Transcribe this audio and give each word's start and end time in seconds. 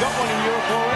got 0.00 0.18
one 0.18 0.30
in 0.30 0.44
Europe 0.44 0.89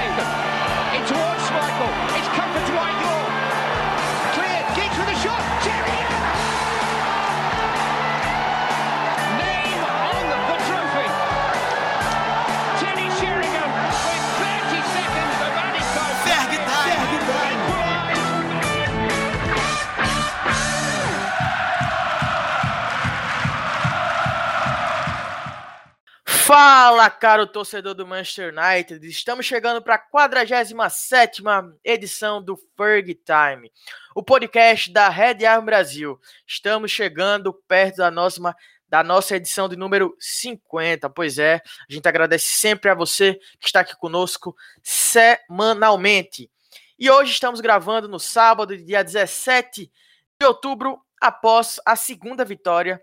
Fala, 26.46 27.08
caro 27.08 27.46
torcedor 27.46 27.94
do 27.94 28.06
Manchester 28.06 28.52
United. 28.52 29.08
Estamos 29.08 29.46
chegando 29.46 29.80
para 29.80 29.94
a 29.94 29.98
47 29.98 31.42
edição 31.82 32.44
do 32.44 32.54
Ferg 32.76 33.14
Time, 33.14 33.72
o 34.14 34.22
podcast 34.22 34.92
da 34.92 35.08
Red 35.08 35.46
Arm 35.46 35.64
Brasil. 35.64 36.20
Estamos 36.46 36.90
chegando 36.90 37.50
perto 37.66 37.96
da 37.96 38.10
nossa, 38.10 38.54
da 38.86 39.02
nossa 39.02 39.36
edição 39.36 39.70
de 39.70 39.74
número 39.74 40.14
50. 40.20 41.08
Pois 41.08 41.38
é, 41.38 41.62
a 41.88 41.90
gente 41.90 42.06
agradece 42.06 42.44
sempre 42.44 42.90
a 42.90 42.94
você 42.94 43.40
que 43.58 43.64
está 43.66 43.80
aqui 43.80 43.96
conosco 43.96 44.54
semanalmente. 44.82 46.50
E 46.98 47.10
hoje 47.10 47.32
estamos 47.32 47.62
gravando 47.62 48.06
no 48.06 48.20
sábado, 48.20 48.76
dia 48.76 49.02
17 49.02 49.90
de 50.38 50.46
outubro, 50.46 51.00
após 51.22 51.80
a 51.86 51.96
segunda 51.96 52.44
vitória 52.44 53.00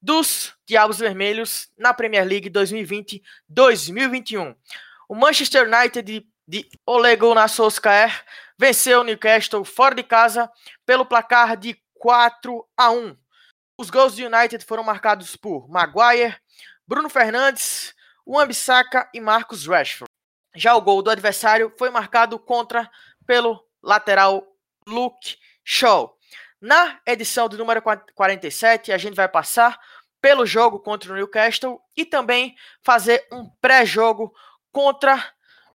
dos 0.00 0.54
Diabos 0.66 0.98
Vermelhos 0.98 1.70
na 1.76 1.92
Premier 1.92 2.24
League 2.24 2.50
2020-2021. 2.50 4.56
O 5.08 5.14
Manchester 5.14 5.66
United 5.66 6.26
de, 6.46 6.68
Ole 6.86 7.16
Gunnar 7.16 7.48
Solskjaer 7.48 8.24
venceu 8.58 9.00
o 9.00 9.04
Newcastle 9.04 9.64
fora 9.64 9.94
de 9.94 10.02
casa 10.02 10.50
pelo 10.84 11.06
placar 11.06 11.56
de 11.56 11.80
4 11.94 12.66
a 12.76 12.90
1. 12.90 13.16
Os 13.78 13.90
gols 13.90 14.16
do 14.16 14.26
United 14.26 14.64
foram 14.64 14.82
marcados 14.82 15.36
por 15.36 15.68
Maguire, 15.68 16.36
Bruno 16.86 17.08
Fernandes, 17.08 17.94
Wan-Bissaka 18.26 19.08
e 19.14 19.20
Marcus 19.20 19.66
Rashford. 19.66 20.08
Já 20.54 20.74
o 20.74 20.80
gol 20.80 21.02
do 21.02 21.10
adversário 21.10 21.72
foi 21.78 21.90
marcado 21.90 22.38
contra 22.38 22.90
pelo 23.26 23.62
lateral 23.82 24.42
Luke 24.86 25.36
Shaw. 25.64 26.17
Na 26.60 27.00
edição 27.06 27.48
do 27.48 27.56
número 27.56 27.80
47, 28.14 28.90
a 28.90 28.98
gente 28.98 29.14
vai 29.14 29.28
passar 29.28 29.78
pelo 30.20 30.44
jogo 30.44 30.80
contra 30.80 31.12
o 31.12 31.14
Newcastle 31.14 31.80
e 31.96 32.04
também 32.04 32.56
fazer 32.82 33.24
um 33.32 33.48
pré-jogo 33.60 34.34
contra 34.72 35.32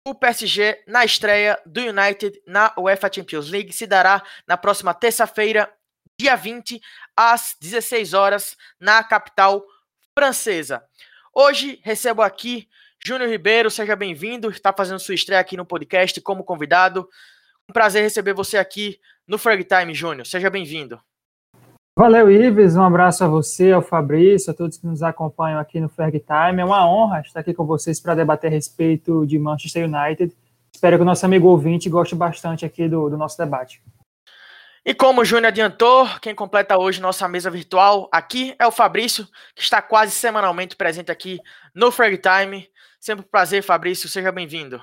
o 0.05 0.15
PSG 0.15 0.81
na 0.87 1.03
estreia 1.03 1.61
do 1.65 1.81
United 1.81 2.41
na 2.47 2.73
UEFA 2.77 3.11
Champions 3.13 3.49
League. 3.49 3.73
Se 3.73 3.85
dará 3.85 4.23
na 4.47 4.55
próxima 4.55 4.93
terça-feira, 4.93 5.69
dia 6.17 6.35
20, 6.37 6.81
às 7.15 7.57
16 7.59 8.13
horas, 8.13 8.55
na 8.79 9.03
capital 9.03 9.61
francesa. 10.17 10.81
Hoje 11.33 11.79
recebo 11.83 12.21
aqui 12.21 12.69
Júnior 13.03 13.29
Ribeiro, 13.29 13.69
seja 13.69 13.95
bem-vindo, 13.95 14.49
está 14.49 14.73
fazendo 14.73 14.99
sua 14.99 15.15
estreia 15.15 15.39
aqui 15.39 15.55
no 15.55 15.65
podcast 15.65 16.19
como 16.21 16.43
convidado. 16.43 17.07
Um 17.69 17.73
prazer 17.73 18.01
receber 18.01 18.33
você 18.33 18.57
aqui 18.57 18.99
no 19.29 19.37
Frag 19.37 19.63
Time, 19.63 19.93
Júnior. 19.93 20.25
Seja 20.25 20.49
bem-vindo. 20.49 20.99
Valeu, 21.95 22.31
Ives. 22.31 22.75
Um 22.75 22.83
abraço 22.83 23.23
a 23.23 23.27
você, 23.27 23.71
ao 23.71 23.81
Fabrício, 23.81 24.51
a 24.51 24.53
todos 24.53 24.77
que 24.77 24.87
nos 24.87 25.03
acompanham 25.03 25.59
aqui 25.59 25.79
no 25.79 25.87
Ferg 25.87 26.19
Time. 26.19 26.61
É 26.61 26.65
uma 26.65 26.89
honra 26.89 27.21
estar 27.21 27.41
aqui 27.41 27.53
com 27.53 27.65
vocês 27.65 27.99
para 27.99 28.15
debater 28.15 28.49
a 28.49 28.53
respeito 28.53 29.25
de 29.27 29.37
Manchester 29.37 29.85
United. 29.85 30.35
Espero 30.73 30.97
que 30.97 31.03
o 31.03 31.05
nosso 31.05 31.25
amigo 31.25 31.47
ouvinte 31.47 31.89
goste 31.89 32.15
bastante 32.15 32.65
aqui 32.65 32.87
do, 32.87 33.09
do 33.09 33.17
nosso 33.17 33.37
debate. 33.37 33.81
E 34.85 34.93
como 34.93 35.21
o 35.21 35.25
Júnior 35.25 35.49
adiantou, 35.49 36.07
quem 36.21 36.33
completa 36.33 36.79
hoje 36.79 37.01
nossa 37.01 37.27
mesa 37.27 37.51
virtual 37.51 38.09
aqui 38.11 38.55
é 38.57 38.65
o 38.65 38.71
Fabrício, 38.71 39.27
que 39.53 39.61
está 39.61 39.81
quase 39.81 40.13
semanalmente 40.13 40.75
presente 40.75 41.11
aqui 41.11 41.37
no 41.75 41.91
Frag 41.91 42.17
Time. 42.17 42.67
Sempre 42.99 43.25
um 43.25 43.29
prazer, 43.29 43.61
Fabrício. 43.61 44.09
Seja 44.09 44.31
bem-vindo. 44.31 44.81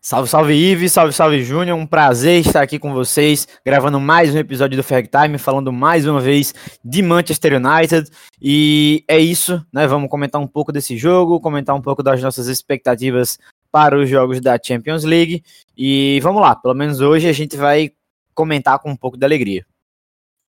Salve, 0.00 0.28
salve 0.28 0.54
Ives, 0.54 0.92
salve, 0.92 1.12
salve 1.12 1.42
Júnior. 1.42 1.76
Um 1.76 1.86
prazer 1.86 2.40
estar 2.40 2.62
aqui 2.62 2.78
com 2.78 2.92
vocês, 2.94 3.46
gravando 3.66 4.00
mais 4.00 4.34
um 4.34 4.38
episódio 4.38 4.76
do 4.76 4.82
Ferg 4.82 5.08
Time, 5.08 5.36
falando 5.38 5.72
mais 5.72 6.06
uma 6.06 6.20
vez 6.20 6.54
de 6.84 7.02
Manchester 7.02 7.54
United. 7.54 8.08
E 8.40 9.04
é 9.08 9.18
isso, 9.18 9.62
né? 9.72 9.86
Vamos 9.86 10.08
comentar 10.08 10.40
um 10.40 10.46
pouco 10.46 10.72
desse 10.72 10.96
jogo, 10.96 11.40
comentar 11.40 11.74
um 11.74 11.82
pouco 11.82 12.02
das 12.02 12.22
nossas 12.22 12.46
expectativas 12.46 13.38
para 13.70 13.98
os 13.98 14.08
jogos 14.08 14.40
da 14.40 14.58
Champions 14.62 15.04
League. 15.04 15.42
E 15.76 16.20
vamos 16.22 16.40
lá, 16.40 16.56
pelo 16.56 16.74
menos 16.74 17.00
hoje 17.00 17.28
a 17.28 17.32
gente 17.32 17.56
vai 17.56 17.92
comentar 18.34 18.78
com 18.78 18.90
um 18.90 18.96
pouco 18.96 19.16
de 19.16 19.26
alegria. 19.26 19.66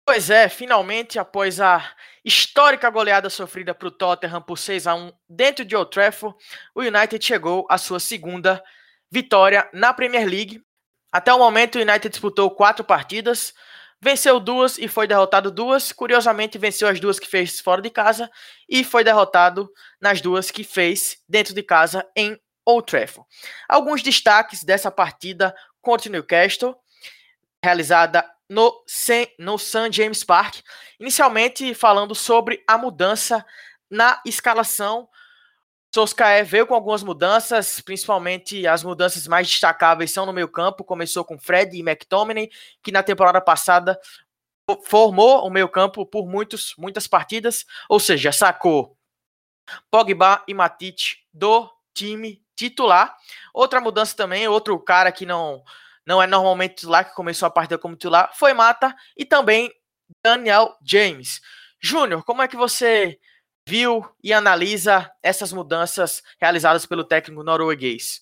Pois 0.06 0.30
é, 0.30 0.50
finalmente, 0.50 1.18
após 1.18 1.62
a 1.62 1.88
histórica 2.25 2.90
goleada 2.90 3.30
sofrida 3.30 3.74
para 3.74 3.88
o 3.88 3.92
Tottenham 3.92 4.42
por 4.42 4.58
6 4.58 4.86
a 4.86 4.96
1 4.96 5.12
dentro 5.30 5.64
de 5.64 5.75
Old 5.75 5.92
Trafford, 5.92 6.36
o 6.75 6.81
United 6.81 7.24
chegou 7.24 7.66
à 7.69 7.78
sua 7.78 8.00
segunda 8.00 8.62
vitória 9.12 9.70
na 9.74 9.94
Premier 9.94 10.28
League. 10.28 10.62
Até 11.12 11.34
o 11.34 11.40
momento, 11.40 11.78
o 11.78 11.81
United 11.81 12.09
disputou 12.09 12.52
quatro 12.52 12.84
partidas, 12.84 13.53
venceu 14.02 14.40
duas 14.40 14.78
e 14.78 14.88
foi 14.88 15.08
derrotado 15.08 15.50
duas. 15.50 15.92
Curiosamente, 15.92 16.58
venceu 16.58 16.88
as 16.88 17.00
duas 17.00 17.19
que 17.19 17.28
fez 17.28 17.59
fora 17.59 17.81
de 17.81 17.90
casa 17.90 18.30
e 18.68 18.84
foi 18.84 19.03
derrotado 19.03 19.69
nas 20.00 20.22
duas 20.22 20.52
que 20.52 20.64
fez 20.64 21.18
dentro 21.28 21.53
de 21.53 21.64
casa 21.64 22.06
em 22.16 22.40
Old 22.66 22.86
Trafford. 22.86 23.28
Alguns 23.68 24.03
destaques 24.03 24.64
dessa 24.64 24.92
partida 24.92 25.56
contra 25.81 26.09
o 26.09 26.12
Newcastle, 26.12 26.75
realizada 27.64 28.24
no, 28.48 28.84
no 29.40 29.58
St. 29.58 29.92
James 29.92 30.24
Park. 30.24 30.58
Inicialmente, 31.00 31.74
falando 31.74 32.14
sobre 32.14 32.64
a 32.68 32.78
mudança 32.78 33.44
na 33.90 34.22
escalação 34.25 35.09
Solskjaer 35.94 36.45
veio 36.45 36.67
com 36.67 36.75
algumas 36.75 37.01
mudanças, 37.01 37.81
principalmente 37.81 38.67
as 38.67 38.83
mudanças 38.83 39.27
mais 39.27 39.47
destacáveis 39.47 40.11
são 40.11 40.25
no 40.25 40.33
meio 40.33 40.47
campo. 40.47 40.83
Começou 40.83 41.25
com 41.25 41.39
Fred 41.39 41.75
e 41.75 41.81
McTominay, 41.81 42.50
que 42.83 42.91
na 42.91 43.01
temporada 43.01 43.41
passada 43.41 44.00
formou 44.85 45.45
o 45.45 45.50
meio 45.50 45.67
campo 45.67 46.05
por 46.05 46.27
muitos, 46.27 46.75
muitas 46.77 47.07
partidas, 47.07 47.66
ou 47.89 48.00
seja, 48.00 48.31
sacou 48.31 48.95
Pogba 49.89 50.44
e 50.47 50.53
Matite 50.53 51.25
do 51.33 51.69
time 51.94 52.44
titular. 52.56 53.16
Outra 53.53 53.81
mudança 53.81 54.16
também, 54.16 54.47
outro 54.47 54.77
cara 54.79 55.11
que 55.11 55.25
não 55.25 55.63
não 56.06 56.21
é 56.21 56.25
normalmente 56.25 56.75
titular, 56.75 57.07
que 57.07 57.16
começou 57.16 57.45
a 57.45 57.51
partida 57.51 57.77
como 57.77 57.95
titular, 57.95 58.31
foi 58.33 58.51
Mata 58.51 58.95
e 59.16 59.23
também 59.23 59.71
Daniel 60.23 60.75
James. 60.83 61.39
Júnior, 61.79 62.23
como 62.23 62.41
é 62.41 62.47
que 62.47 62.57
você 62.57 63.19
viu 63.69 64.03
e 64.24 64.34
analisa 64.34 65.12
essas 65.22 65.53
mudanças 65.53 66.24
realizadas 66.41 66.88
pelo 66.88 67.03
técnico 67.03 67.44
norueguês? 67.44 68.22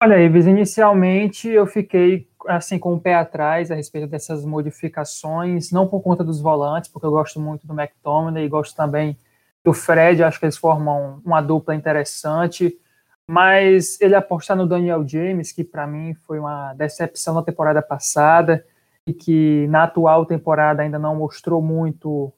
Olha, 0.00 0.22
Ives, 0.22 0.46
inicialmente 0.46 1.48
eu 1.48 1.66
fiquei 1.66 2.28
assim 2.46 2.78
com 2.78 2.94
o 2.94 3.00
pé 3.00 3.14
atrás 3.16 3.72
a 3.72 3.74
respeito 3.74 4.06
dessas 4.06 4.44
modificações, 4.44 5.72
não 5.72 5.88
por 5.88 6.00
conta 6.00 6.22
dos 6.22 6.40
volantes, 6.40 6.88
porque 6.88 7.06
eu 7.06 7.10
gosto 7.10 7.40
muito 7.40 7.66
do 7.66 7.74
McTominay 7.74 8.44
e 8.44 8.48
gosto 8.48 8.76
também 8.76 9.16
do 9.64 9.72
Fred, 9.72 10.22
acho 10.22 10.38
que 10.38 10.44
eles 10.44 10.56
formam 10.56 11.20
uma 11.24 11.40
dupla 11.40 11.74
interessante, 11.74 12.76
mas 13.26 14.00
ele 14.00 14.14
apostar 14.14 14.56
no 14.56 14.66
Daniel 14.66 15.06
James, 15.06 15.50
que 15.50 15.64
para 15.64 15.86
mim 15.88 16.14
foi 16.14 16.38
uma 16.38 16.72
decepção 16.74 17.34
na 17.34 17.42
temporada 17.42 17.82
passada 17.82 18.64
e 19.06 19.12
que 19.12 19.66
na 19.68 19.84
atual 19.84 20.24
temporada 20.24 20.82
ainda 20.82 20.98
não 20.98 21.16
mostrou 21.16 21.60
muito 21.60 22.32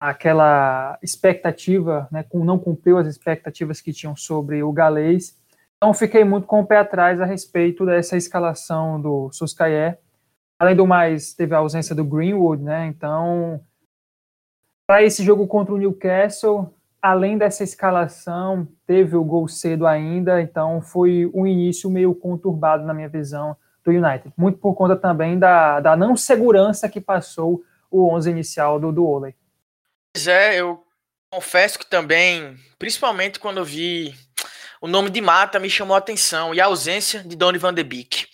aquela 0.00 0.98
expectativa, 1.02 2.08
né, 2.10 2.24
não 2.32 2.58
cumpriu 2.58 2.98
as 2.98 3.06
expectativas 3.06 3.80
que 3.80 3.92
tinham 3.92 4.14
sobre 4.14 4.62
o 4.62 4.72
galês. 4.72 5.36
Então 5.76 5.92
fiquei 5.92 6.24
muito 6.24 6.46
com 6.46 6.60
o 6.60 6.66
pé 6.66 6.78
atrás 6.78 7.20
a 7.20 7.24
respeito 7.24 7.84
dessa 7.84 8.16
escalação 8.16 9.00
do 9.00 9.30
Suscayer. 9.32 9.98
Além 10.58 10.74
do 10.74 10.86
mais, 10.86 11.34
teve 11.34 11.54
a 11.54 11.58
ausência 11.58 11.94
do 11.94 12.04
Greenwood, 12.04 12.62
né? 12.62 12.86
Então, 12.86 13.60
para 14.88 15.04
esse 15.04 15.22
jogo 15.22 15.46
contra 15.46 15.72
o 15.72 15.78
Newcastle, 15.78 16.74
além 17.00 17.38
dessa 17.38 17.62
escalação, 17.62 18.66
teve 18.86 19.16
o 19.16 19.22
gol 19.22 19.46
cedo 19.46 19.86
ainda, 19.86 20.42
então 20.42 20.80
foi 20.80 21.30
um 21.32 21.46
início 21.46 21.88
meio 21.88 22.12
conturbado 22.12 22.84
na 22.84 22.92
minha 22.92 23.08
visão 23.08 23.56
do 23.84 23.92
United. 23.92 24.32
Muito 24.36 24.58
por 24.58 24.74
conta 24.74 24.96
também 24.96 25.38
da, 25.38 25.78
da 25.78 25.96
não 25.96 26.16
segurança 26.16 26.88
que 26.88 27.00
passou 27.00 27.62
o 27.90 28.08
11 28.08 28.30
inicial 28.30 28.80
do, 28.80 28.92
do 28.92 29.06
Ole. 29.06 29.34
Pois 30.18 30.26
é, 30.26 30.56
eu 30.56 30.84
confesso 31.30 31.78
que 31.78 31.86
também, 31.86 32.58
principalmente 32.76 33.38
quando 33.38 33.58
eu 33.58 33.64
vi 33.64 34.12
o 34.80 34.88
nome 34.88 35.10
de 35.10 35.20
Mata, 35.20 35.60
me 35.60 35.70
chamou 35.70 35.94
a 35.94 35.98
atenção 35.98 36.52
e 36.52 36.60
a 36.60 36.64
ausência 36.64 37.22
de 37.22 37.36
Donny 37.36 37.56
van 37.56 37.72
de 37.72 37.84
Beek. 37.84 38.26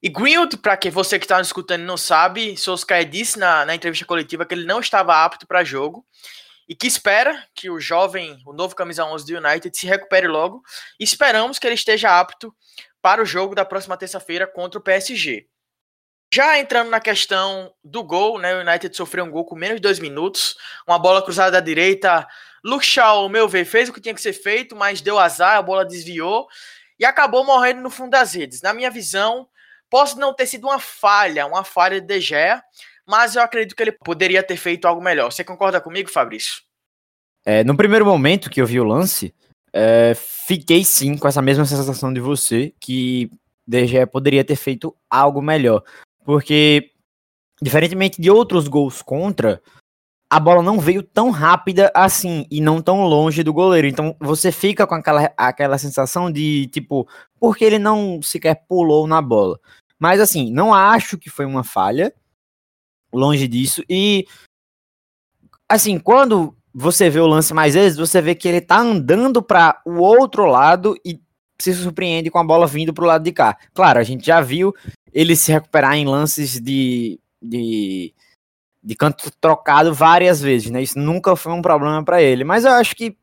E 0.00 0.08
Greenwood, 0.08 0.58
para 0.58 0.76
que 0.76 0.90
você 0.90 1.18
que 1.18 1.24
está 1.24 1.38
nos 1.38 1.48
escutando 1.48 1.82
não 1.82 1.96
sabe, 1.96 2.56
Solskjaer 2.56 3.04
disse 3.04 3.36
na, 3.36 3.66
na 3.66 3.74
entrevista 3.74 4.06
coletiva 4.06 4.46
que 4.46 4.54
ele 4.54 4.64
não 4.64 4.78
estava 4.78 5.24
apto 5.24 5.44
para 5.44 5.64
jogo 5.64 6.06
e 6.68 6.76
que 6.76 6.86
espera 6.86 7.44
que 7.52 7.68
o 7.68 7.80
jovem, 7.80 8.40
o 8.46 8.52
novo 8.52 8.76
camisa 8.76 9.04
11 9.04 9.26
do 9.26 9.44
United 9.44 9.76
se 9.76 9.88
recupere 9.88 10.28
logo. 10.28 10.62
E 11.00 11.02
esperamos 11.02 11.58
que 11.58 11.66
ele 11.66 11.74
esteja 11.74 12.16
apto 12.16 12.54
para 13.00 13.20
o 13.20 13.26
jogo 13.26 13.56
da 13.56 13.64
próxima 13.64 13.96
terça-feira 13.96 14.46
contra 14.46 14.78
o 14.78 14.82
PSG. 14.84 15.48
Já 16.34 16.58
entrando 16.58 16.88
na 16.88 16.98
questão 16.98 17.74
do 17.84 18.02
gol, 18.02 18.38
né, 18.38 18.56
o 18.56 18.66
United 18.66 18.96
sofreu 18.96 19.24
um 19.24 19.30
gol 19.30 19.44
com 19.44 19.54
menos 19.54 19.76
de 19.76 19.82
dois 19.82 19.98
minutos, 19.98 20.56
uma 20.88 20.98
bola 20.98 21.22
cruzada 21.22 21.50
da 21.50 21.60
direita. 21.60 22.26
Luke 22.64 22.86
Shaw, 22.86 23.28
meu 23.28 23.46
ver, 23.46 23.66
fez 23.66 23.90
o 23.90 23.92
que 23.92 24.00
tinha 24.00 24.14
que 24.14 24.20
ser 24.20 24.32
feito, 24.32 24.74
mas 24.74 25.02
deu 25.02 25.18
azar, 25.18 25.58
a 25.58 25.62
bola 25.62 25.84
desviou 25.84 26.48
e 26.98 27.04
acabou 27.04 27.44
morrendo 27.44 27.82
no 27.82 27.90
fundo 27.90 28.12
das 28.12 28.32
redes. 28.32 28.62
Na 28.62 28.72
minha 28.72 28.90
visão, 28.90 29.46
posso 29.90 30.18
não 30.18 30.32
ter 30.32 30.46
sido 30.46 30.66
uma 30.68 30.78
falha, 30.78 31.44
uma 31.44 31.64
falha 31.64 32.00
de 32.00 32.06
De 32.06 32.18
Gea, 32.18 32.62
mas 33.06 33.36
eu 33.36 33.42
acredito 33.42 33.76
que 33.76 33.82
ele 33.82 33.92
poderia 33.92 34.42
ter 34.42 34.56
feito 34.56 34.86
algo 34.86 35.02
melhor. 35.02 35.30
Você 35.30 35.44
concorda 35.44 35.82
comigo, 35.82 36.10
Fabrício? 36.10 36.62
É, 37.44 37.62
no 37.62 37.76
primeiro 37.76 38.06
momento 38.06 38.48
que 38.48 38.62
eu 38.62 38.66
vi 38.66 38.80
o 38.80 38.84
lance, 38.84 39.34
é, 39.70 40.14
fiquei 40.14 40.82
sim 40.82 41.18
com 41.18 41.28
essa 41.28 41.42
mesma 41.42 41.66
sensação 41.66 42.10
de 42.10 42.20
você, 42.20 42.72
que 42.80 43.30
De 43.66 43.86
Gea 43.86 44.06
poderia 44.06 44.42
ter 44.42 44.56
feito 44.56 44.96
algo 45.10 45.42
melhor. 45.42 45.82
Porque, 46.24 46.90
diferentemente 47.60 48.20
de 48.20 48.30
outros 48.30 48.68
gols 48.68 49.02
contra, 49.02 49.62
a 50.32 50.40
bola 50.40 50.62
não 50.62 50.80
veio 50.80 51.02
tão 51.02 51.30
rápida 51.30 51.92
assim 51.94 52.46
e 52.50 52.58
não 52.58 52.80
tão 52.80 53.04
longe 53.04 53.42
do 53.42 53.52
goleiro. 53.52 53.86
Então 53.86 54.16
você 54.18 54.50
fica 54.50 54.86
com 54.86 54.94
aquela, 54.94 55.30
aquela 55.36 55.76
sensação 55.76 56.32
de 56.32 56.68
tipo, 56.68 57.06
porque 57.38 57.62
ele 57.62 57.78
não 57.78 58.22
sequer 58.22 58.64
pulou 58.66 59.06
na 59.06 59.20
bola. 59.20 59.60
Mas 59.98 60.20
assim, 60.20 60.50
não 60.50 60.72
acho 60.72 61.18
que 61.18 61.28
foi 61.28 61.44
uma 61.44 61.62
falha, 61.62 62.14
longe 63.12 63.46
disso. 63.46 63.84
E 63.88 64.26
assim, 65.68 65.98
quando 65.98 66.56
você 66.72 67.10
vê 67.10 67.20
o 67.20 67.26
lance 67.26 67.52
mais 67.52 67.74
vezes, 67.74 67.98
você 67.98 68.22
vê 68.22 68.34
que 68.34 68.48
ele 68.48 68.60
tá 68.60 68.78
andando 68.78 69.42
para 69.42 69.82
o 69.84 69.98
outro 69.98 70.46
lado 70.46 70.96
e 71.04 71.20
se 71.62 71.74
surpreende 71.74 72.30
com 72.30 72.38
a 72.38 72.44
bola 72.44 72.66
vindo 72.66 72.92
pro 72.92 73.06
lado 73.06 73.24
de 73.24 73.32
cá. 73.32 73.56
Claro, 73.72 73.98
a 73.98 74.02
gente 74.02 74.26
já 74.26 74.40
viu 74.40 74.74
ele 75.12 75.36
se 75.36 75.52
recuperar 75.52 75.94
em 75.96 76.06
lances 76.06 76.60
de, 76.60 77.20
de, 77.40 78.12
de 78.82 78.94
canto 78.94 79.30
trocado 79.40 79.94
várias 79.94 80.40
vezes, 80.40 80.70
né? 80.70 80.82
Isso 80.82 80.98
nunca 80.98 81.36
foi 81.36 81.52
um 81.52 81.62
problema 81.62 82.04
para 82.04 82.22
ele. 82.22 82.44
Mas 82.44 82.64
eu 82.64 82.72
acho 82.72 82.96
que 82.96 83.16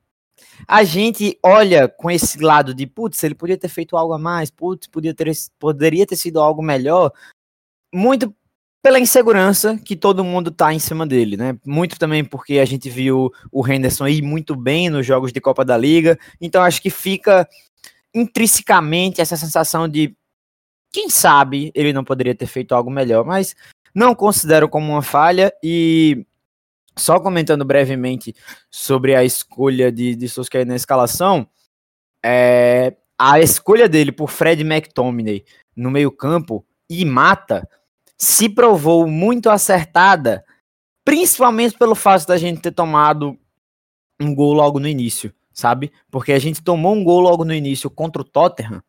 a 0.68 0.84
gente 0.84 1.38
olha 1.44 1.88
com 1.88 2.10
esse 2.10 2.40
lado 2.40 2.74
de, 2.74 2.86
putz, 2.86 3.24
ele 3.24 3.36
podia 3.36 3.58
ter 3.58 3.68
feito 3.68 3.98
algo 3.98 4.14
a 4.14 4.20
mais, 4.20 4.50
putz, 4.50 4.88
podia 4.88 5.14
ter, 5.14 5.32
poderia 5.58 6.06
ter 6.06 6.16
sido 6.16 6.40
algo 6.40 6.62
melhor, 6.62 7.12
muito 7.94 8.34
pela 8.82 9.00
insegurança 9.00 9.78
que 9.78 9.96
todo 9.96 10.24
mundo 10.24 10.52
tá 10.52 10.74
em 10.74 10.80
cima 10.80 11.06
dele, 11.06 11.36
né? 11.36 11.58
Muito 11.66 12.00
também 12.00 12.24
porque 12.24 12.60
a 12.60 12.66
gente 12.66 12.90
viu 12.90 13.32
o 13.52 13.68
Henderson 13.68 14.08
ir 14.08 14.22
muito 14.22 14.56
bem 14.56 14.90
nos 14.90 15.06
jogos 15.06 15.34
de 15.34 15.42
Copa 15.42 15.66
da 15.66 15.78
Liga, 15.78 16.18
então 16.40 16.64
acho 16.64 16.82
que 16.82 16.90
fica 16.90 17.48
intrinsecamente 18.14 19.22
essa 19.22 19.38
sensação 19.38 19.88
de 19.88 20.16
quem 20.92 21.10
sabe 21.10 21.72
ele 21.76 21.94
não 21.94 22.04
poderia 22.04 22.34
ter 22.34 22.48
feito 22.48 22.74
algo 22.74 22.90
melhor, 22.90 23.24
mas 23.24 23.56
não 23.94 24.16
considero 24.16 24.68
como 24.68 24.92
uma 24.92 25.02
falha. 25.02 25.54
E 25.64 26.26
só 26.98 27.20
comentando 27.20 27.64
brevemente 27.64 28.36
sobre 28.70 29.16
a 29.16 29.24
escolha 29.24 29.92
de, 29.92 30.16
de 30.16 30.28
Solskjaer 30.28 30.66
na 30.66 30.76
escalação, 30.76 31.48
é, 32.24 32.96
a 33.18 33.40
escolha 33.40 33.88
dele 33.88 34.12
por 34.12 34.30
Fred 34.30 34.62
McTominay 34.62 35.44
no 35.76 35.92
meio 35.92 36.12
campo 36.12 36.66
e 36.90 37.06
Mata 37.06 37.68
se 38.18 38.50
provou 38.50 39.08
muito 39.08 39.50
acertada, 39.50 40.44
principalmente 41.06 41.78
pelo 41.78 41.96
fato 41.96 42.28
da 42.28 42.38
gente 42.38 42.62
ter 42.62 42.72
tomado 42.72 43.38
um 44.20 44.36
gol 44.36 44.54
logo 44.54 44.80
no 44.80 44.88
início, 44.88 45.34
sabe? 45.60 45.92
Porque 46.10 46.32
a 46.32 46.40
gente 46.40 46.62
tomou 46.62 46.96
um 46.96 47.04
gol 47.04 47.20
logo 47.20 47.46
no 47.46 47.54
início 47.54 47.90
contra 47.90 48.22
o 48.22 48.26
Tottenham 48.26 48.82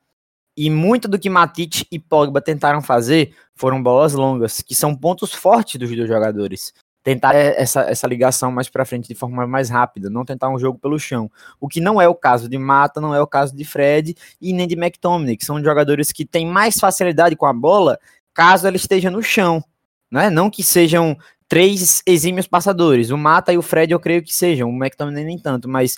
e 0.56 0.68
muito 0.68 1.08
do 1.08 1.18
que 1.18 1.30
Matite 1.30 1.86
e 1.90 1.98
Pogba 1.98 2.40
tentaram 2.40 2.82
fazer 2.82 3.34
foram 3.54 3.82
bolas 3.82 4.12
longas, 4.12 4.60
que 4.60 4.74
são 4.74 4.94
pontos 4.94 5.32
fortes 5.32 5.78
dos 5.78 5.94
dois 5.94 6.08
jogadores. 6.08 6.72
Tentar 7.02 7.34
essa, 7.34 7.80
essa 7.82 8.06
ligação 8.06 8.52
mais 8.52 8.68
para 8.68 8.84
frente 8.84 9.08
de 9.08 9.14
forma 9.14 9.46
mais 9.46 9.70
rápida, 9.70 10.10
não 10.10 10.22
tentar 10.22 10.50
um 10.50 10.58
jogo 10.58 10.78
pelo 10.78 10.98
chão. 10.98 11.30
O 11.58 11.66
que 11.66 11.80
não 11.80 11.98
é 12.00 12.06
o 12.06 12.14
caso 12.14 12.46
de 12.46 12.58
Mata, 12.58 13.00
não 13.00 13.14
é 13.14 13.20
o 13.22 13.26
caso 13.26 13.56
de 13.56 13.64
Fred 13.64 14.14
e 14.38 14.52
nem 14.52 14.68
de 14.68 14.74
McTominay, 14.74 15.36
que 15.36 15.46
são 15.46 15.62
jogadores 15.64 16.12
que 16.12 16.26
têm 16.26 16.46
mais 16.46 16.78
facilidade 16.78 17.36
com 17.36 17.46
a 17.46 17.54
bola 17.54 17.98
caso 18.34 18.66
ela 18.66 18.76
esteja 18.76 19.10
no 19.10 19.22
chão. 19.22 19.64
Né? 20.10 20.28
Não 20.28 20.50
que 20.50 20.62
sejam 20.62 21.16
três 21.48 22.02
exímios 22.06 22.46
passadores. 22.46 23.10
O 23.10 23.16
Mata 23.16 23.50
e 23.50 23.56
o 23.58 23.62
Fred 23.62 23.92
eu 23.92 24.00
creio 24.00 24.22
que 24.22 24.34
sejam, 24.34 24.68
o 24.68 24.76
McTominay 24.76 25.24
nem 25.24 25.38
tanto, 25.38 25.68
mas 25.68 25.96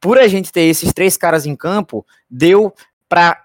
por 0.00 0.18
a 0.18 0.28
gente 0.28 0.52
ter 0.52 0.62
esses 0.62 0.92
três 0.92 1.16
caras 1.16 1.46
em 1.46 1.56
campo, 1.56 2.06
deu 2.28 2.74
para 3.08 3.44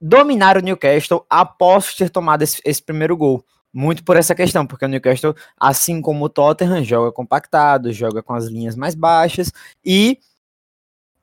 dominar 0.00 0.56
o 0.56 0.60
Newcastle 0.60 1.24
após 1.28 1.94
ter 1.94 2.10
tomado 2.10 2.42
esse, 2.42 2.60
esse, 2.64 2.82
primeiro 2.82 3.16
gol. 3.16 3.44
Muito 3.72 4.02
por 4.02 4.16
essa 4.16 4.34
questão, 4.34 4.66
porque 4.66 4.84
o 4.84 4.88
Newcastle, 4.88 5.34
assim 5.56 6.00
como 6.00 6.24
o 6.24 6.28
Tottenham, 6.28 6.82
joga 6.82 7.12
compactado, 7.12 7.92
joga 7.92 8.22
com 8.22 8.34
as 8.34 8.46
linhas 8.46 8.74
mais 8.74 8.94
baixas 8.94 9.52
e 9.84 10.18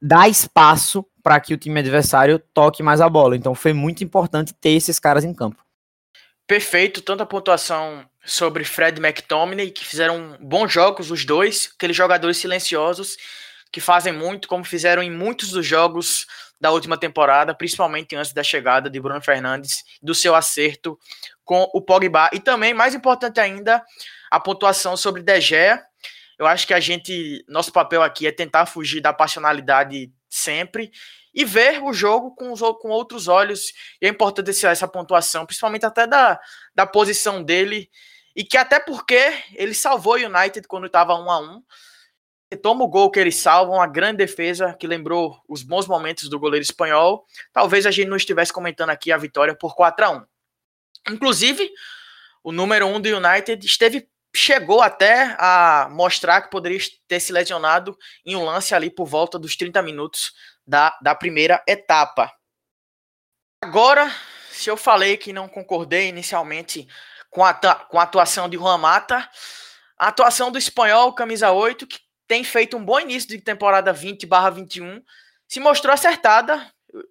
dá 0.02 0.30
espaço 0.30 1.06
para 1.22 1.40
que 1.42 1.54
o 1.54 1.58
time 1.58 1.80
adversário 1.80 2.40
toque 2.54 2.82
mais 2.82 3.02
a 3.02 3.10
bola. 3.10 3.36
Então 3.36 3.54
foi 3.54 3.74
muito 3.74 4.04
importante 4.04 4.54
ter 4.54 4.70
esses 4.70 4.98
caras 4.98 5.26
em 5.26 5.34
campo. 5.34 5.62
Perfeito, 6.46 7.02
tanto 7.02 7.24
a 7.24 7.26
pontuação 7.26 8.06
sobre 8.24 8.64
Fred 8.64 9.02
McTominay, 9.02 9.70
que 9.70 9.86
fizeram 9.86 10.38
bons 10.40 10.72
jogos 10.72 11.12
os 11.12 11.26
dois, 11.26 11.72
aqueles 11.76 11.98
jogadores 11.98 12.38
silenciosos 12.38 13.18
que 13.78 13.82
fazem 13.82 14.12
muito, 14.12 14.48
como 14.48 14.64
fizeram 14.64 15.04
em 15.04 15.12
muitos 15.12 15.52
dos 15.52 15.64
jogos 15.64 16.26
da 16.60 16.72
última 16.72 16.98
temporada, 16.98 17.54
principalmente 17.54 18.16
antes 18.16 18.34
da 18.34 18.42
chegada 18.42 18.90
de 18.90 19.00
Bruno 19.00 19.22
Fernandes, 19.22 19.84
do 20.02 20.16
seu 20.16 20.34
acerto 20.34 20.98
com 21.46 21.70
o 21.72 21.80
Pogba. 21.80 22.28
E 22.34 22.40
também, 22.40 22.74
mais 22.74 22.96
importante 22.96 23.40
ainda, 23.40 23.86
a 24.32 24.40
pontuação 24.40 24.98
sobre 24.98 25.22
De 25.22 25.40
Gea. 25.40 25.80
Eu 26.40 26.48
acho 26.48 26.66
que 26.66 26.74
a 26.74 26.80
gente, 26.80 27.46
nosso 27.48 27.72
papel 27.72 28.02
aqui 28.02 28.26
é 28.26 28.32
tentar 28.32 28.66
fugir 28.66 29.00
da 29.00 29.14
passionalidade 29.14 30.12
sempre 30.28 30.90
e 31.32 31.46
ver 31.46 31.84
o 31.84 31.94
jogo 31.94 32.34
com, 32.34 32.52
os, 32.52 32.62
com 32.82 32.90
outros 32.90 33.28
olhos. 33.28 33.74
E 34.02 34.08
é 34.08 34.10
importante 34.10 34.50
essa, 34.50 34.70
essa 34.70 34.88
pontuação, 34.88 35.46
principalmente 35.46 35.86
até 35.86 36.08
da, 36.08 36.40
da 36.74 36.88
posição 36.88 37.44
dele, 37.44 37.92
e 38.36 38.44
que 38.44 38.58
até 38.58 38.80
porque 38.80 39.36
ele 39.54 39.76
salvou 39.76 40.16
o 40.16 40.26
United 40.26 40.68
quando 40.68 40.88
estava 40.88 41.14
1 41.14 41.30
a 41.30 41.40
1 41.42 41.64
toma 42.56 42.84
o 42.84 42.88
gol 42.88 43.12
que 43.12 43.20
eles 43.20 43.36
salvam, 43.36 43.76
uma 43.76 43.88
grande 43.88 44.18
defesa 44.18 44.74
que 44.74 44.88
lembrou 44.88 45.42
os 45.48 45.64
bons 45.64 45.88
momentos 45.88 46.30
do 46.30 46.40
goleiro 46.40 46.64
espanhol. 46.64 47.26
Talvez 47.52 47.86
a 47.86 47.92
gente 47.92 48.08
não 48.08 48.16
estivesse 48.16 48.54
comentando 48.54 48.92
aqui 48.92 49.12
a 49.12 49.18
vitória 49.18 49.56
por 49.56 49.76
4 49.76 50.06
a 50.06 50.10
1 50.12 50.26
Inclusive, 51.10 51.70
o 52.44 52.52
número 52.52 52.86
1 52.88 52.96
um 52.96 53.02
do 53.02 53.10
United 53.10 53.66
esteve 53.66 54.08
chegou 54.36 54.82
até 54.82 55.36
a 55.40 55.90
mostrar 55.90 56.42
que 56.42 56.52
poderia 56.52 56.80
ter 57.08 57.20
se 57.20 57.34
lesionado 57.34 57.98
em 58.26 58.36
um 58.36 58.46
lance 58.46 58.76
ali 58.76 58.90
por 58.90 59.06
volta 59.06 59.40
dos 59.40 59.56
30 59.56 59.82
minutos 59.82 60.34
da, 60.66 60.98
da 61.02 61.16
primeira 61.16 61.64
etapa. 61.68 62.32
Agora, 63.64 64.14
se 64.52 64.70
eu 64.70 64.78
falei 64.78 65.18
que 65.18 65.34
não 65.34 65.48
concordei 65.48 66.10
inicialmente 66.10 66.88
com 67.30 67.44
a, 67.44 67.54
com 67.54 68.00
a 68.00 68.04
atuação 68.04 68.48
de 68.48 68.58
Juan 68.58 68.78
Mata, 68.78 69.28
a 69.98 70.10
atuação 70.10 70.52
do 70.52 70.60
espanhol, 70.60 71.14
camisa 71.14 71.52
8, 71.52 71.88
que 71.88 72.00
tem 72.28 72.44
feito 72.44 72.78
um 72.78 72.84
bom 72.84 73.00
início 73.00 73.30
de 73.30 73.40
temporada 73.40 73.94
20/21, 73.94 75.02
se 75.48 75.60
mostrou 75.60 75.94
acertada, 75.94 76.66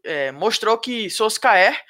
é, 0.04 0.30
mostrou 0.32 0.76
que 0.78 1.08
Soscaer 1.08 1.82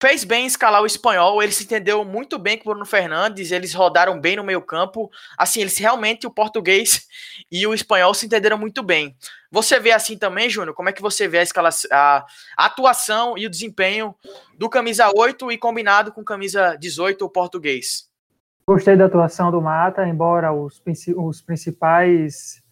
fez 0.00 0.22
bem 0.22 0.44
escalar 0.46 0.82
o 0.82 0.86
espanhol, 0.86 1.42
ele 1.42 1.52
se 1.52 1.64
entendeu 1.64 2.04
muito 2.04 2.38
bem 2.38 2.58
com 2.58 2.68
Bruno 2.68 2.84
Fernandes, 2.84 3.50
eles 3.50 3.72
rodaram 3.72 4.20
bem 4.20 4.36
no 4.36 4.44
meio 4.44 4.60
campo, 4.60 5.10
assim, 5.38 5.62
eles 5.62 5.78
realmente, 5.78 6.26
o 6.26 6.30
português 6.30 7.06
e 7.50 7.66
o 7.66 7.72
espanhol 7.72 8.12
se 8.12 8.26
entenderam 8.26 8.58
muito 8.58 8.82
bem. 8.82 9.16
Você 9.50 9.80
vê 9.80 9.92
assim 9.92 10.18
também, 10.18 10.50
Júnior, 10.50 10.74
como 10.74 10.90
é 10.90 10.92
que 10.92 11.00
você 11.00 11.26
vê 11.26 11.38
a, 11.38 11.42
escala, 11.42 11.70
a 11.90 12.26
atuação 12.56 13.38
e 13.38 13.46
o 13.46 13.50
desempenho 13.50 14.14
do 14.58 14.68
camisa 14.68 15.10
8 15.14 15.50
e 15.52 15.56
combinado 15.56 16.12
com 16.12 16.22
camisa 16.22 16.76
18, 16.76 17.24
o 17.24 17.30
português? 17.30 18.13
Gostei 18.66 18.96
da 18.96 19.04
atuação 19.04 19.50
do 19.50 19.60
Mata, 19.60 20.08
embora 20.08 20.50
os, 20.50 20.82
os 21.16 21.42
principais 21.42 22.62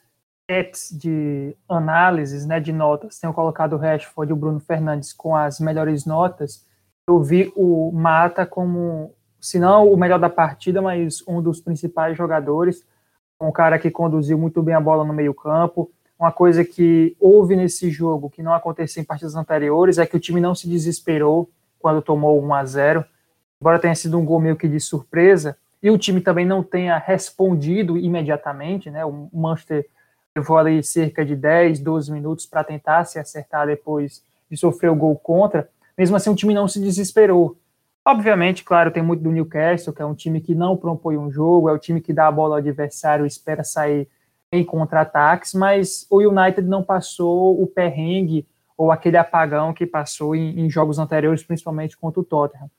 apps 0.49 0.89
de 0.91 1.55
análises, 1.69 2.47
né, 2.47 2.59
de 2.59 2.73
notas, 2.73 3.19
tenham 3.19 3.35
colocado 3.35 3.75
o 3.75 3.77
Rashford 3.77 4.31
e 4.31 4.33
o 4.33 4.37
Bruno 4.37 4.59
Fernandes 4.59 5.13
com 5.13 5.37
as 5.37 5.61
melhores 5.61 6.07
notas, 6.07 6.67
eu 7.07 7.23
vi 7.23 7.53
o 7.55 7.93
Mata 7.93 8.47
como, 8.47 9.15
se 9.39 9.59
não 9.59 9.93
o 9.93 9.97
melhor 9.97 10.19
da 10.19 10.31
partida, 10.31 10.81
mas 10.81 11.23
um 11.29 11.43
dos 11.43 11.61
principais 11.61 12.17
jogadores, 12.17 12.87
um 13.39 13.53
cara 13.53 13.79
que 13.79 13.91
conduziu 13.91 14.39
muito 14.39 14.63
bem 14.63 14.75
a 14.75 14.81
bola 14.81 15.05
no 15.05 15.13
meio 15.13 15.35
campo. 15.35 15.91
Uma 16.19 16.33
coisa 16.33 16.65
que 16.65 17.15
houve 17.21 17.55
nesse 17.55 17.91
jogo, 17.91 18.31
que 18.31 18.43
não 18.43 18.55
aconteceu 18.55 19.03
em 19.03 19.07
partidas 19.07 19.35
anteriores, 19.35 19.99
é 19.99 20.07
que 20.07 20.17
o 20.17 20.21
time 20.21 20.41
não 20.41 20.55
se 20.55 20.67
desesperou 20.67 21.51
quando 21.79 22.01
tomou 22.01 22.43
1 22.43 22.55
a 22.55 22.65
0 22.65 23.05
Embora 23.61 23.79
tenha 23.79 23.95
sido 23.95 24.19
um 24.19 24.25
gol 24.25 24.41
meio 24.41 24.57
que 24.57 24.67
de 24.67 24.81
surpresa, 24.81 25.57
e 25.83 25.91
o 25.91 25.99
time 25.99 26.21
também 26.21 26.47
não 26.47 26.62
tenha 26.62 26.97
respondido 26.99 27.99
imediatamente, 27.99 28.91
né? 28.91 29.05
O 29.05 29.29
Manchester 29.33 29.87
levou 30.35 30.57
ali 30.57 30.83
cerca 30.83 31.25
de 31.25 31.35
10, 31.35 31.81
12 31.81 32.12
minutos 32.12 32.47
para 32.47 32.65
tentar 32.65 33.05
se 33.05 33.19
acertar 33.19 33.67
depois 33.67 34.23
de 34.51 34.57
sofrer 34.57 34.91
o 34.91 34.97
gol 34.97 35.17
contra. 35.17 35.69
Mesmo 35.97 36.17
assim, 36.17 36.31
o 36.31 36.35
time 36.35 36.55
não 36.55 36.69
se 36.69 36.81
desesperou. 36.81 37.57
Obviamente, 38.05 38.65
claro, 38.65 38.91
tem 38.91 39.03
muito 39.03 39.23
do 39.23 39.31
Newcastle, 39.31 39.93
que 39.93 40.03
é 40.03 40.07
um 40.07 40.15
time 40.15 40.41
que 40.41 40.55
não 40.55 40.77
propõe 40.77 41.17
um 41.17 41.31
jogo, 41.31 41.69
é 41.69 41.73
o 41.73 41.79
time 41.79 42.01
que 42.01 42.12
dá 42.12 42.27
a 42.27 42.33
bola 42.33 42.55
ao 42.55 42.59
adversário 42.59 43.25
e 43.25 43.29
espera 43.29 43.62
sair 43.62 44.09
em 44.51 44.65
contra-ataques, 44.65 45.55
mas 45.55 46.07
o 46.11 46.21
United 46.21 46.69
não 46.69 46.83
passou 46.83 47.61
o 47.61 47.67
perrengue 47.67 48.47
ou 48.77 48.91
aquele 48.91 49.17
apagão 49.17 49.73
que 49.73 49.87
passou 49.87 50.35
em, 50.35 50.61
em, 50.61 50.69
jogos 50.69 50.99
anteriores, 50.99 51.43
principalmente 51.43 51.97
contra 51.97 52.21
o 52.21 52.25
Tottenham. 52.25 52.71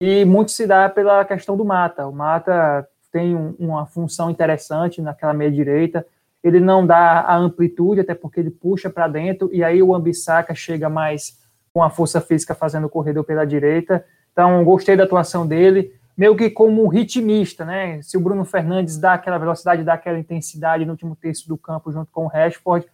E 0.00 0.24
muito 0.24 0.50
se 0.50 0.66
dá 0.66 0.88
pela 0.88 1.24
questão 1.24 1.56
do 1.56 1.64
Mata. 1.64 2.06
O 2.06 2.12
Mata 2.12 2.88
tem 3.12 3.36
um, 3.36 3.54
uma 3.58 3.84
função 3.84 4.30
interessante 4.30 5.02
naquela 5.02 5.34
meia 5.34 5.50
direita. 5.50 6.06
Ele 6.42 6.58
não 6.58 6.86
dá 6.86 7.20
a 7.20 7.36
amplitude, 7.36 8.00
até 8.00 8.14
porque 8.14 8.40
ele 8.40 8.50
puxa 8.50 8.88
para 8.88 9.06
dentro, 9.06 9.50
e 9.52 9.62
aí 9.62 9.82
o 9.82 9.94
Ambissaca 9.94 10.54
chega 10.54 10.88
mais 10.88 11.38
com 11.72 11.82
a 11.82 11.90
força 11.90 12.20
física 12.20 12.54
fazendo 12.54 12.86
o 12.86 12.90
corredor 12.90 13.24
pela 13.24 13.44
direita. 13.44 14.04
Então, 14.32 14.64
gostei 14.64 14.96
da 14.96 15.04
atuação 15.04 15.46
dele, 15.46 15.92
meio 16.16 16.34
que 16.34 16.48
como 16.48 16.82
um 16.82 16.88
ritmista, 16.88 17.64
né? 17.64 18.00
Se 18.00 18.16
o 18.16 18.20
Bruno 18.20 18.44
Fernandes 18.44 18.96
dá 18.96 19.14
aquela 19.14 19.36
velocidade, 19.36 19.84
dá 19.84 19.94
aquela 19.94 20.18
intensidade 20.18 20.86
no 20.86 20.92
último 20.92 21.14
terço 21.14 21.46
do 21.46 21.58
campo 21.58 21.92
junto 21.92 22.10
com 22.10 22.24
o 22.24 22.28
Rashford, 22.28 22.86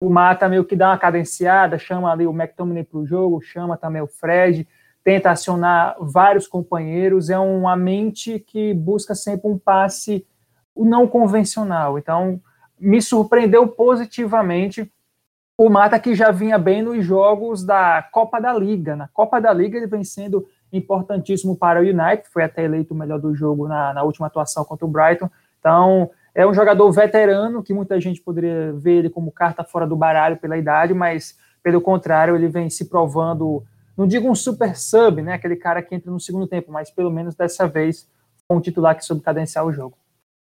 o 0.00 0.08
Mata 0.08 0.48
meio 0.48 0.64
que 0.64 0.76
dá 0.76 0.90
uma 0.90 0.98
cadenciada, 0.98 1.78
chama 1.78 2.10
ali 2.10 2.26
o 2.26 2.32
McTominay 2.32 2.84
para 2.84 2.98
o 2.98 3.06
jogo, 3.06 3.40
chama 3.40 3.76
também 3.76 4.02
o 4.02 4.06
Fred, 4.06 4.66
tenta 5.08 5.30
acionar 5.30 5.96
vários 5.98 6.46
companheiros, 6.46 7.30
é 7.30 7.38
uma 7.38 7.74
mente 7.74 8.38
que 8.38 8.74
busca 8.74 9.14
sempre 9.14 9.48
um 9.48 9.56
passe 9.56 10.26
não 10.76 11.08
convencional. 11.08 11.98
Então, 11.98 12.38
me 12.78 13.00
surpreendeu 13.00 13.66
positivamente 13.66 14.92
o 15.56 15.70
Mata 15.70 15.98
que 15.98 16.14
já 16.14 16.30
vinha 16.30 16.58
bem 16.58 16.82
nos 16.82 17.02
jogos 17.02 17.64
da 17.64 18.06
Copa 18.12 18.38
da 18.38 18.52
Liga. 18.52 18.94
Na 18.96 19.08
Copa 19.08 19.40
da 19.40 19.50
Liga 19.50 19.78
ele 19.78 19.86
vem 19.86 20.04
sendo 20.04 20.46
importantíssimo 20.70 21.56
para 21.56 21.80
o 21.80 21.82
United, 21.82 22.28
foi 22.30 22.44
até 22.44 22.64
eleito 22.64 22.92
o 22.92 22.96
melhor 22.96 23.18
do 23.18 23.34
jogo 23.34 23.66
na, 23.66 23.94
na 23.94 24.02
última 24.02 24.26
atuação 24.26 24.62
contra 24.62 24.84
o 24.84 24.90
Brighton. 24.90 25.30
Então, 25.58 26.10
é 26.34 26.46
um 26.46 26.52
jogador 26.52 26.92
veterano, 26.92 27.62
que 27.62 27.72
muita 27.72 27.98
gente 27.98 28.20
poderia 28.20 28.74
ver 28.74 28.98
ele 28.98 29.08
como 29.08 29.32
carta 29.32 29.64
fora 29.64 29.86
do 29.86 29.96
baralho 29.96 30.36
pela 30.36 30.58
idade, 30.58 30.92
mas, 30.92 31.38
pelo 31.62 31.80
contrário, 31.80 32.36
ele 32.36 32.46
vem 32.46 32.68
se 32.68 32.90
provando, 32.90 33.64
não 33.98 34.06
digo 34.06 34.30
um 34.30 34.34
super 34.34 34.76
sub, 34.76 35.20
né, 35.20 35.32
aquele 35.32 35.56
cara 35.56 35.82
que 35.82 35.92
entra 35.92 36.08
no 36.08 36.20
segundo 36.20 36.46
tempo, 36.46 36.70
mas 36.70 36.88
pelo 36.88 37.10
menos 37.10 37.34
dessa 37.34 37.66
vez 37.66 38.08
um 38.48 38.60
titular 38.60 38.96
que 38.96 39.04
soube 39.04 39.22
cadenciar 39.22 39.66
o 39.66 39.72
jogo. 39.72 39.98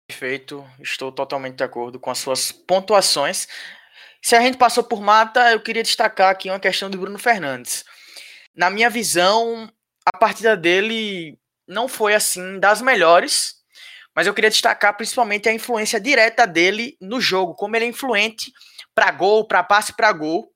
Perfeito, 0.09 0.65
estou 0.81 1.13
totalmente 1.13 1.57
de 1.57 1.63
acordo 1.63 2.01
com 2.01 2.11
as 2.11 2.19
suas 2.19 2.51
pontuações. 2.51 3.47
Se 4.23 4.35
a 4.35 4.41
gente 4.41 4.57
passou 4.57 4.83
por 4.83 5.03
Mata, 5.03 5.53
eu 5.53 5.61
queria 5.61 5.83
destacar 5.83 6.31
aqui 6.31 6.49
uma 6.49 6.59
questão 6.59 6.89
do 6.89 6.99
Bruno 6.99 7.19
Fernandes. 7.19 7.85
Na 8.57 8.71
minha 8.71 8.89
visão, 8.89 9.71
a 10.07 10.17
partida 10.17 10.57
dele 10.57 11.39
não 11.69 11.87
foi 11.87 12.15
assim 12.15 12.59
das 12.59 12.81
melhores, 12.81 13.57
mas 14.17 14.27
eu 14.27 14.33
queria 14.33 14.51
destacar 14.51 14.97
principalmente 14.97 15.51
a 15.51 15.53
influência 15.53 16.01
direta 16.01 16.47
dele 16.47 16.97
no 16.99 17.21
jogo, 17.21 17.55
como 17.55 17.77
ele 17.77 17.85
é 17.85 17.89
influente 17.89 18.53
para 18.95 19.11
gol, 19.11 19.47
para 19.47 19.63
passe 19.63 19.95
para 19.95 20.13
gol. 20.13 20.54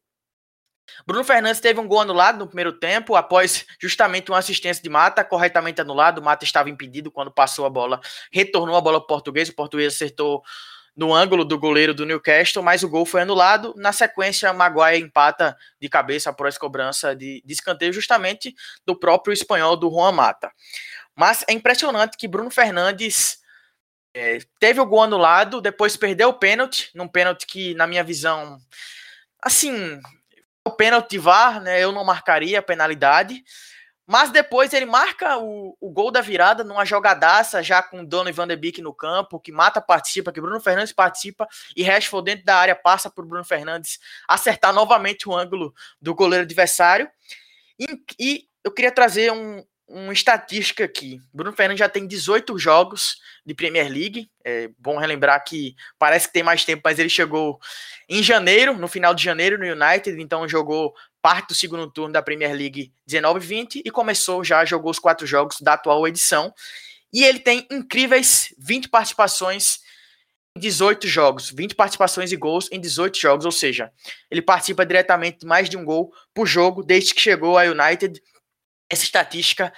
Bruno 1.07 1.25
Fernandes 1.25 1.61
teve 1.61 1.80
um 1.80 1.87
gol 1.87 2.00
anulado 2.00 2.38
no 2.38 2.47
primeiro 2.47 2.73
tempo, 2.73 3.16
após 3.16 3.66
justamente 3.80 4.30
uma 4.30 4.38
assistência 4.38 4.83
de 4.83 4.88
Mata, 4.88 5.25
corretamente 5.25 5.80
anulado. 5.80 6.23
Mata 6.23 6.45
estava 6.45 6.71
impedido 6.71 7.11
quando 7.11 7.30
passou 7.30 7.66
a 7.66 7.71
bola, 7.71 8.00
retornou 8.33 8.76
a 8.76 8.80
bola 8.80 8.99
para 8.99 9.04
o 9.04 9.09
português. 9.09 9.49
O 9.49 9.54
português 9.54 9.95
acertou 9.95 10.42
no 10.99 11.14
ângulo 11.14 11.45
do 11.45 11.57
goleiro 11.57 11.95
do 11.95 12.04
Newcastle, 12.04 12.61
mas 12.61 12.83
o 12.83 12.88
gol 12.88 13.07
foi 13.07 13.21
anulado. 13.21 13.73
Na 13.76 13.92
sequência, 13.92 14.52
Maguire 14.52 15.00
empata 15.00 15.57
de 15.80 15.88
cabeça 15.88 16.30
após 16.30 16.59
cobrança 16.59 17.14
de, 17.14 17.40
de 17.45 17.52
escanteio, 17.52 17.92
justamente 17.92 18.52
do 18.85 18.99
próprio 18.99 19.33
espanhol 19.33 19.76
do 19.76 19.88
Juan 19.88 20.11
Mata. 20.11 20.50
Mas 21.14 21.45
é 21.49 21.52
impressionante 21.52 22.16
que 22.16 22.26
Bruno 22.26 22.50
Fernandes 22.50 23.38
é, 24.12 24.38
teve 24.59 24.80
o 24.80 24.87
gol 24.87 25.02
anulado, 25.02 25.61
depois 25.61 25.97
perdeu 25.97 26.30
o 26.30 26.35
pênalti, 26.35 26.90
num 26.92 27.07
pênalti 27.07 27.47
que, 27.47 27.75
na 27.75 27.87
minha 27.87 28.02
visão, 28.02 28.59
assim, 29.40 30.00
o 30.69 30.71
pênalti 30.71 31.19
VAR, 31.19 31.61
né, 31.61 31.83
eu 31.83 31.91
não 31.91 32.05
marcaria 32.05 32.59
a 32.59 32.63
penalidade, 32.63 33.43
mas 34.07 34.31
depois 34.31 34.73
ele 34.73 34.87
marca 34.87 35.37
o, 35.39 35.77
o 35.81 35.91
gol 35.91 36.11
da 36.11 36.21
virada 36.21 36.65
numa 36.65 36.85
jogadaça, 36.85 37.63
já 37.63 37.83
com 37.83 38.05
Dono 38.05 38.33
Van 38.33 38.47
de 38.47 38.57
Beek 38.57 38.81
no 38.81 38.95
campo, 38.95 39.41
que 39.41 39.53
Mata 39.53 39.81
participa, 39.81 40.33
que 40.33 40.41
Bruno 40.41 40.61
Fernandes 40.61 40.93
participa, 40.93 41.47
e 41.77 41.83
Rashford 41.83 42.25
dentro 42.25 42.45
da 42.45 42.57
área 42.57 42.75
passa 42.75 43.11
por 43.11 43.27
Bruno 43.27 43.45
Fernandes 43.45 43.99
acertar 44.27 44.73
novamente 44.73 45.29
o 45.29 45.37
ângulo 45.37 45.75
do 46.01 46.15
goleiro 46.15 46.45
adversário. 46.45 47.11
E, 47.79 47.87
e 48.19 48.49
eu 48.65 48.73
queria 48.73 48.93
trazer 48.93 49.31
um, 49.33 49.63
uma 49.88 50.12
estatística 50.12 50.85
aqui. 50.85 51.21
Bruno 51.33 51.57
Fernandes 51.57 51.78
já 51.78 51.88
tem 51.88 52.07
18 52.07 52.59
jogos 52.59 53.16
de 53.45 53.54
Premier 53.54 53.90
League. 53.90 54.30
É 54.45 54.68
bom 54.78 54.99
relembrar 54.99 55.42
que 55.42 55.75
parece 55.99 56.26
que 56.26 56.35
tem 56.35 56.42
mais 56.42 56.64
tempo, 56.64 56.83
mas 56.85 56.99
ele 56.99 57.09
chegou 57.09 57.59
em 58.09 58.23
janeiro, 58.23 58.76
no 58.76 58.87
final 58.87 59.14
de 59.14 59.25
janeiro, 59.25 59.59
no 59.59 59.64
United, 59.64 60.21
então 60.21 60.47
jogou 60.47 60.95
parte 61.23 61.49
do 61.49 61.54
segundo 61.54 61.90
turno 61.90 62.12
da 62.12 62.23
Premier 62.23 62.52
League 62.52 62.92
19-20 63.09 63.83
e 63.85 63.90
começou 63.90 64.45
já, 64.45 64.64
jogou 64.64 64.90
os 64.90 64.99
quatro 64.99 65.26
jogos 65.26 65.61
da 65.61 65.73
atual 65.73 66.07
edição. 66.07 66.52
E 67.12 67.25
ele 67.25 67.38
tem 67.38 67.66
incríveis 67.71 68.54
20 68.59 68.88
participações 68.90 69.80
em 70.54 70.61
18 70.61 71.09
jogos, 71.09 71.50
20 71.50 71.75
participações 71.75 72.30
e 72.30 72.37
gols 72.37 72.68
em 72.71 72.80
18 72.80 73.18
jogos, 73.18 73.47
ou 73.47 73.52
seja, 73.52 73.90
ele 74.30 74.42
participa 74.42 74.85
diretamente 74.85 75.38
de 75.38 75.47
mais 75.47 75.71
de 75.71 75.76
um 75.76 75.85
gol 75.85 76.12
por 76.35 76.47
jogo 76.47 76.83
desde 76.83 77.14
que 77.14 77.21
chegou 77.21 77.57
ao 77.57 77.66
United 77.66 78.21
essa 78.88 79.02
estatística 79.02 79.73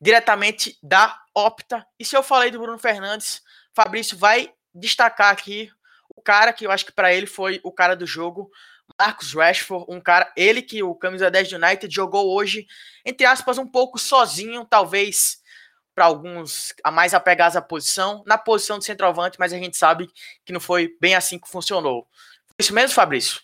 diretamente 0.00 0.78
da 0.82 1.18
Opta. 1.34 1.86
E 1.98 2.04
se 2.04 2.16
eu 2.16 2.22
falei 2.22 2.50
do 2.50 2.58
Bruno 2.58 2.78
Fernandes, 2.78 3.42
Fabrício 3.74 4.16
vai 4.16 4.52
destacar 4.74 5.32
aqui 5.32 5.70
o 6.14 6.22
cara 6.22 6.52
que 6.52 6.66
eu 6.66 6.70
acho 6.70 6.86
que 6.86 6.92
para 6.92 7.12
ele 7.12 7.26
foi 7.26 7.60
o 7.62 7.72
cara 7.72 7.94
do 7.94 8.06
jogo, 8.06 8.50
Marcus 8.98 9.34
Rashford, 9.34 9.86
um 9.88 10.00
cara, 10.00 10.32
ele 10.36 10.62
que 10.62 10.82
o 10.82 10.94
camisa 10.94 11.30
10 11.30 11.50
do 11.50 11.56
United 11.56 11.94
jogou 11.94 12.34
hoje, 12.34 12.66
entre 13.04 13.26
aspas, 13.26 13.58
um 13.58 13.66
pouco 13.66 13.98
sozinho, 13.98 14.64
talvez 14.64 15.38
para 15.94 16.04
alguns 16.04 16.74
a 16.84 16.90
mais 16.90 17.14
apegados 17.14 17.56
à 17.56 17.62
posição, 17.62 18.22
na 18.26 18.36
posição 18.36 18.78
de 18.78 18.84
centroavante, 18.84 19.38
mas 19.38 19.52
a 19.52 19.58
gente 19.58 19.76
sabe 19.76 20.08
que 20.44 20.52
não 20.52 20.60
foi 20.60 20.94
bem 21.00 21.14
assim 21.14 21.38
que 21.38 21.48
funcionou. 21.48 22.06
Isso 22.58 22.74
mesmo, 22.74 22.94
Fabrício? 22.94 23.40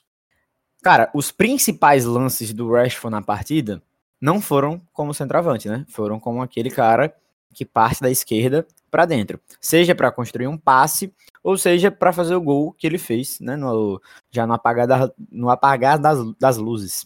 Cara, 0.82 1.10
os 1.14 1.30
principais 1.30 2.04
lances 2.04 2.52
do 2.52 2.70
Rashford 2.70 3.10
na 3.10 3.22
partida 3.22 3.82
não 4.22 4.40
foram 4.40 4.80
como 4.92 5.12
centroavante, 5.12 5.68
né? 5.68 5.84
Foram 5.88 6.20
como 6.20 6.40
aquele 6.40 6.70
cara 6.70 7.12
que 7.52 7.64
parte 7.64 8.00
da 8.00 8.08
esquerda 8.08 8.64
para 8.88 9.04
dentro, 9.04 9.40
seja 9.60 9.96
para 9.96 10.12
construir 10.12 10.46
um 10.46 10.56
passe 10.56 11.12
ou 11.42 11.58
seja 11.58 11.90
para 11.90 12.12
fazer 12.12 12.36
o 12.36 12.40
gol 12.40 12.72
que 12.72 12.86
ele 12.86 12.98
fez, 12.98 13.40
né? 13.40 13.56
No, 13.56 14.00
já 14.30 14.46
no 14.46 14.54
apagar, 14.54 14.86
da, 14.86 15.12
no 15.28 15.50
apagar 15.50 15.98
das, 15.98 16.18
das 16.38 16.56
luzes. 16.56 17.04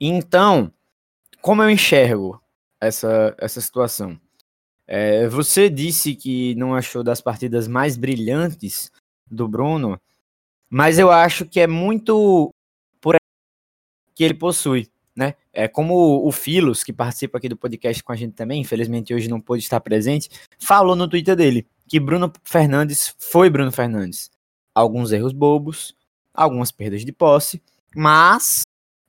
Então, 0.00 0.72
como 1.42 1.62
eu 1.62 1.68
enxergo 1.68 2.42
essa, 2.80 3.34
essa 3.38 3.60
situação? 3.60 4.18
É, 4.86 5.28
você 5.28 5.68
disse 5.68 6.14
que 6.14 6.54
não 6.54 6.74
achou 6.74 7.04
das 7.04 7.20
partidas 7.20 7.68
mais 7.68 7.98
brilhantes 7.98 8.90
do 9.30 9.46
Bruno, 9.46 10.00
mas 10.70 10.98
eu 10.98 11.10
acho 11.10 11.44
que 11.44 11.60
é 11.60 11.66
muito 11.66 12.50
por 12.98 13.16
que 14.14 14.24
ele 14.24 14.34
possui 14.34 14.88
né? 15.20 15.34
É 15.52 15.68
como 15.68 16.26
o 16.26 16.32
Filos, 16.32 16.82
que 16.82 16.94
participa 16.94 17.36
aqui 17.36 17.46
do 17.46 17.54
podcast 17.54 18.02
com 18.02 18.10
a 18.10 18.16
gente 18.16 18.32
também, 18.32 18.62
infelizmente 18.62 19.12
hoje 19.12 19.28
não 19.28 19.38
pôde 19.38 19.62
estar 19.62 19.78
presente, 19.78 20.30
falou 20.58 20.96
no 20.96 21.06
Twitter 21.06 21.36
dele 21.36 21.66
que 21.86 22.00
Bruno 22.00 22.32
Fernandes 22.42 23.14
foi 23.18 23.50
Bruno 23.50 23.70
Fernandes. 23.70 24.30
Alguns 24.74 25.12
erros 25.12 25.34
bobos, 25.34 25.94
algumas 26.32 26.72
perdas 26.72 27.04
de 27.04 27.12
posse, 27.12 27.62
mas 27.94 28.62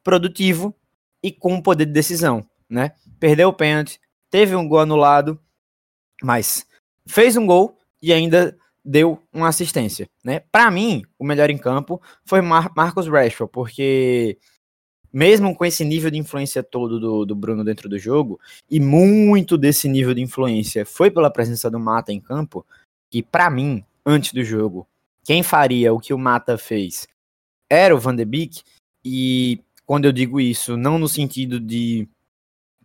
produtivo 0.04 0.76
e 1.24 1.32
com 1.32 1.62
poder 1.62 1.86
de 1.86 1.94
decisão, 1.94 2.46
né? 2.70 2.92
Perdeu 3.18 3.48
o 3.48 3.54
pênalti, 3.54 3.98
teve 4.30 4.54
um 4.54 4.68
gol 4.68 4.80
anulado, 4.80 5.40
mas 6.22 6.66
fez 7.08 7.38
um 7.38 7.46
gol 7.46 7.78
e 8.02 8.12
ainda 8.12 8.58
deu 8.84 9.18
uma 9.32 9.48
assistência, 9.48 10.10
né? 10.26 10.42
Para 10.52 10.70
mim, 10.70 11.04
o 11.18 11.24
melhor 11.24 11.50
em 11.50 11.58
campo 11.58 12.02
foi 12.26 12.42
Mar 12.42 12.70
Marcos 12.76 13.08
Rashford, 13.08 13.50
porque 13.54 14.38
mesmo 15.12 15.56
com 15.56 15.66
esse 15.66 15.84
nível 15.84 16.10
de 16.10 16.18
influência 16.18 16.64
todo 16.64 17.00
do, 17.00 17.26
do 17.26 17.36
Bruno 17.36 17.64
dentro 17.64 17.90
do 17.90 18.00
jogo, 18.00 18.40
e 18.70 18.80
muito 18.80 19.58
desse 19.58 19.88
nível 19.88 20.14
de 20.14 20.22
influência 20.22 20.86
foi 20.86 21.12
pela 21.12 21.30
presença 21.30 21.70
do 21.70 21.80
Mata 21.80 22.14
em 22.14 22.20
campo, 22.20 22.66
que 23.10 23.22
para 23.22 23.50
mim, 23.50 23.84
antes 24.06 24.34
do 24.34 24.44
jogo, 24.44 24.88
quem 25.24 25.44
faria 25.44 25.94
o 25.94 26.00
que 26.00 26.14
o 26.14 26.18
Mata 26.18 26.58
fez 26.58 27.08
era 27.70 27.96
o 27.96 28.00
Van 28.00 28.16
de 28.16 28.26
Beek, 28.26 28.62
e 29.04 29.62
quando 29.86 30.06
eu 30.06 30.12
digo 30.12 30.40
isso, 30.40 30.78
não 30.78 30.98
no 30.98 31.08
sentido 31.08 31.60
de 31.60 32.08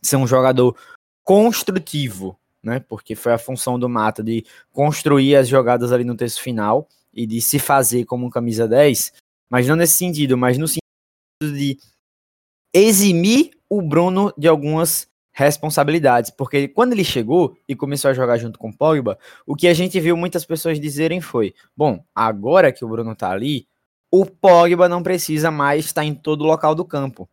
ser 0.02 0.16
um 0.16 0.26
jogador 0.26 0.76
construtivo, 1.24 2.38
né? 2.62 2.80
Porque 2.80 3.14
foi 3.14 3.32
a 3.32 3.38
função 3.38 3.78
do 3.78 3.88
Mata 3.88 4.22
de 4.22 4.44
construir 4.72 5.36
as 5.36 5.48
jogadas 5.48 5.92
ali 5.92 6.04
no 6.04 6.16
terço 6.16 6.40
final 6.40 6.88
e 7.12 7.26
de 7.26 7.40
se 7.40 7.58
fazer 7.58 8.04
como 8.04 8.26
um 8.26 8.30
camisa 8.30 8.68
10, 8.68 9.12
mas 9.48 9.66
não 9.66 9.76
nesse 9.76 9.94
sentido, 9.94 10.36
mas 10.36 10.58
no 10.58 10.66
sentido 10.68 11.56
de 11.56 11.78
eximir 12.78 13.50
o 13.68 13.80
Bruno 13.82 14.32
de 14.36 14.46
algumas 14.46 15.08
responsabilidades, 15.32 16.30
porque 16.30 16.66
quando 16.66 16.92
ele 16.92 17.04
chegou 17.04 17.56
e 17.68 17.76
começou 17.76 18.10
a 18.10 18.14
jogar 18.14 18.38
junto 18.38 18.58
com 18.58 18.70
o 18.70 18.76
Pogba, 18.76 19.18
o 19.46 19.54
que 19.54 19.68
a 19.68 19.74
gente 19.74 20.00
viu 20.00 20.16
muitas 20.16 20.44
pessoas 20.44 20.80
dizerem 20.80 21.20
foi: 21.20 21.54
bom, 21.76 22.02
agora 22.14 22.72
que 22.72 22.84
o 22.84 22.88
Bruno 22.88 23.14
tá 23.14 23.30
ali, 23.30 23.66
o 24.10 24.24
Pogba 24.24 24.88
não 24.88 25.02
precisa 25.02 25.50
mais 25.50 25.84
estar 25.86 26.04
em 26.04 26.14
todo 26.14 26.42
o 26.42 26.46
local 26.46 26.74
do 26.74 26.84
campo. 26.84 27.28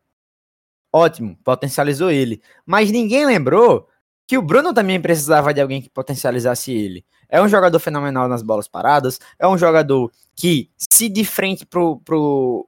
Ótimo, 0.92 1.38
potencializou 1.44 2.12
ele. 2.12 2.42
Mas 2.66 2.92
ninguém 2.92 3.26
lembrou 3.26 3.88
que 4.28 4.38
o 4.38 4.42
Bruno 4.42 4.74
também 4.74 5.02
precisava 5.02 5.54
de 5.54 5.62
alguém 5.62 5.82
que 5.82 5.90
potencializasse 5.90 6.72
ele. 6.72 7.06
É 7.30 7.42
um 7.42 7.48
jogador 7.48 7.80
fenomenal 7.80 8.28
nas 8.28 8.44
bolas 8.44 8.68
paradas, 8.68 9.20
é 9.40 9.48
um 9.48 9.58
jogador 9.58 10.12
que, 10.36 10.70
se 10.78 11.10
de 11.10 11.26
frente 11.26 11.66
pro, 11.66 12.00
pro, 12.02 12.68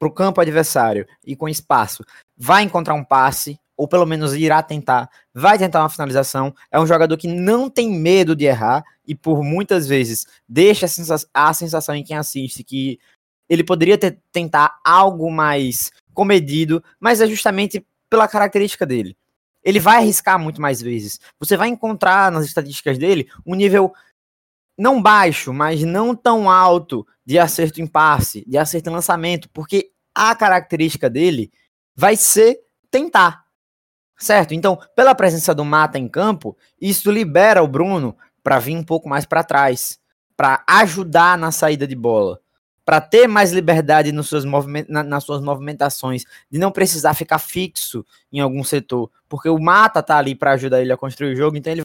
pro 0.00 0.10
campo 0.10 0.40
adversário 0.40 1.06
e 1.24 1.36
com 1.36 1.46
espaço, 1.46 2.02
vai 2.34 2.62
encontrar 2.62 2.94
um 2.94 3.04
passe, 3.04 3.60
ou 3.76 3.86
pelo 3.86 4.06
menos 4.06 4.34
irá 4.34 4.62
tentar, 4.62 5.10
vai 5.34 5.58
tentar 5.58 5.80
uma 5.80 5.90
finalização. 5.90 6.54
É 6.72 6.80
um 6.80 6.86
jogador 6.86 7.18
que 7.18 7.28
não 7.28 7.68
tem 7.68 7.90
medo 7.90 8.34
de 8.34 8.46
errar 8.46 8.82
e 9.06 9.14
por 9.14 9.44
muitas 9.44 9.86
vezes 9.86 10.26
deixa 10.48 10.86
a 10.86 10.88
sensação, 10.88 11.28
a 11.34 11.52
sensação 11.52 11.94
em 11.94 12.02
quem 12.02 12.16
assiste 12.16 12.64
que 12.64 12.98
ele 13.46 13.62
poderia 13.62 13.98
ter, 13.98 14.18
tentar 14.32 14.78
algo 14.82 15.30
mais 15.30 15.92
comedido, 16.14 16.82
mas 16.98 17.20
é 17.20 17.26
justamente 17.26 17.84
pela 18.08 18.26
característica 18.26 18.86
dele. 18.86 19.14
Ele 19.62 19.78
vai 19.78 19.96
arriscar 19.96 20.38
muito 20.38 20.62
mais 20.62 20.80
vezes. 20.80 21.20
Você 21.38 21.58
vai 21.58 21.68
encontrar 21.68 22.32
nas 22.32 22.46
estatísticas 22.46 22.96
dele 22.96 23.28
um 23.44 23.54
nível 23.54 23.92
não 24.78 25.00
baixo, 25.00 25.52
mas 25.52 25.82
não 25.82 26.14
tão 26.14 26.50
alto 26.50 27.06
de 27.24 27.38
acerto 27.38 27.80
em 27.80 27.86
passe, 27.86 28.44
de 28.46 28.56
acerto 28.56 28.88
em 28.88 28.92
lançamento, 28.92 29.48
porque 29.50 29.90
a 30.14 30.34
característica 30.34 31.08
dele 31.08 31.50
vai 31.94 32.16
ser 32.16 32.58
tentar. 32.90 33.44
Certo? 34.18 34.52
Então, 34.52 34.78
pela 34.94 35.14
presença 35.14 35.54
do 35.54 35.64
Mata 35.64 35.98
em 35.98 36.08
campo, 36.08 36.56
isso 36.80 37.10
libera 37.10 37.62
o 37.62 37.68
Bruno 37.68 38.16
para 38.42 38.58
vir 38.58 38.76
um 38.76 38.82
pouco 38.82 39.08
mais 39.08 39.24
para 39.24 39.44
trás, 39.44 39.98
para 40.36 40.62
ajudar 40.66 41.38
na 41.38 41.50
saída 41.50 41.86
de 41.86 41.94
bola, 41.94 42.38
para 42.84 43.00
ter 43.00 43.26
mais 43.26 43.52
liberdade 43.52 44.12
nos 44.12 44.28
seus 44.28 44.44
na, 44.88 45.02
nas 45.02 45.24
suas 45.24 45.42
movimentações, 45.42 46.24
de 46.50 46.58
não 46.58 46.70
precisar 46.70 47.14
ficar 47.14 47.38
fixo 47.38 48.04
em 48.32 48.40
algum 48.40 48.64
setor, 48.64 49.10
porque 49.28 49.48
o 49.48 49.58
Mata 49.58 50.02
tá 50.02 50.18
ali 50.18 50.34
para 50.34 50.52
ajudar 50.52 50.82
ele 50.82 50.92
a 50.92 50.96
construir 50.96 51.32
o 51.32 51.36
jogo, 51.36 51.56
então 51.56 51.72
ele 51.72 51.82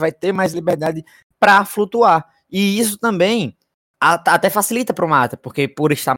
vai 0.00 0.12
ter 0.12 0.32
mais 0.32 0.52
liberdade 0.52 1.04
para 1.38 1.64
flutuar. 1.64 2.28
E 2.50 2.78
isso 2.78 2.98
também 2.98 3.56
até 4.00 4.48
facilita 4.48 4.94
para 4.94 5.04
o 5.04 5.08
Mata, 5.08 5.36
porque 5.36 5.66
por 5.66 5.92
estar 5.92 6.14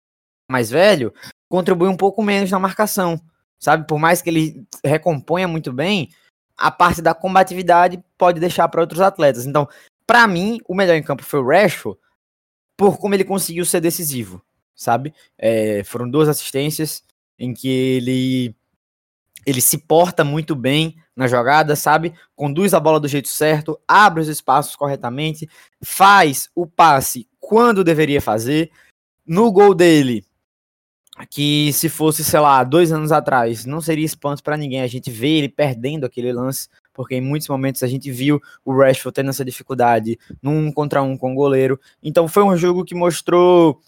mais 0.51 0.71
velho, 0.71 1.15
contribui 1.49 1.89
um 1.89 1.97
pouco 1.97 2.23
menos 2.23 2.51
na 2.51 2.59
marcação 2.59 3.21
sabe? 3.61 3.87
Por 3.87 3.99
mais 3.99 4.23
que 4.23 4.31
ele 4.31 4.67
recomponha 4.83 5.47
muito 5.47 5.73
bem, 5.73 6.09
a 6.57 6.71
parte 6.71 7.03
da 7.03 7.15
combatividade 7.15 8.03
pode 8.19 8.41
deixar 8.41 8.67
para 8.69 8.81
outros 8.81 9.01
atletas. 9.01 9.47
Então, 9.47 9.69
para 10.07 10.27
mim, 10.27 10.59
o 10.67 10.75
melhor 10.75 10.97
em 10.97 11.03
campo 11.03 11.23
foi 11.23 11.41
o 11.41 11.47
Rashford, 11.47 12.01
por 12.77 12.99
como 12.99 13.15
ele 13.15 13.25
conseguiu 13.25 13.65
ser 13.65 13.81
decisivo, 13.81 14.43
sabe? 14.75 15.15
É, 15.39 15.85
foram 15.85 16.11
duas 16.11 16.29
assistências 16.29 17.05
em 17.39 17.53
que 17.53 17.69
ele 17.69 18.57
ele 19.47 19.61
se 19.61 19.79
porta 19.79 20.23
muito 20.23 20.55
bem 20.55 20.97
na 21.21 21.29
jogada, 21.29 21.77
sabe? 21.77 22.15
Conduz 22.35 22.73
a 22.73 22.81
bola 22.81 22.99
do 22.99 23.07
jeito 23.07 23.29
certo, 23.29 23.79
abre 23.87 24.23
os 24.23 24.29
espaços 24.29 24.75
corretamente, 24.75 25.47
faz 25.85 26.49
o 26.55 26.67
passe 26.67 27.29
quando 27.39 27.85
deveria 27.85 28.23
fazer. 28.23 28.71
No 29.27 29.53
gol 29.53 29.75
dele, 29.75 30.25
que 31.29 31.75
se 31.75 31.91
fosse, 31.91 32.25
sei 32.25 32.41
lá, 32.41 32.65
dois 32.65 32.91
anos 32.91 33.13
atrás, 33.13 33.67
não 33.67 33.83
seria 33.83 34.07
espanto 34.07 34.43
para 34.43 34.57
ninguém 34.57 34.81
a 34.81 34.87
gente 34.87 35.11
ver 35.11 35.29
ele 35.29 35.49
perdendo 35.51 36.07
aquele 36.07 36.33
lance, 36.33 36.69
porque 36.95 37.17
em 37.17 37.21
muitos 37.21 37.49
momentos 37.49 37.83
a 37.83 37.87
gente 37.87 38.11
viu 38.11 38.41
o 38.65 38.75
Rashford 38.75 39.15
tendo 39.15 39.29
essa 39.29 39.45
dificuldade 39.45 40.19
num 40.43 40.69
um 40.69 40.73
contra 40.73 41.03
um 41.03 41.19
com 41.19 41.33
o 41.33 41.37
goleiro. 41.37 41.79
Então 42.03 42.27
foi 42.27 42.43
um 42.45 42.57
jogo 42.57 42.83
que 42.83 42.95
mostrou 42.95 43.79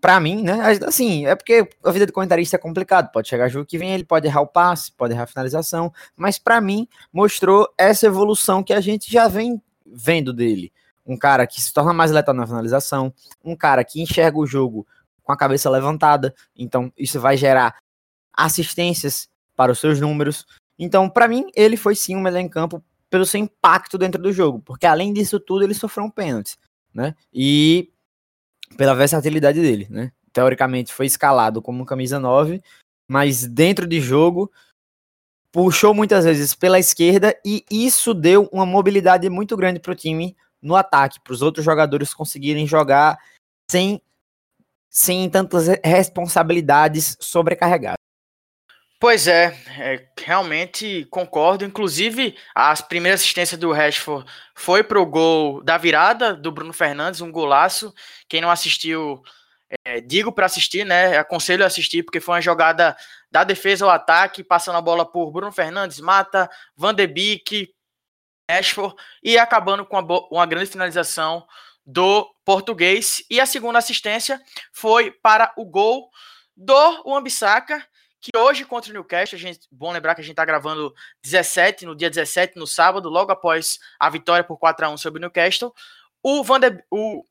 para 0.00 0.20
mim, 0.20 0.42
né? 0.42 0.60
Assim, 0.86 1.26
é 1.26 1.34
porque 1.34 1.68
a 1.84 1.90
vida 1.90 2.06
de 2.06 2.12
comentarista 2.12 2.56
é 2.56 2.58
complicado. 2.58 3.10
Pode 3.12 3.28
chegar 3.28 3.48
jogo 3.48 3.66
que 3.66 3.78
vem, 3.78 3.92
ele 3.92 4.04
pode 4.04 4.26
errar 4.26 4.40
o 4.40 4.46
passe, 4.46 4.92
pode 4.92 5.12
errar 5.12 5.24
a 5.24 5.26
finalização, 5.26 5.92
mas 6.16 6.38
para 6.38 6.60
mim 6.60 6.88
mostrou 7.12 7.68
essa 7.76 8.06
evolução 8.06 8.62
que 8.62 8.72
a 8.72 8.80
gente 8.80 9.10
já 9.10 9.28
vem 9.28 9.60
vendo 9.84 10.32
dele. 10.32 10.72
Um 11.06 11.16
cara 11.16 11.46
que 11.46 11.60
se 11.60 11.72
torna 11.72 11.92
mais 11.92 12.10
letal 12.10 12.34
na 12.34 12.46
finalização, 12.46 13.12
um 13.44 13.56
cara 13.56 13.82
que 13.82 14.00
enxerga 14.00 14.38
o 14.38 14.46
jogo 14.46 14.86
com 15.22 15.32
a 15.32 15.36
cabeça 15.36 15.68
levantada. 15.70 16.34
Então, 16.56 16.92
isso 16.96 17.18
vai 17.18 17.36
gerar 17.36 17.76
assistências 18.32 19.28
para 19.56 19.72
os 19.72 19.78
seus 19.78 20.00
números. 20.00 20.46
Então, 20.78 21.08
para 21.08 21.26
mim, 21.26 21.50
ele 21.56 21.76
foi 21.76 21.94
sim 21.94 22.14
o 22.14 22.20
melhor 22.20 22.40
em 22.40 22.48
campo 22.48 22.82
pelo 23.10 23.26
seu 23.26 23.40
impacto 23.40 23.98
dentro 23.98 24.22
do 24.22 24.32
jogo, 24.32 24.60
porque 24.60 24.86
além 24.86 25.12
disso 25.12 25.40
tudo, 25.40 25.64
ele 25.64 25.74
sofreu 25.74 26.04
um 26.04 26.10
pênalti, 26.10 26.56
né? 26.92 27.14
E 27.32 27.90
pela 28.76 28.94
versatilidade 28.94 29.60
dele, 29.60 29.86
né? 29.90 30.12
Teoricamente 30.32 30.92
foi 30.92 31.06
escalado 31.06 31.62
como 31.62 31.84
camisa 31.84 32.18
9, 32.18 32.62
mas 33.08 33.46
dentro 33.46 33.86
de 33.86 34.00
jogo 34.00 34.50
puxou 35.52 35.94
muitas 35.94 36.24
vezes 36.24 36.54
pela 36.54 36.78
esquerda 36.78 37.38
e 37.44 37.64
isso 37.70 38.12
deu 38.12 38.48
uma 38.52 38.66
mobilidade 38.66 39.28
muito 39.30 39.56
grande 39.56 39.80
para 39.80 39.92
o 39.92 39.96
time 39.96 40.36
no 40.60 40.76
ataque, 40.76 41.20
para 41.20 41.32
os 41.32 41.42
outros 41.42 41.64
jogadores 41.64 42.12
conseguirem 42.12 42.66
jogar 42.66 43.18
sem 43.70 44.00
sem 44.90 45.28
tantas 45.28 45.68
responsabilidades 45.84 47.16
sobrecarregadas. 47.20 47.98
Pois 49.00 49.28
é, 49.28 49.56
é, 49.78 50.08
realmente 50.18 51.06
concordo. 51.08 51.64
Inclusive, 51.64 52.36
as 52.52 52.80
primeiras 52.80 53.20
assistências 53.20 53.58
do 53.58 53.72
Rashford 53.72 54.28
foi 54.56 54.82
pro 54.82 55.06
gol 55.06 55.62
da 55.62 55.78
virada 55.78 56.34
do 56.34 56.50
Bruno 56.50 56.72
Fernandes, 56.72 57.20
um 57.20 57.30
golaço. 57.30 57.94
Quem 58.28 58.40
não 58.40 58.50
assistiu, 58.50 59.22
é, 59.84 60.00
digo 60.00 60.32
para 60.32 60.46
assistir, 60.46 60.84
né? 60.84 61.16
Aconselho 61.16 61.62
a 61.62 61.68
assistir, 61.68 62.02
porque 62.02 62.18
foi 62.18 62.34
uma 62.34 62.40
jogada 62.40 62.96
da 63.30 63.44
defesa 63.44 63.84
ao 63.84 63.90
ataque, 63.92 64.42
passando 64.42 64.78
a 64.78 64.82
bola 64.82 65.06
por 65.06 65.30
Bruno 65.30 65.52
Fernandes, 65.52 66.00
Mata, 66.00 66.50
Van 66.76 66.92
de 66.92 67.06
Beek, 67.06 67.72
Rashford 68.50 68.96
e 69.22 69.38
acabando 69.38 69.86
com 69.86 69.96
uma, 69.96 70.28
uma 70.28 70.46
grande 70.46 70.70
finalização 70.70 71.46
do 71.86 72.28
português. 72.44 73.22
E 73.30 73.40
a 73.40 73.46
segunda 73.46 73.78
assistência 73.78 74.40
foi 74.72 75.12
para 75.12 75.52
o 75.56 75.64
gol 75.64 76.10
do 76.56 77.04
Wambisaka, 77.04 77.86
que 78.20 78.36
hoje 78.36 78.64
contra 78.64 78.90
o 78.90 78.92
Newcastle, 78.92 79.36
a 79.36 79.40
gente, 79.40 79.66
bom 79.70 79.92
lembrar 79.92 80.14
que 80.14 80.20
a 80.20 80.24
gente 80.24 80.32
está 80.32 80.44
gravando 80.44 80.92
17, 81.22 81.86
no 81.86 81.94
dia 81.94 82.10
17, 82.10 82.58
no 82.58 82.66
sábado, 82.66 83.08
logo 83.08 83.30
após 83.30 83.78
a 83.98 84.10
vitória 84.10 84.44
por 84.44 84.58
4 84.58 84.86
a 84.86 84.88
1 84.90 84.96
sobre 84.96 85.18
o 85.18 85.22
Newcastle, 85.22 85.72
o 86.22 86.42
Van 86.42 86.58
de, 86.58 86.82
o 86.90 87.24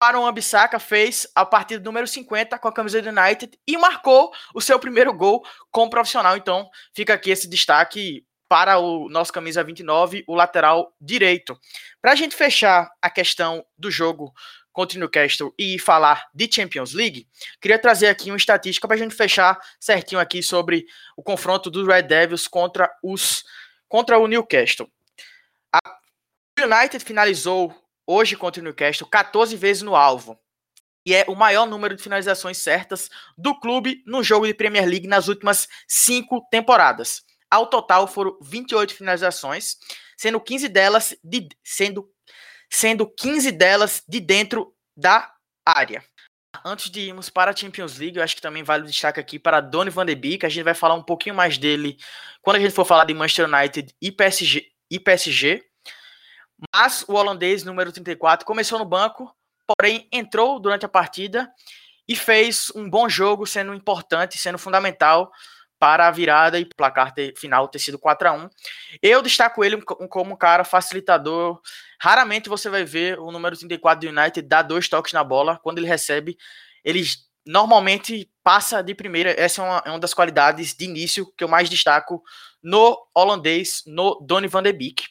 Aaron 0.00 0.26
Ambissaca 0.26 0.78
fez 0.78 1.26
a 1.34 1.46
partida 1.46 1.82
número 1.82 2.06
50 2.06 2.58
com 2.58 2.68
a 2.68 2.72
camisa 2.72 3.00
do 3.00 3.08
United 3.08 3.58
e 3.66 3.76
marcou 3.78 4.32
o 4.54 4.60
seu 4.60 4.78
primeiro 4.78 5.12
gol 5.14 5.44
como 5.70 5.90
profissional. 5.90 6.36
Então, 6.36 6.68
fica 6.94 7.14
aqui 7.14 7.30
esse 7.30 7.48
destaque 7.48 8.26
para 8.46 8.78
o 8.78 9.08
nosso 9.08 9.32
camisa 9.32 9.64
29, 9.64 10.24
o 10.28 10.34
lateral 10.34 10.94
direito. 11.00 11.58
Para 12.00 12.12
a 12.12 12.14
gente 12.14 12.36
fechar 12.36 12.90
a 13.00 13.08
questão 13.08 13.64
do 13.78 13.90
jogo 13.90 14.32
contra 14.74 14.98
o 14.98 15.00
Newcastle 15.00 15.54
e 15.56 15.78
falar 15.78 16.28
de 16.34 16.50
Champions 16.52 16.92
League, 16.92 17.26
queria 17.60 17.78
trazer 17.78 18.08
aqui 18.08 18.30
uma 18.30 18.36
estatística 18.36 18.86
para 18.86 18.96
a 18.96 18.98
gente 18.98 19.14
fechar 19.14 19.58
certinho 19.80 20.20
aqui 20.20 20.42
sobre 20.42 20.84
o 21.16 21.22
confronto 21.22 21.70
dos 21.70 21.86
Red 21.86 22.02
Devils 22.02 22.46
contra 22.46 22.90
os 23.02 23.44
contra 23.88 24.18
o 24.18 24.26
Newcastle. 24.26 24.90
A 25.72 25.78
United 26.60 27.04
finalizou 27.04 27.72
hoje 28.04 28.36
contra 28.36 28.60
o 28.60 28.64
Newcastle 28.64 29.08
14 29.08 29.56
vezes 29.56 29.82
no 29.82 29.94
alvo. 29.94 30.38
E 31.06 31.14
é 31.14 31.24
o 31.28 31.36
maior 31.36 31.66
número 31.66 31.94
de 31.94 32.02
finalizações 32.02 32.58
certas 32.58 33.08
do 33.38 33.58
clube 33.60 34.02
no 34.06 34.24
jogo 34.24 34.46
de 34.46 34.54
Premier 34.54 34.86
League 34.86 35.06
nas 35.06 35.28
últimas 35.28 35.68
cinco 35.86 36.44
temporadas. 36.50 37.22
Ao 37.48 37.66
total 37.66 38.08
foram 38.08 38.36
28 38.40 38.94
finalizações, 38.94 39.76
sendo 40.16 40.40
15 40.40 40.68
delas 40.68 41.14
de, 41.22 41.48
sendo, 41.62 42.10
sendo 42.74 43.06
15 43.06 43.52
delas 43.52 44.02
de 44.08 44.18
dentro 44.18 44.74
da 44.96 45.32
área. 45.64 46.04
Antes 46.64 46.90
de 46.90 47.00
irmos 47.00 47.30
para 47.30 47.52
a 47.52 47.56
Champions 47.56 47.98
League, 47.98 48.16
eu 48.16 48.22
acho 48.22 48.34
que 48.34 48.42
também 48.42 48.64
vale 48.64 48.82
o 48.82 48.86
destaque 48.86 49.20
aqui 49.20 49.38
para 49.38 49.60
Donny 49.60 49.90
van 49.90 50.04
de 50.04 50.14
Beek, 50.14 50.44
a 50.44 50.48
gente 50.48 50.64
vai 50.64 50.74
falar 50.74 50.94
um 50.94 51.02
pouquinho 51.02 51.36
mais 51.36 51.56
dele 51.56 51.96
quando 52.42 52.56
a 52.56 52.60
gente 52.60 52.74
for 52.74 52.84
falar 52.84 53.04
de 53.04 53.14
Manchester 53.14 53.48
United 53.48 53.94
e 54.00 54.10
PSG, 54.10 54.66
e 54.90 54.98
PSG. 54.98 55.64
Mas 56.74 57.04
o 57.08 57.14
holandês, 57.14 57.62
número 57.62 57.92
34, 57.92 58.44
começou 58.44 58.78
no 58.78 58.84
banco, 58.84 59.32
porém 59.66 60.08
entrou 60.12 60.58
durante 60.58 60.84
a 60.84 60.88
partida 60.88 61.52
e 62.08 62.16
fez 62.16 62.72
um 62.74 62.90
bom 62.90 63.08
jogo, 63.08 63.46
sendo 63.46 63.72
importante, 63.72 64.36
sendo 64.36 64.58
fundamental 64.58 65.32
para 65.84 66.08
a 66.08 66.10
virada 66.10 66.58
e 66.58 66.64
placar 66.64 67.12
ter, 67.12 67.36
final 67.36 67.68
ter 67.68 67.78
sido 67.78 67.98
4 67.98 68.26
a 68.26 68.32
1 68.32 68.48
Eu 69.02 69.20
destaco 69.20 69.62
ele 69.62 69.82
como 69.82 70.32
um 70.32 70.36
cara 70.36 70.64
facilitador. 70.64 71.60
Raramente 72.00 72.48
você 72.48 72.70
vai 72.70 72.86
ver 72.86 73.20
o 73.20 73.30
número 73.30 73.54
34 73.54 74.08
do 74.08 74.18
United 74.18 74.48
dar 74.48 74.62
dois 74.62 74.88
toques 74.88 75.12
na 75.12 75.22
bola. 75.22 75.60
Quando 75.62 75.76
ele 75.76 75.86
recebe, 75.86 76.38
ele 76.82 77.04
normalmente 77.44 78.30
passa 78.42 78.82
de 78.82 78.94
primeira. 78.94 79.38
Essa 79.38 79.60
é 79.60 79.64
uma, 79.66 79.82
é 79.84 79.90
uma 79.90 79.98
das 79.98 80.14
qualidades 80.14 80.74
de 80.74 80.86
início 80.86 81.30
que 81.36 81.44
eu 81.44 81.48
mais 81.48 81.68
destaco 81.68 82.22
no 82.62 82.96
holandês, 83.14 83.82
no 83.86 84.18
Donny 84.26 84.48
van 84.48 84.62
de 84.62 84.72
Beek. 84.72 85.04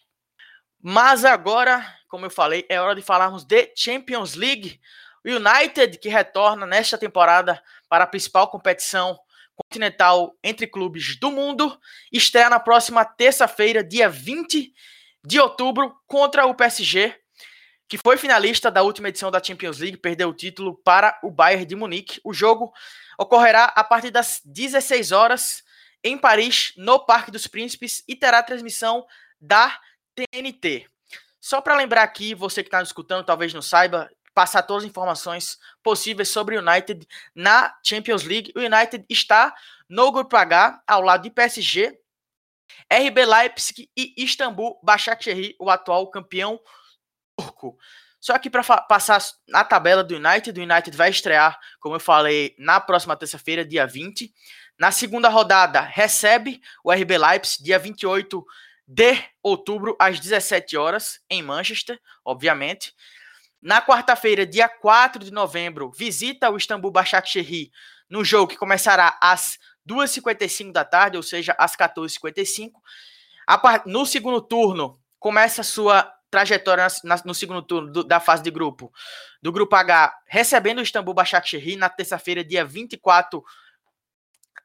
Mas 0.81 1.23
agora, 1.23 1.86
como 2.07 2.25
eu 2.25 2.31
falei, 2.31 2.65
é 2.67 2.81
hora 2.81 2.95
de 2.95 3.03
falarmos 3.03 3.43
de 3.43 3.71
Champions 3.77 4.33
League. 4.33 4.81
United, 5.23 5.99
que 5.99 6.09
retorna 6.09 6.65
nesta 6.65 6.97
temporada 6.97 7.62
para 7.88 8.05
a 8.05 8.07
principal 8.07 8.49
competição 8.49 9.19
continental 9.55 10.35
entre 10.43 10.67
clubes 10.67 11.17
do 11.19 11.31
mundo, 11.31 11.77
estreia 12.11 12.49
na 12.49 12.59
próxima 12.59 13.05
terça-feira, 13.05 13.83
dia 13.83 14.09
20 14.09 14.73
de 15.25 15.39
outubro, 15.39 15.95
contra 16.07 16.45
o 16.45 16.55
PSG, 16.55 17.15
que 17.87 17.97
foi 17.97 18.17
finalista 18.17 18.71
da 18.71 18.81
última 18.81 19.09
edição 19.09 19.29
da 19.29 19.41
Champions 19.41 19.79
League, 19.79 19.97
perdeu 19.97 20.29
o 20.29 20.33
título 20.33 20.75
para 20.83 21.19
o 21.23 21.29
Bayern 21.29 21.65
de 21.65 21.75
Munique. 21.75 22.19
O 22.23 22.33
jogo 22.33 22.73
ocorrerá 23.17 23.65
a 23.65 23.83
partir 23.83 24.09
das 24.11 24.41
16 24.43 25.11
horas 25.11 25.63
em 26.03 26.17
Paris, 26.17 26.73
no 26.75 27.05
Parque 27.05 27.31
dos 27.31 27.47
Príncipes, 27.47 28.03
e 28.07 28.15
terá 28.15 28.43
transmissão 28.43 29.05
da 29.39 29.79
TNT. 30.15 30.87
Só 31.39 31.61
para 31.61 31.75
lembrar 31.75 32.03
aqui, 32.03 32.33
você 32.33 32.63
que 32.63 32.67
está 32.67 32.81
escutando 32.81 33.25
talvez 33.25 33.53
não 33.53 33.61
saiba, 33.61 34.09
passar 34.34 34.63
todas 34.63 34.84
as 34.84 34.89
informações 34.89 35.60
possíveis 35.82 36.30
sobre 36.30 36.58
o 36.58 36.62
United 36.62 37.08
na 37.36 37.76
Champions 37.84 38.24
League. 38.24 38.52
O 38.56 38.60
United 38.60 39.06
está 39.10 39.54
no 39.88 40.12
grupo 40.12 40.36
H, 40.36 40.82
ao 40.88 41.02
lado 41.02 41.24
de 41.24 41.30
PSG, 41.30 42.00
RB 42.91 43.26
Leipzig 43.26 43.89
e 43.96 44.13
Istambul 44.17 44.80
Başakşehir, 44.84 45.56
o 45.60 45.69
atual 45.69 46.10
campeão 46.10 46.60
turco. 47.38 47.78
Só 48.19 48.38
que 48.39 48.50
para 48.50 48.63
passar 48.63 49.22
na 49.48 49.63
tabela 49.63 50.04
do 50.04 50.15
United, 50.15 50.58
o 50.58 50.63
United 50.63 50.96
vai 50.96 51.10
estrear, 51.10 51.60
como 51.80 51.96
eu 51.96 52.00
falei, 52.00 52.56
na 52.58 52.80
próxima 52.80 53.17
terça-feira, 53.17 53.65
dia 53.65 53.86
20. 53.86 54.34
Na 54.80 54.91
segunda 54.91 55.28
rodada, 55.28 55.82
recebe 55.82 56.62
o 56.84 56.91
RB 56.91 57.17
Leipzig, 57.17 57.63
dia 57.63 57.78
28 57.78 58.46
de 58.88 59.17
outubro, 59.41 59.96
às 60.00 60.19
17 60.19 60.78
horas, 60.78 61.19
em 61.30 61.41
Manchester, 61.41 62.00
obviamente. 62.24 62.93
Na 63.63 63.82
quarta-feira, 63.82 64.45
dia 64.45 64.67
4 64.67 65.23
de 65.23 65.32
novembro, 65.32 65.89
visita 65.89 66.49
o 66.49 66.58
Istambul 66.58 66.91
Başakşehir 66.91 67.71
no 68.10 68.21
jogo 68.26 68.49
que 68.49 68.58
começará 68.58 69.17
às 69.21 69.58
2h55 69.88 70.73
da 70.73 70.84
tarde, 70.84 71.15
ou 71.15 71.23
seja, 71.23 71.56
às 71.58 71.73
14h55. 71.73 72.73
No 73.86 74.06
segundo 74.06 74.41
turno, 74.41 74.99
começa 75.17 75.62
a 75.62 75.63
sua 75.63 76.13
trajetória 76.30 76.88
no 77.23 77.34
segundo 77.34 77.62
turno 77.62 78.04
da 78.04 78.19
fase 78.19 78.43
de 78.43 78.52
grupo, 78.52 78.91
do 79.41 79.49
grupo 79.49 79.73
H, 79.78 80.13
recebendo 80.28 80.80
o 80.80 80.82
Istambul 80.82 81.13
Başakşehir 81.13 81.78
na 81.78 81.88
terça-feira, 81.88 82.43
dia 82.43 82.65
24 82.65 83.41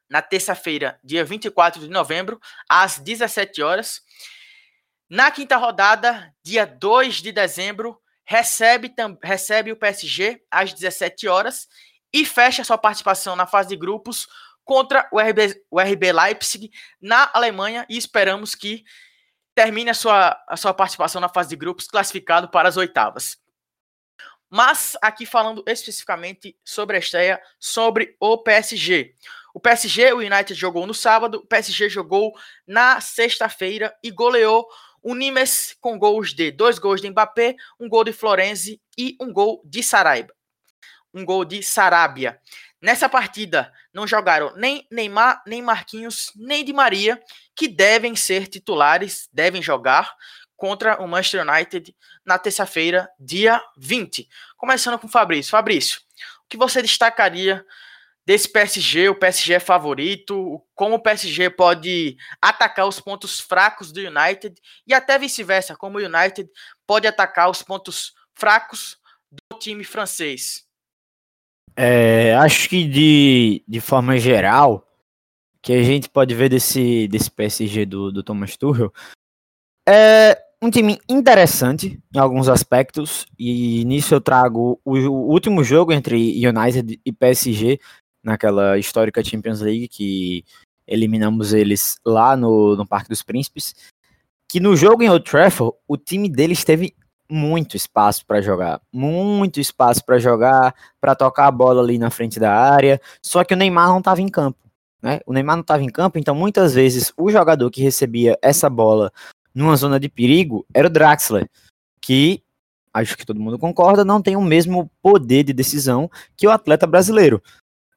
na 0.09 0.21
terça-feira, 0.21 0.99
dia 1.01 1.23
24 1.23 1.79
de 1.79 1.87
novembro, 1.87 2.37
às 2.67 2.99
17 2.99 3.61
horas. 3.61 4.01
Na 5.09 5.31
quinta 5.31 5.55
rodada, 5.55 6.35
dia 6.43 6.65
2 6.65 7.21
de 7.21 7.31
dezembro, 7.31 7.97
recebe, 8.29 8.93
recebe 9.23 9.71
o 9.71 9.75
PSG 9.75 10.39
às 10.51 10.71
17 10.71 11.27
horas 11.27 11.67
e 12.13 12.23
fecha 12.23 12.63
sua 12.63 12.77
participação 12.77 13.35
na 13.35 13.47
fase 13.47 13.69
de 13.69 13.75
grupos 13.75 14.27
contra 14.63 15.09
o 15.11 15.19
RB, 15.19 15.59
o 15.71 15.81
RB 15.81 16.11
Leipzig 16.11 16.69
na 17.01 17.31
Alemanha 17.33 17.87
e 17.89 17.97
esperamos 17.97 18.53
que 18.53 18.83
termine 19.55 19.89
a 19.89 19.95
sua, 19.95 20.39
a 20.47 20.55
sua 20.55 20.75
participação 20.75 21.19
na 21.19 21.27
fase 21.27 21.49
de 21.49 21.55
grupos 21.55 21.87
classificado 21.87 22.47
para 22.49 22.69
as 22.69 22.77
oitavas. 22.77 23.35
Mas 24.47 24.95
aqui 25.01 25.25
falando 25.25 25.63
especificamente 25.65 26.55
sobre 26.63 26.97
a 26.97 26.99
estreia, 26.99 27.41
sobre 27.59 28.15
o 28.19 28.37
PSG. 28.37 29.15
O 29.55 29.59
PSG, 29.59 30.13
o 30.13 30.17
United 30.17 30.53
jogou 30.53 30.85
no 30.85 30.93
sábado, 30.93 31.39
o 31.39 31.47
PSG 31.47 31.89
jogou 31.89 32.31
na 32.67 33.01
sexta-feira 33.01 33.91
e 34.03 34.11
goleou 34.11 34.67
o 35.01 35.15
Nimes 35.15 35.75
com 35.79 35.97
gols 35.97 36.33
de 36.33 36.51
dois 36.51 36.79
gols 36.79 37.01
de 37.01 37.09
Mbappé, 37.09 37.55
um 37.79 37.87
gol 37.87 38.03
de 38.03 38.13
Florenzi 38.13 38.81
e 38.97 39.15
um 39.19 39.31
gol 39.31 39.61
de 39.65 39.81
Saraiva. 39.83 40.33
Um 41.13 41.25
gol 41.25 41.43
de 41.43 41.63
Sarabia. 41.63 42.39
Nessa 42.81 43.09
partida 43.09 43.73
não 43.93 44.07
jogaram 44.07 44.55
nem 44.55 44.87
Neymar, 44.89 45.43
nem 45.45 45.61
Marquinhos, 45.61 46.31
nem 46.35 46.63
Di 46.63 46.71
Maria, 46.71 47.21
que 47.55 47.67
devem 47.67 48.15
ser 48.15 48.47
titulares, 48.47 49.27
devem 49.33 49.61
jogar 49.61 50.15
contra 50.55 51.01
o 51.01 51.07
Manchester 51.07 51.47
United 51.47 51.95
na 52.25 52.37
terça-feira, 52.37 53.09
dia 53.19 53.61
20. 53.77 54.27
Começando 54.57 54.99
com 54.99 55.07
o 55.07 55.09
Fabrício. 55.09 55.51
Fabrício, 55.51 55.99
o 56.45 56.49
que 56.49 56.57
você 56.57 56.81
destacaria 56.81 57.65
desse 58.29 58.47
PSG, 58.47 59.09
o 59.09 59.15
PSG 59.15 59.53
é 59.53 59.59
favorito, 59.59 60.61
como 60.75 60.93
o 60.93 61.01
PSG 61.01 61.49
pode 61.49 62.15
atacar 62.39 62.87
os 62.87 62.99
pontos 62.99 63.39
fracos 63.39 63.91
do 63.91 63.99
United 64.01 64.53
e 64.85 64.93
até 64.93 65.17
vice-versa, 65.17 65.75
como 65.75 65.97
o 65.97 66.01
United 66.01 66.47
pode 66.85 67.07
atacar 67.07 67.49
os 67.49 67.63
pontos 67.63 68.13
fracos 68.35 68.99
do 69.31 69.57
time 69.57 69.83
francês. 69.83 70.63
É, 71.75 72.35
acho 72.35 72.69
que 72.69 72.87
de, 72.87 73.63
de 73.67 73.81
forma 73.81 74.15
geral, 74.19 74.87
que 75.59 75.73
a 75.73 75.81
gente 75.81 76.07
pode 76.07 76.35
ver 76.35 76.49
desse, 76.49 77.07
desse 77.07 77.31
PSG 77.31 77.83
do, 77.87 78.11
do 78.11 78.21
Thomas 78.21 78.55
Tuchel, 78.55 78.93
é 79.87 80.39
um 80.61 80.69
time 80.69 80.99
interessante 81.09 81.99
em 82.13 82.19
alguns 82.19 82.47
aspectos, 82.47 83.25
e 83.39 83.83
nisso 83.85 84.13
eu 84.13 84.21
trago 84.21 84.79
o, 84.85 84.93
o 84.93 85.31
último 85.31 85.63
jogo 85.63 85.91
entre 85.91 86.15
United 86.47 87.01
e 87.03 87.11
PSG, 87.11 87.79
naquela 88.29 88.77
histórica 88.77 89.23
Champions 89.23 89.59
League 89.59 89.87
que 89.87 90.45
eliminamos 90.87 91.53
eles 91.53 91.97
lá 92.05 92.37
no, 92.37 92.75
no 92.75 92.87
Parque 92.87 93.09
dos 93.09 93.23
Príncipes, 93.23 93.75
que 94.47 94.59
no 94.59 94.75
jogo 94.75 95.03
em 95.03 95.09
Old 95.09 95.29
Trafford, 95.29 95.75
o 95.87 95.97
time 95.97 96.29
deles 96.29 96.63
teve 96.63 96.95
muito 97.29 97.75
espaço 97.77 98.25
para 98.25 98.41
jogar, 98.41 98.81
muito 98.91 99.59
espaço 99.59 100.03
para 100.03 100.17
jogar, 100.17 100.73
para 100.99 101.15
tocar 101.15 101.47
a 101.47 101.51
bola 101.51 101.81
ali 101.81 101.99
na 101.99 102.09
frente 102.09 102.39
da 102.39 102.51
área, 102.51 102.99
só 103.21 103.43
que 103.43 103.53
o 103.53 103.57
Neymar 103.57 103.87
não 103.87 103.99
estava 103.99 104.21
em 104.21 104.27
campo, 104.27 104.57
né? 105.01 105.19
O 105.27 105.33
Neymar 105.33 105.55
não 105.55 105.61
estava 105.61 105.83
em 105.83 105.89
campo, 105.89 106.17
então 106.17 106.33
muitas 106.33 106.73
vezes 106.73 107.13
o 107.15 107.29
jogador 107.29 107.69
que 107.69 107.83
recebia 107.83 108.37
essa 108.41 108.67
bola 108.67 109.11
numa 109.53 109.75
zona 109.75 109.99
de 109.99 110.09
perigo 110.09 110.65
era 110.73 110.87
o 110.87 110.89
Draxler, 110.89 111.47
que 112.01 112.41
acho 112.91 113.15
que 113.15 113.25
todo 113.25 113.39
mundo 113.39 113.59
concorda, 113.59 114.03
não 114.03 114.21
tem 114.21 114.35
o 114.35 114.41
mesmo 114.41 114.89
poder 115.01 115.43
de 115.43 115.53
decisão 115.53 116.09
que 116.35 116.47
o 116.47 116.51
atleta 116.51 116.87
brasileiro 116.87 117.41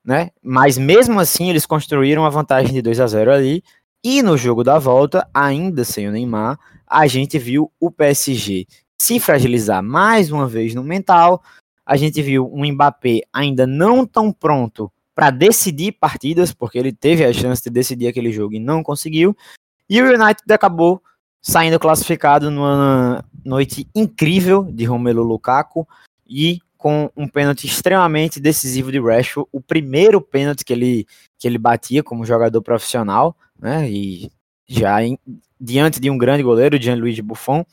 né? 0.05 0.31
Mas 0.43 0.77
mesmo 0.77 1.19
assim 1.21 1.51
eles 1.51 1.67
construíram 1.67 2.23
uma 2.23 2.31
vantagem 2.31 2.73
de 2.73 2.83
2 2.83 3.01
a 3.01 3.07
0 3.07 3.33
ali. 3.33 3.63
E 4.05 4.23
no 4.23 4.37
jogo 4.37 4.65
da 4.65 4.79
volta, 4.79 5.29
ainda 5.33 5.85
sem 5.85 6.09
o 6.09 6.13
Neymar, 6.13 6.59
a 6.87 7.07
gente 7.07 7.39
viu 7.39 7.71
o 7.79 7.91
PSG 7.91 8.67
se 9.01 9.21
fragilizar 9.21 9.83
mais 9.83 10.31
uma 10.31 10.47
vez 10.47 10.75
no 10.75 10.83
mental. 10.83 11.43
A 11.87 11.97
gente 11.97 12.21
viu 12.21 12.51
um 12.53 12.67
Mbappé 12.67 13.21
ainda 13.33 13.67
não 13.67 14.07
tão 14.07 14.33
pronto 14.33 14.91
para 15.15 15.31
decidir 15.31 15.93
partidas, 15.93 16.53
porque 16.53 16.79
ele 16.79 16.93
teve 16.93 17.25
a 17.25 17.33
chance 17.33 17.63
de 17.63 17.71
decidir 17.71 18.09
aquele 18.09 18.33
jogo 18.33 18.55
e 18.55 18.61
não 18.61 18.83
conseguiu. 18.83 19.37
E 19.89 20.01
o 20.01 20.07
United 20.07 20.51
acabou 20.51 21.03
saindo 21.41 21.79
classificado 21.79 22.51
numa 22.51 23.25
noite 23.45 23.89
incrível 23.95 24.65
de 24.65 24.85
Romelu 24.85 25.23
Lukaku 25.23 25.87
e 26.27 26.61
com 26.83 27.09
um 27.17 27.29
pênalti 27.29 27.65
extremamente 27.65 28.41
decisivo 28.41 28.91
de 28.91 28.99
Rashford, 28.99 29.49
o 29.53 29.61
primeiro 29.61 30.21
pênalti 30.21 30.65
que 30.65 30.73
ele, 30.73 31.07
que 31.39 31.47
ele 31.47 31.57
batia 31.57 32.03
como 32.03 32.27
jogador 32.27 32.61
profissional, 32.61 33.37
né, 33.57 33.89
e 33.89 34.33
já 34.67 35.01
em, 35.01 35.17
diante 35.61 36.01
de 36.01 36.11
um 36.11 36.19
grande 36.19 36.43
goleiro, 36.43 36.83
Gianluigi 36.83 37.23
Buffon, 37.23 37.65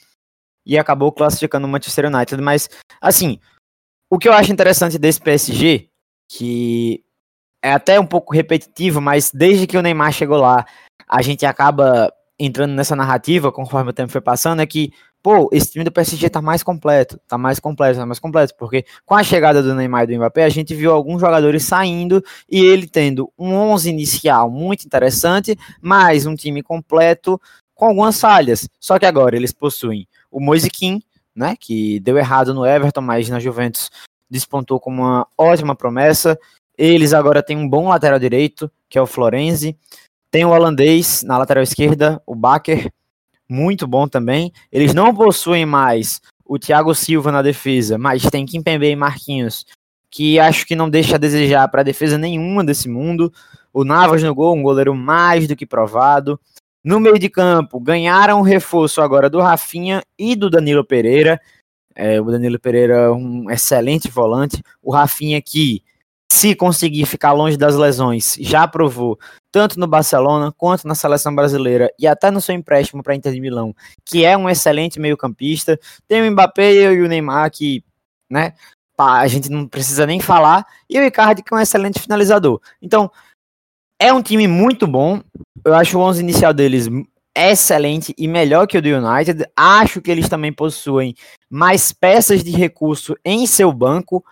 e 0.64 0.78
acabou 0.78 1.12
classificando 1.12 1.66
o 1.66 1.70
Manchester 1.70 2.06
United, 2.06 2.40
mas, 2.40 2.70
assim, 3.02 3.40
o 4.12 4.20
que 4.20 4.30
eu 4.30 4.34
acho 4.34 4.54
interessante 4.54 5.00
desse 5.00 5.20
PSG, 5.20 5.90
que 6.32 7.04
é 7.64 7.74
até 7.74 8.00
um 8.00 8.06
pouco 8.06 8.32
repetitivo, 8.32 9.02
mas 9.02 9.32
desde 9.34 9.66
que 9.66 9.76
o 9.76 9.82
Neymar 9.82 10.14
chegou 10.14 10.38
lá, 10.38 10.68
a 11.08 11.24
gente 11.24 11.48
acaba 11.48 12.14
entrando 12.38 12.76
nessa 12.76 12.96
narrativa, 12.96 13.52
conforme 13.52 13.90
o 13.90 13.94
tempo 13.94 14.12
foi 14.12 14.22
passando, 14.22 14.62
é 14.62 14.68
que 14.68 14.94
pô, 15.22 15.50
esse 15.52 15.72
time 15.72 15.84
do 15.84 15.92
PSG 15.92 16.30
tá 16.30 16.42
mais 16.42 16.64
completo, 16.64 17.20
tá 17.28 17.38
mais 17.38 17.60
completo, 17.60 18.00
tá 18.00 18.06
mais 18.06 18.20
completo, 18.20 18.56
porque 18.58 18.86
com 19.06 19.16
a 19.16 19.24
chegada 19.24 19.62
do 19.62 19.76
Neymar 19.76 20.04
e 20.04 20.08
do 20.08 20.16
Mbappé, 20.16 20.44
a 20.44 20.50
gente 20.50 20.74
viu 20.74 20.92
alguns 20.92 21.22
jogadores 21.22 21.64
saindo 21.64 22.24
e 22.50 22.60
ele 22.64 22.88
tendo 22.88 23.32
um 23.38 23.54
11 23.54 23.90
inicial 23.90 24.50
muito 24.50 24.86
interessante, 24.86 25.58
mais 25.82 26.26
um 26.26 26.36
time 26.36 26.64
completo 26.64 27.40
com 27.76 27.86
algumas 27.86 28.20
falhas. 28.20 28.68
Só 28.80 28.98
que 28.98 29.06
agora 29.06 29.36
eles 29.36 29.52
possuem 29.52 30.08
o 30.32 30.40
Moise 30.40 30.70
Kean, 30.70 31.00
né, 31.36 31.56
que 31.60 32.00
deu 32.00 32.18
errado 32.18 32.54
no 32.54 32.66
Everton, 32.66 33.02
mas 33.02 33.30
na 33.30 33.40
Juventus 33.40 33.90
despontou 34.30 34.80
como 34.80 35.02
uma 35.02 35.28
ótima 35.38 35.76
promessa. 35.76 36.38
Eles 36.78 37.14
agora 37.14 37.44
têm 37.44 37.58
um 37.58 37.68
bom 37.68 37.90
lateral 37.90 38.20
direito, 38.20 38.72
que 38.90 38.98
é 38.98 39.02
o 39.02 39.08
Florenzi. 39.08 39.78
Tem 40.32 40.46
o 40.46 40.50
holandês 40.50 41.24
na 41.24 41.38
lateral 41.38 41.64
esquerda, 41.64 42.22
o 42.26 42.36
Baker, 42.36 42.92
muito 43.50 43.88
bom 43.88 44.08
também. 44.08 44.54
Eles 44.72 44.94
não 44.94 45.14
possuem 45.14 45.66
mais 45.66 46.22
o 46.46 46.60
Thiago 46.60 46.94
Silva 46.94 47.32
na 47.32 47.42
defesa, 47.42 47.98
mas 47.98 48.24
tem 48.24 48.46
Kimpembe 48.46 48.88
e 48.88 48.96
Marquinhos, 48.96 49.66
que 50.10 50.40
acho 50.40 50.66
que 50.66 50.76
não 50.76 50.90
deixa 50.90 51.16
a 51.16 51.20
desejar 51.20 51.68
para 51.68 51.84
defesa 51.84 52.18
nenhuma 52.18 52.64
desse 52.64 52.88
mundo. 52.88 53.32
O 53.74 53.84
Navas 53.84 54.24
no 54.24 54.34
gol, 54.34 54.56
um 54.56 54.64
goleiro 54.64 54.96
mais 54.96 55.48
do 55.48 55.56
que 55.56 55.66
provado. 55.66 56.40
No 56.84 57.00
meio 57.00 57.20
de 57.20 57.30
campo, 57.30 57.80
ganharam 57.80 58.40
o 58.40 58.44
reforço 58.44 59.02
agora 59.02 59.30
do 59.30 59.40
Rafinha 59.40 60.02
e 60.18 60.36
do 60.36 60.50
Danilo 60.50 60.84
Pereira. 60.84 61.40
É, 61.94 62.20
o 62.22 62.26
Danilo 62.26 62.60
Pereira, 62.60 63.12
um 63.14 63.50
excelente 63.52 64.10
volante. 64.10 64.64
O 64.82 64.92
Rafinha, 64.92 65.42
que 65.42 65.84
se 66.32 66.56
conseguir 66.56 67.06
ficar 67.06 67.34
longe 67.34 67.58
das 67.58 67.76
lesões, 67.76 68.38
já 68.40 68.68
provou, 68.68 69.20
tanto 69.52 69.80
no 69.80 69.88
Barcelona 69.88 70.54
quanto 70.56 70.88
na 70.88 70.96
seleção 70.96 71.34
brasileira 71.34 71.92
e 71.98 72.08
até 72.08 72.30
no 72.30 72.42
seu 72.42 72.56
empréstimo 72.56 73.02
para 73.02 73.16
Inter 73.16 73.34
de 73.34 73.42
Milão, 73.42 73.76
que 74.06 74.24
é 74.24 74.38
um 74.38 74.50
excelente 74.50 75.00
meio-campista. 75.00 75.80
Tem 76.08 76.22
o 76.22 76.32
Mbappé 76.32 76.74
e 76.74 77.02
o 77.02 77.08
Neymar, 77.08 77.52
que 77.52 77.84
né, 78.30 78.54
a 78.98 79.28
gente 79.28 79.50
não 79.50 79.68
precisa 79.68 80.06
nem 80.06 80.20
falar, 80.20 80.66
e 80.90 81.00
o 81.00 81.04
Icardi, 81.04 81.42
que 81.42 81.54
é 81.54 81.58
um 81.58 81.62
excelente 81.62 82.00
finalizador. 82.00 82.62
Então, 82.82 83.10
é 84.00 84.14
um 84.14 84.22
time 84.22 84.48
muito 84.48 84.88
bom. 84.88 85.22
Eu 85.66 85.74
acho 85.74 85.98
o 85.98 86.02
11 86.02 86.22
inicial 86.22 86.54
deles 86.54 86.88
excelente 87.36 88.14
e 88.18 88.28
melhor 88.28 88.68
que 88.68 88.78
o 88.78 88.82
do 88.82 88.90
United. 88.90 89.46
Acho 89.56 90.02
que 90.02 90.12
eles 90.12 90.28
também 90.30 90.52
possuem 90.52 91.16
mais 91.50 91.92
peças 91.92 92.44
de 92.44 92.52
recurso 92.52 93.16
em 93.24 93.46
seu 93.46 93.72
banco, 93.72 94.24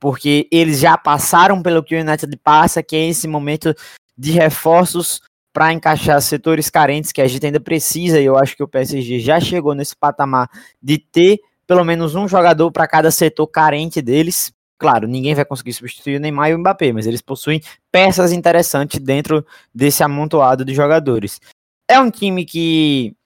porque 0.00 0.48
eles 0.50 0.80
já 0.80 0.96
passaram 0.96 1.62
pelo 1.62 1.82
que 1.82 1.94
o 1.94 2.00
United 2.00 2.36
passa, 2.42 2.82
que 2.82 2.96
é 2.96 3.08
esse 3.08 3.26
momento 3.28 3.74
de 4.16 4.32
reforços 4.32 5.20
para 5.52 5.72
encaixar 5.72 6.20
setores 6.20 6.68
carentes 6.68 7.12
que 7.12 7.22
a 7.22 7.26
gente 7.26 7.46
ainda 7.46 7.58
precisa, 7.58 8.20
e 8.20 8.24
eu 8.24 8.36
acho 8.36 8.54
que 8.54 8.62
o 8.62 8.68
PSG 8.68 9.18
já 9.20 9.40
chegou 9.40 9.74
nesse 9.74 9.96
patamar 9.96 10.50
de 10.82 10.98
ter 10.98 11.40
pelo 11.66 11.84
menos 11.84 12.14
um 12.14 12.28
jogador 12.28 12.70
para 12.70 12.86
cada 12.86 13.10
setor 13.10 13.46
carente 13.46 14.00
deles. 14.00 14.52
Claro, 14.78 15.08
ninguém 15.08 15.34
vai 15.34 15.44
conseguir 15.44 15.72
substituir 15.72 16.16
o 16.16 16.20
Neymar 16.20 16.50
e 16.50 16.54
o 16.54 16.58
Mbappé, 16.58 16.92
mas 16.92 17.06
eles 17.06 17.22
possuem 17.22 17.62
peças 17.90 18.32
interessantes 18.32 19.00
dentro 19.00 19.44
desse 19.74 20.02
amontoado 20.02 20.64
de 20.64 20.74
jogadores. 20.74 21.40
É 21.88 21.98
um 21.98 22.10
time 22.10 22.44
que, 22.44 23.16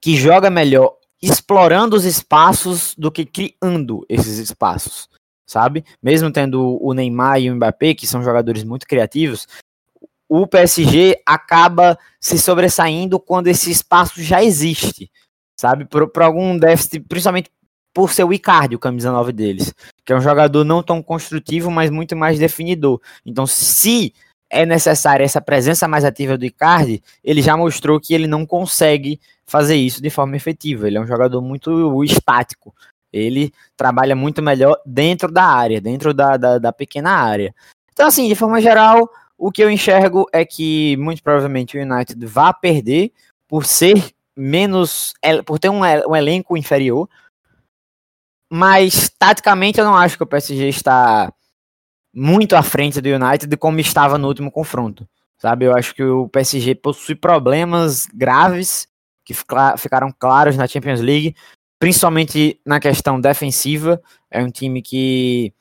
que 0.00 0.16
joga 0.16 0.50
melhor 0.50 0.96
explorando 1.22 1.96
os 1.96 2.04
espaços 2.04 2.94
do 2.96 3.10
que 3.10 3.24
criando 3.24 4.04
esses 4.08 4.38
espaços, 4.38 5.08
sabe? 5.46 5.84
Mesmo 6.02 6.30
tendo 6.30 6.78
o 6.82 6.92
Neymar 6.92 7.40
e 7.40 7.50
o 7.50 7.56
Mbappé, 7.56 7.94
que 7.94 8.06
são 8.06 8.22
jogadores 8.22 8.62
muito 8.62 8.86
criativos, 8.86 9.48
o 10.28 10.46
PSG 10.46 11.20
acaba 11.24 11.98
se 12.20 12.38
sobressaindo 12.38 13.18
quando 13.20 13.46
esse 13.48 13.70
espaço 13.70 14.22
já 14.22 14.42
existe 14.42 15.10
sabe? 15.56 15.86
Por, 15.86 16.08
por 16.08 16.22
algum 16.22 16.56
déficit, 16.56 17.00
principalmente 17.00 17.50
por 17.94 18.12
ser 18.12 18.24
o 18.24 18.32
Icardi, 18.32 18.76
o 18.76 18.78
camisa 18.78 19.10
9 19.10 19.32
deles, 19.32 19.72
que 20.04 20.12
é 20.12 20.16
um 20.16 20.20
jogador 20.20 20.64
não 20.64 20.82
tão 20.82 21.02
construtivo, 21.02 21.70
mas 21.70 21.90
muito 21.90 22.14
mais 22.14 22.38
definidor. 22.38 23.00
Então, 23.24 23.46
se 23.46 24.12
é 24.50 24.66
necessária 24.66 25.24
essa 25.24 25.40
presença 25.40 25.88
mais 25.88 26.04
ativa 26.04 26.36
do 26.36 26.44
Icardi, 26.44 27.02
ele 27.24 27.40
já 27.40 27.56
mostrou 27.56 27.98
que 27.98 28.12
ele 28.12 28.26
não 28.26 28.44
consegue 28.44 29.18
fazer 29.46 29.76
isso 29.76 30.02
de 30.02 30.10
forma 30.10 30.36
efetiva. 30.36 30.86
Ele 30.86 30.98
é 30.98 31.00
um 31.00 31.06
jogador 31.06 31.40
muito 31.40 32.04
estático. 32.04 32.74
Ele 33.10 33.50
trabalha 33.76 34.14
muito 34.14 34.42
melhor 34.42 34.78
dentro 34.84 35.32
da 35.32 35.44
área, 35.44 35.80
dentro 35.80 36.12
da, 36.12 36.36
da, 36.36 36.58
da 36.58 36.72
pequena 36.72 37.12
área. 37.12 37.54
Então, 37.92 38.06
assim, 38.06 38.28
de 38.28 38.34
forma 38.34 38.60
geral, 38.60 39.08
o 39.38 39.52
que 39.52 39.62
eu 39.62 39.70
enxergo 39.70 40.26
é 40.32 40.44
que 40.44 40.96
muito 40.96 41.22
provavelmente 41.22 41.76
o 41.76 41.80
United 41.80 42.24
vai 42.26 42.52
perder 42.60 43.12
por 43.46 43.64
ser 43.64 44.12
menos. 44.36 45.14
por 45.44 45.58
ter 45.58 45.68
um, 45.68 45.84
elenco 45.84 46.56
inferior. 46.56 47.08
Mas, 48.50 49.08
taticamente, 49.18 49.78
eu 49.78 49.84
não 49.84 49.96
acho 49.96 50.16
que 50.16 50.22
o 50.22 50.26
PSG 50.26 50.68
está 50.68 51.32
muito 52.14 52.54
à 52.56 52.62
frente 52.62 53.00
do 53.00 53.08
United 53.08 53.54
como 53.56 53.80
estava 53.80 54.16
no 54.16 54.28
último 54.28 54.50
confronto. 54.50 55.06
Sabe? 55.38 55.66
Eu 55.66 55.76
acho 55.76 55.94
que 55.94 56.02
o 56.02 56.28
PSG 56.28 56.76
possui 56.76 57.14
problemas 57.14 58.06
graves 58.06 58.88
que 59.24 59.34
ficaram 59.34 60.14
claros 60.16 60.56
na 60.56 60.68
Champions 60.68 61.00
League, 61.00 61.34
principalmente 61.78 62.60
na 62.64 62.80
questão 62.80 63.20
defensiva. 63.20 64.00
É 64.30 64.42
um 64.42 64.50
time 64.50 64.80
que 64.80 65.52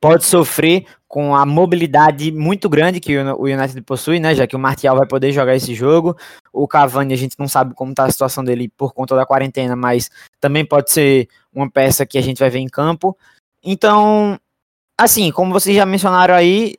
pode 0.00 0.24
sofrer 0.24 0.84
com 1.12 1.36
a 1.36 1.44
mobilidade 1.44 2.32
muito 2.32 2.70
grande 2.70 2.98
que 2.98 3.18
o 3.18 3.42
United 3.42 3.82
possui, 3.82 4.18
né? 4.18 4.34
Já 4.34 4.46
que 4.46 4.56
o 4.56 4.58
Martial 4.58 4.96
vai 4.96 5.06
poder 5.06 5.30
jogar 5.30 5.54
esse 5.54 5.74
jogo. 5.74 6.16
O 6.50 6.66
Cavani, 6.66 7.12
a 7.12 7.18
gente 7.18 7.38
não 7.38 7.46
sabe 7.46 7.74
como 7.74 7.90
está 7.92 8.06
a 8.06 8.10
situação 8.10 8.42
dele 8.42 8.66
por 8.78 8.94
conta 8.94 9.14
da 9.14 9.26
quarentena, 9.26 9.76
mas 9.76 10.10
também 10.40 10.64
pode 10.64 10.90
ser 10.90 11.28
uma 11.52 11.70
peça 11.70 12.06
que 12.06 12.16
a 12.16 12.22
gente 12.22 12.38
vai 12.38 12.48
ver 12.48 12.60
em 12.60 12.66
campo. 12.66 13.14
Então, 13.62 14.40
assim, 14.98 15.30
como 15.30 15.52
vocês 15.52 15.76
já 15.76 15.84
mencionaram 15.84 16.32
aí, 16.32 16.76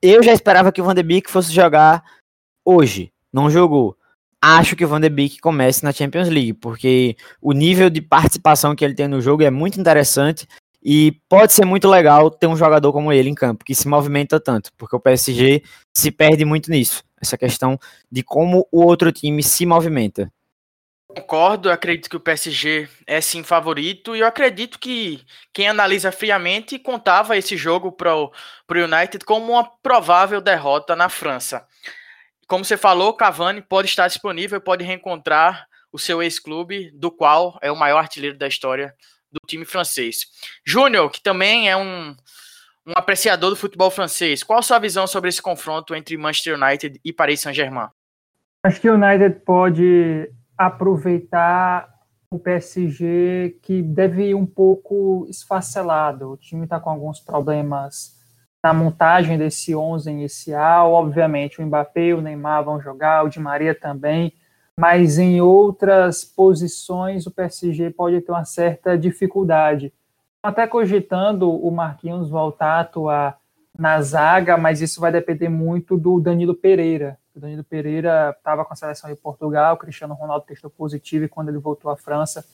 eu 0.00 0.22
já 0.22 0.32
esperava 0.32 0.72
que 0.72 0.80
o 0.80 0.84
Van 0.84 0.94
de 0.94 1.02
Beek 1.02 1.30
fosse 1.30 1.52
jogar 1.52 2.02
hoje. 2.64 3.12
Não 3.30 3.50
jogou. 3.50 3.94
Acho 4.40 4.74
que 4.74 4.84
o 4.86 4.88
Van 4.88 4.98
de 4.98 5.10
Beek 5.10 5.40
comece 5.40 5.84
na 5.84 5.92
Champions 5.92 6.30
League, 6.30 6.54
porque 6.54 7.18
o 7.38 7.52
nível 7.52 7.90
de 7.90 8.00
participação 8.00 8.74
que 8.74 8.82
ele 8.82 8.94
tem 8.94 9.08
no 9.08 9.20
jogo 9.20 9.42
é 9.42 9.50
muito 9.50 9.78
interessante 9.78 10.48
e 10.84 11.12
pode 11.28 11.52
ser 11.54 11.64
muito 11.64 11.88
legal 11.88 12.30
ter 12.30 12.46
um 12.46 12.56
jogador 12.56 12.92
como 12.92 13.10
ele 13.10 13.30
em 13.30 13.34
campo, 13.34 13.64
que 13.64 13.74
se 13.74 13.88
movimenta 13.88 14.38
tanto, 14.38 14.70
porque 14.76 14.94
o 14.94 15.00
PSG 15.00 15.62
se 15.96 16.10
perde 16.10 16.44
muito 16.44 16.70
nisso, 16.70 17.02
essa 17.20 17.38
questão 17.38 17.78
de 18.12 18.22
como 18.22 18.68
o 18.70 18.84
outro 18.84 19.10
time 19.10 19.42
se 19.42 19.64
movimenta. 19.64 20.30
Concordo, 21.08 21.70
acredito 21.70 22.10
que 22.10 22.16
o 22.16 22.20
PSG 22.20 22.88
é 23.06 23.20
sim 23.20 23.42
favorito 23.44 24.16
e 24.16 24.20
eu 24.20 24.26
acredito 24.26 24.78
que 24.78 25.24
quem 25.52 25.68
analisa 25.68 26.10
friamente 26.10 26.78
contava 26.78 27.36
esse 27.36 27.56
jogo 27.56 27.92
para 27.92 28.16
o 28.16 28.32
United 28.70 29.24
como 29.24 29.52
uma 29.52 29.64
provável 29.64 30.40
derrota 30.40 30.96
na 30.96 31.08
França. 31.08 31.66
Como 32.48 32.64
você 32.64 32.76
falou, 32.76 33.14
Cavani 33.14 33.62
pode 33.62 33.88
estar 33.88 34.08
disponível, 34.08 34.60
pode 34.60 34.84
reencontrar 34.84 35.66
o 35.92 35.98
seu 35.98 36.20
ex-clube, 36.20 36.90
do 36.92 37.10
qual 37.12 37.58
é 37.62 37.70
o 37.70 37.76
maior 37.76 37.98
artilheiro 37.98 38.36
da 38.36 38.48
história 38.48 38.92
do 39.34 39.46
time 39.46 39.64
francês. 39.64 40.26
Júnior, 40.64 41.10
que 41.10 41.22
também 41.22 41.68
é 41.68 41.76
um, 41.76 42.16
um 42.86 42.92
apreciador 42.94 43.50
do 43.50 43.56
futebol 43.56 43.90
francês, 43.90 44.42
qual 44.42 44.62
sua 44.62 44.78
visão 44.78 45.06
sobre 45.06 45.28
esse 45.28 45.42
confronto 45.42 45.94
entre 45.94 46.16
Manchester 46.16 46.56
United 46.60 47.00
e 47.04 47.12
Paris 47.12 47.40
Saint-Germain? 47.40 47.88
Acho 48.62 48.80
que 48.80 48.88
o 48.88 48.94
United 48.94 49.40
pode 49.44 50.30
aproveitar 50.56 51.92
o 52.30 52.38
PSG 52.38 53.58
que 53.62 53.82
deve 53.82 54.30
ir 54.30 54.34
um 54.34 54.46
pouco 54.46 55.26
esfacelado. 55.28 56.30
O 56.30 56.36
time 56.36 56.64
está 56.64 56.80
com 56.80 56.90
alguns 56.90 57.20
problemas 57.20 58.14
na 58.62 58.72
montagem 58.72 59.36
desse 59.36 59.74
11 59.74 60.10
inicial. 60.10 60.92
Obviamente, 60.92 61.60
o 61.60 61.66
Mbappé 61.66 62.06
e 62.06 62.14
o 62.14 62.22
Neymar 62.22 62.64
vão 62.64 62.80
jogar, 62.80 63.24
o 63.24 63.28
Di 63.28 63.38
Maria 63.38 63.74
também 63.74 64.32
mas 64.78 65.18
em 65.18 65.40
outras 65.40 66.24
posições 66.24 67.26
o 67.26 67.30
PSG 67.30 67.90
pode 67.90 68.20
ter 68.20 68.32
uma 68.32 68.44
certa 68.44 68.98
dificuldade. 68.98 69.92
Até 70.42 70.66
cogitando 70.66 71.50
o 71.50 71.70
Marquinhos 71.70 72.28
voltar 72.28 72.74
a 72.74 72.80
atuar 72.80 73.38
na 73.76 74.00
zaga, 74.02 74.56
mas 74.56 74.80
isso 74.80 75.00
vai 75.00 75.10
depender 75.10 75.48
muito 75.48 75.96
do 75.96 76.20
Danilo 76.20 76.54
Pereira. 76.54 77.18
O 77.34 77.40
Danilo 77.40 77.64
Pereira 77.64 78.34
estava 78.36 78.64
com 78.64 78.72
a 78.72 78.76
seleção 78.76 79.10
de 79.10 79.16
Portugal, 79.16 79.74
o 79.74 79.78
Cristiano 79.78 80.14
Ronaldo 80.14 80.44
testou 80.46 80.70
positivo 80.70 81.24
e 81.24 81.28
quando 81.28 81.48
ele 81.48 81.58
voltou 81.58 81.90
à 81.90 81.96
França, 81.96 82.44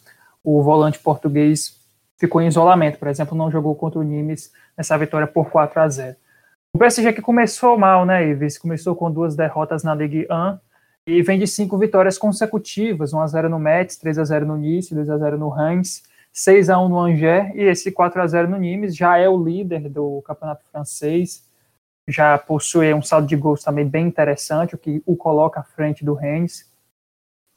o 0.42 0.62
volante 0.62 0.98
português 0.98 1.78
ficou 2.16 2.40
em 2.40 2.46
isolamento. 2.46 2.98
Por 2.98 3.09
exemplo, 3.09 3.37
não 3.37 3.50
jogou 3.50 3.74
contra 3.74 3.98
o 3.98 4.02
Nimes 4.02 4.52
nessa 4.76 4.96
vitória 4.96 5.26
por 5.26 5.50
4 5.50 5.80
a 5.80 5.88
0. 5.88 6.16
O 6.72 6.78
PSG 6.78 7.12
que 7.12 7.20
começou 7.20 7.76
mal, 7.76 8.06
né, 8.06 8.28
Ives? 8.28 8.56
Começou 8.56 8.94
com 8.94 9.11
duas 9.11 9.35
derrotas 9.35 9.83
na 9.83 9.94
Ligue 9.94 10.26
1 10.30 10.69
e 11.11 11.23
vem 11.23 11.40
de 11.40 11.46
cinco 11.46 11.77
vitórias 11.77 12.16
consecutivas, 12.16 13.12
1x0 13.12 13.49
no 13.49 13.59
Metz, 13.59 13.99
3x0 13.99 14.44
no 14.44 14.57
Nice, 14.57 14.94
2x0 14.94 15.37
no 15.37 15.49
Reims, 15.49 16.05
6x1 16.33 16.88
no 16.88 17.01
Angers 17.01 17.53
e 17.57 17.62
esse 17.62 17.90
4x0 17.90 18.46
no 18.46 18.57
Nimes, 18.57 18.96
já 18.96 19.18
é 19.18 19.29
o 19.29 19.42
líder 19.42 19.88
do 19.88 20.23
campeonato 20.23 20.64
francês, 20.70 21.44
já 22.07 22.38
possui 22.38 22.94
um 22.94 23.03
saldo 23.03 23.27
de 23.27 23.35
gols 23.35 23.64
também 23.64 23.88
bem 23.88 24.07
interessante, 24.07 24.77
o 24.77 24.79
que 24.79 25.03
o 25.05 25.16
coloca 25.16 25.59
à 25.59 25.64
frente 25.64 26.05
do 26.05 26.14
Reims. 26.14 26.70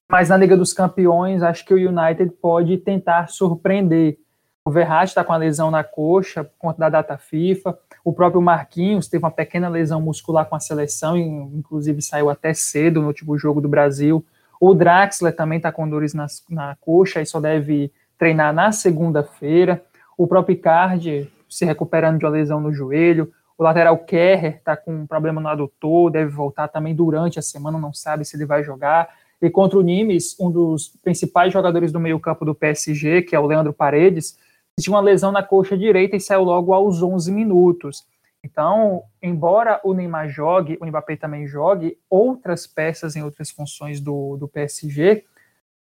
Mas 0.10 0.30
na 0.30 0.38
Liga 0.38 0.58
dos 0.58 0.74
Campeões, 0.74 1.44
acho 1.44 1.64
que 1.64 1.74
o 1.76 1.78
United 1.78 2.32
pode 2.42 2.78
tentar 2.80 3.28
surpreender. 3.28 4.18
O 4.66 4.72
Verratti 4.72 5.10
está 5.10 5.26
com 5.26 5.34
a 5.34 5.38
lesão 5.38 5.70
na 5.70 5.84
coxa, 5.84 6.46
por 6.46 6.58
conta 6.58 6.80
da 6.80 6.90
data 6.90 7.18
FIFA. 7.18 7.78
O 8.02 8.14
próprio 8.14 8.42
Marquinhos 8.42 9.10
teve 9.10 9.26
uma 9.26 9.32
pequena 9.32 9.68
lesão 9.68 10.00
muscular 10.00 10.46
com 10.46 10.56
a 10.56 10.60
seleção, 10.60 11.18
inclusive 11.18 12.02
saiu 12.02 12.30
até 12.30 12.54
cedo 12.54 13.02
no 13.02 13.08
último 13.08 13.38
jogo 13.38 13.60
do 13.60 13.68
Brasil. 13.68 14.26
O 14.62 14.74
Draxler 14.74 15.36
também 15.36 15.58
está 15.58 15.70
com 15.70 15.90
dores 15.90 16.14
na, 16.14 16.28
na 16.50 16.78
coxa 16.80 17.22
e 17.22 17.26
só 17.26 17.42
deve 17.42 17.92
treinar 18.18 18.54
na 18.54 18.72
segunda-feira. 18.72 19.84
O 20.18 20.26
próprio 20.26 20.54
Icardi 20.54 21.30
se 21.50 21.66
recuperando 21.66 22.20
de 22.20 22.26
uma 22.26 22.32
lesão 22.32 22.62
no 22.62 22.72
joelho. 22.72 23.34
O 23.58 23.64
lateral 23.64 23.98
Kerr 23.98 24.46
está 24.46 24.78
com 24.78 24.96
um 24.96 25.06
problema 25.06 25.42
no 25.42 25.50
adutor, 25.50 26.10
deve 26.10 26.32
voltar 26.32 26.70
também 26.70 26.96
durante 26.96 27.38
a 27.38 27.42
semana, 27.42 27.78
não 27.78 27.94
sabe 27.94 28.24
se 28.24 28.38
ele 28.38 28.46
vai 28.46 28.64
jogar. 28.64 29.10
E 29.42 29.50
contra 29.50 29.78
o 29.78 29.82
Nimes, 29.82 30.40
um 30.40 30.50
dos 30.50 30.88
principais 31.04 31.52
jogadores 31.52 31.92
do 31.92 32.00
meio-campo 32.00 32.46
do 32.46 32.56
PSG, 32.56 33.24
que 33.24 33.36
é 33.36 33.40
o 33.40 33.46
Leandro 33.46 33.74
Paredes, 33.74 34.38
tinha 34.80 34.94
uma 34.94 35.02
lesão 35.02 35.32
na 35.32 35.44
coxa 35.44 35.78
direita 35.78 36.16
e 36.16 36.22
saiu 36.22 36.44
logo 36.44 36.74
aos 36.74 37.02
11 37.02 37.32
minutos. 37.32 38.06
Então, 38.44 39.04
embora 39.22 39.80
o 39.84 39.94
Neymar 39.94 40.28
jogue, 40.28 40.78
o 40.82 40.86
Mbappé 40.86 41.16
também 41.16 41.48
jogue, 41.48 41.98
outras 42.10 42.68
peças 42.68 43.16
em 43.16 43.24
outras 43.24 43.50
funções 43.50 44.02
do, 44.02 44.36
do 44.36 44.48
PSG 44.48 45.24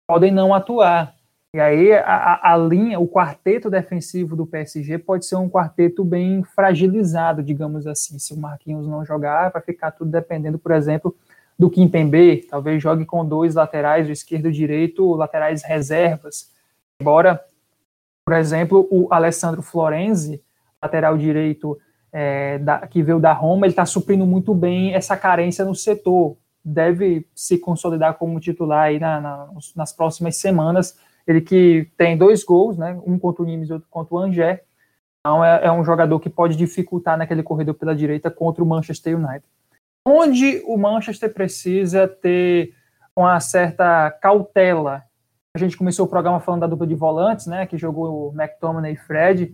podem 0.07 0.33
não 0.33 0.53
atuar. 0.53 1.15
E 1.55 1.61
aí 1.61 1.93
a, 1.93 2.53
a, 2.53 2.57
linha, 2.57 2.99
o 2.99 3.09
quarteto 3.09 3.71
defensivo 3.71 4.37
do 4.37 4.47
PSG 4.47 4.99
pode 4.99 5.25
ser 5.25 5.37
um 5.37 5.49
quarteto 5.49 6.05
bem 6.05 6.43
fragilizado, 6.43 7.43
digamos 7.43 7.87
assim. 7.87 8.19
Se 8.19 8.35
o 8.35 8.37
Marquinhos 8.37 8.87
não 8.87 9.05
jogar, 9.05 9.51
vai 9.51 9.63
ficar 9.63 9.93
tudo 9.93 10.11
dependendo, 10.11 10.59
por 10.59 10.73
exemplo, 10.73 11.15
do 11.59 11.71
Kimpembe. 11.71 12.47
Talvez 12.51 12.83
jogue 12.83 13.07
com 13.07 13.25
dois 13.25 13.55
laterais, 13.55 14.09
o 14.09 14.13
esquerdo 14.13 14.47
e 14.47 14.49
o 14.49 14.53
direito, 14.53 15.15
laterais 15.15 15.63
reservas. 15.63 16.53
Embora, 17.01 17.43
por 18.29 18.35
exemplo, 18.35 18.87
o 18.91 19.09
Alessandro 19.11 19.63
Florenzi, 19.63 20.45
lateral 20.83 21.17
direito 21.17 21.79
é, 22.13 22.59
da, 22.59 22.87
que 22.87 23.03
veio 23.03 23.19
da 23.19 23.33
Roma, 23.33 23.65
ele 23.65 23.73
está 23.73 23.87
suprindo 23.87 24.27
muito 24.27 24.55
bem 24.55 24.93
essa 24.93 25.17
carência 25.17 25.65
no 25.65 25.75
setor. 25.75 26.37
Deve 26.63 27.27
se 27.35 27.57
consolidar 27.57 28.19
como 28.19 28.39
titular 28.39 28.83
aí 28.83 29.01
na, 29.01 29.19
na, 29.19 29.49
nas 29.75 29.95
próximas 29.95 30.37
semanas 30.37 30.99
ele 31.27 31.41
que 31.41 31.91
tem 31.97 32.19
dois 32.19 32.45
gols, 32.45 32.77
né? 32.77 33.01
Um 33.07 33.19
contra 33.19 33.43
o 33.43 33.47
Nimes 33.47 33.71
e 33.71 33.73
outro 33.73 33.89
contra 33.89 34.15
o 34.15 34.19
Angers. 34.19 34.61
Então 35.21 35.43
é, 35.43 35.65
é, 35.65 35.73
um 35.73 35.83
jogador 35.83 36.21
que 36.21 36.29
pode 36.29 36.55
dificultar 36.55 37.17
naquele 37.17 37.43
corredor 37.43 37.77
pela 37.77 37.97
direita 37.97 38.31
contra 38.31 38.63
o 38.63 38.67
Manchester 38.67 39.17
United. 39.17 39.45
Onde 40.07 40.63
o 40.67 40.77
Manchester 40.77 41.33
precisa 41.33 42.07
ter 42.07 42.75
uma 43.17 43.41
certa 43.41 44.11
cautela. 44.11 45.08
A 45.59 45.61
gente 45.61 45.77
começou 45.77 46.07
o 46.07 46.09
programa 46.09 46.39
falando 46.39 46.61
da 46.61 46.67
dupla 46.69 46.87
de 46.87 46.95
volantes, 46.95 47.49
né? 47.49 47.67
Que 47.67 47.77
jogou 47.77 48.29
o 48.29 48.33
McTominay 48.33 48.93
e 48.93 48.97
Fred. 48.97 49.53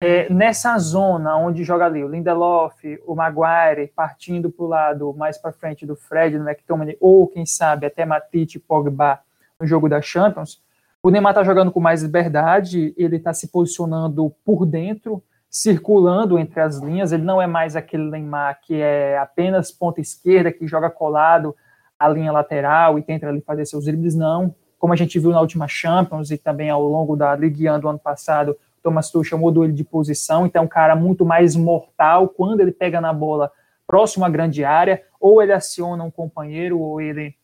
É, 0.00 0.32
nessa 0.32 0.78
zona 0.78 1.36
onde 1.36 1.62
joga 1.62 1.84
ali 1.84 2.02
o 2.02 2.08
Lindelof, 2.08 2.82
o 3.06 3.14
Maguire 3.14 3.92
partindo 3.94 4.50
para 4.50 4.64
o 4.64 4.68
lado 4.68 5.14
mais 5.14 5.36
para 5.36 5.52
frente 5.52 5.84
do 5.84 5.94
Fred, 5.94 6.38
do 6.38 6.48
McTominay, 6.48 6.96
ou 6.98 7.28
quem 7.28 7.44
sabe 7.44 7.84
até 7.84 8.06
Matite 8.06 8.58
Pogba 8.58 9.20
no 9.60 9.66
jogo 9.66 9.86
da 9.86 10.00
Champions, 10.00 10.62
o 11.02 11.10
Neymar 11.10 11.32
está 11.32 11.44
jogando 11.44 11.70
com 11.70 11.78
mais 11.78 12.02
liberdade, 12.02 12.94
ele 12.96 13.16
está 13.16 13.34
se 13.34 13.48
posicionando 13.48 14.34
por 14.46 14.64
dentro, 14.64 15.22
circulando 15.50 16.38
entre 16.38 16.58
as 16.58 16.78
linhas. 16.78 17.12
Ele 17.12 17.22
não 17.22 17.40
é 17.40 17.46
mais 17.46 17.76
aquele 17.76 18.10
Neymar 18.10 18.60
que 18.62 18.76
é 18.80 19.18
apenas 19.18 19.70
ponta 19.70 20.00
esquerda, 20.00 20.50
que 20.50 20.66
joga 20.66 20.88
colado 20.88 21.54
à 21.98 22.08
linha 22.08 22.32
lateral 22.32 22.98
e 22.98 23.02
tenta 23.02 23.28
ali 23.28 23.42
fazer 23.42 23.66
seus 23.66 23.84
dribles, 23.84 24.14
não. 24.14 24.54
Como 24.84 24.92
a 24.92 24.96
gente 24.96 25.18
viu 25.18 25.30
na 25.30 25.40
última 25.40 25.66
Champions 25.66 26.30
e 26.30 26.36
também 26.36 26.68
ao 26.68 26.82
longo 26.82 27.16
da 27.16 27.34
Ligue 27.34 27.70
1 27.70 27.80
do 27.80 27.88
ano 27.88 27.98
passado, 27.98 28.54
Thomas 28.82 29.10
Tuchel 29.10 29.38
mudou 29.38 29.64
ele 29.64 29.72
de 29.72 29.82
posição, 29.82 30.44
então 30.44 30.60
é 30.60 30.64
um 30.66 30.68
cara 30.68 30.94
muito 30.94 31.24
mais 31.24 31.56
mortal 31.56 32.28
quando 32.28 32.60
ele 32.60 32.70
pega 32.70 33.00
na 33.00 33.10
bola 33.10 33.50
próximo 33.86 34.26
à 34.26 34.28
grande 34.28 34.62
área, 34.62 35.02
ou 35.18 35.40
ele 35.40 35.54
aciona 35.54 36.04
um 36.04 36.10
companheiro, 36.10 36.78
ou 36.78 37.00
ele 37.00 37.34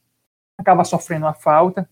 acaba 0.59 0.85
sofrendo 0.85 1.27
a 1.27 1.33
falta. 1.33 1.89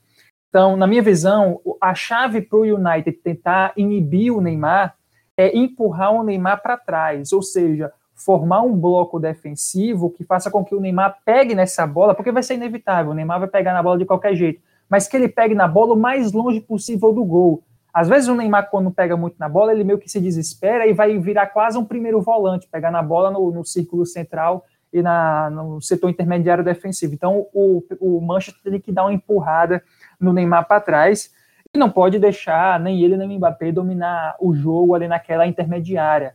Então, 0.50 0.76
na 0.76 0.86
minha 0.86 1.00
visão, 1.00 1.62
a 1.80 1.94
chave 1.94 2.42
para 2.42 2.58
o 2.58 2.64
United 2.64 3.10
tentar 3.12 3.72
inibir 3.74 4.34
o 4.34 4.42
Neymar 4.42 4.96
é 5.34 5.56
empurrar 5.56 6.12
o 6.12 6.22
Neymar 6.22 6.60
para 6.60 6.76
trás, 6.76 7.32
ou 7.32 7.40
seja, 7.40 7.90
formar 8.14 8.60
um 8.60 8.76
bloco 8.76 9.18
defensivo 9.18 10.10
que 10.10 10.24
faça 10.24 10.50
com 10.50 10.62
que 10.62 10.74
o 10.74 10.80
Neymar 10.80 11.20
pegue 11.24 11.54
nessa 11.54 11.86
bola, 11.86 12.14
porque 12.14 12.32
vai 12.32 12.42
ser 12.42 12.56
inevitável, 12.56 13.12
o 13.12 13.14
Neymar 13.14 13.40
vai 13.40 13.48
pegar 13.48 13.72
na 13.72 13.82
bola 13.82 13.96
de 13.96 14.04
qualquer 14.04 14.34
jeito, 14.34 14.67
mas 14.88 15.06
que 15.06 15.16
ele 15.16 15.28
pegue 15.28 15.54
na 15.54 15.68
bola 15.68 15.94
o 15.94 15.98
mais 15.98 16.32
longe 16.32 16.60
possível 16.60 17.12
do 17.12 17.24
gol. 17.24 17.62
Às 17.92 18.08
vezes 18.08 18.28
o 18.28 18.34
Neymar, 18.34 18.70
quando 18.70 18.90
pega 18.90 19.16
muito 19.16 19.36
na 19.38 19.48
bola, 19.48 19.72
ele 19.72 19.84
meio 19.84 19.98
que 19.98 20.08
se 20.08 20.20
desespera 20.20 20.86
e 20.86 20.92
vai 20.92 21.18
virar 21.18 21.46
quase 21.48 21.76
um 21.76 21.84
primeiro 21.84 22.20
volante, 22.20 22.68
pegar 22.70 22.90
na 22.90 23.02
bola 23.02 23.30
no, 23.30 23.50
no 23.50 23.64
círculo 23.64 24.06
central 24.06 24.64
e 24.92 25.02
na, 25.02 25.50
no 25.50 25.80
setor 25.80 26.08
intermediário 26.08 26.64
defensivo. 26.64 27.14
Então 27.14 27.46
o, 27.52 27.82
o 28.00 28.20
Manchester 28.20 28.72
tem 28.72 28.80
que 28.80 28.92
dar 28.92 29.04
uma 29.04 29.12
empurrada 29.12 29.82
no 30.20 30.32
Neymar 30.32 30.66
para 30.66 30.80
trás 30.80 31.30
e 31.74 31.78
não 31.78 31.90
pode 31.90 32.18
deixar 32.18 32.80
nem 32.80 33.02
ele 33.02 33.16
nem 33.16 33.28
o 33.28 33.36
Mbappé 33.36 33.72
dominar 33.72 34.36
o 34.40 34.54
jogo 34.54 34.94
ali 34.94 35.06
naquela 35.06 35.46
intermediária 35.46 36.34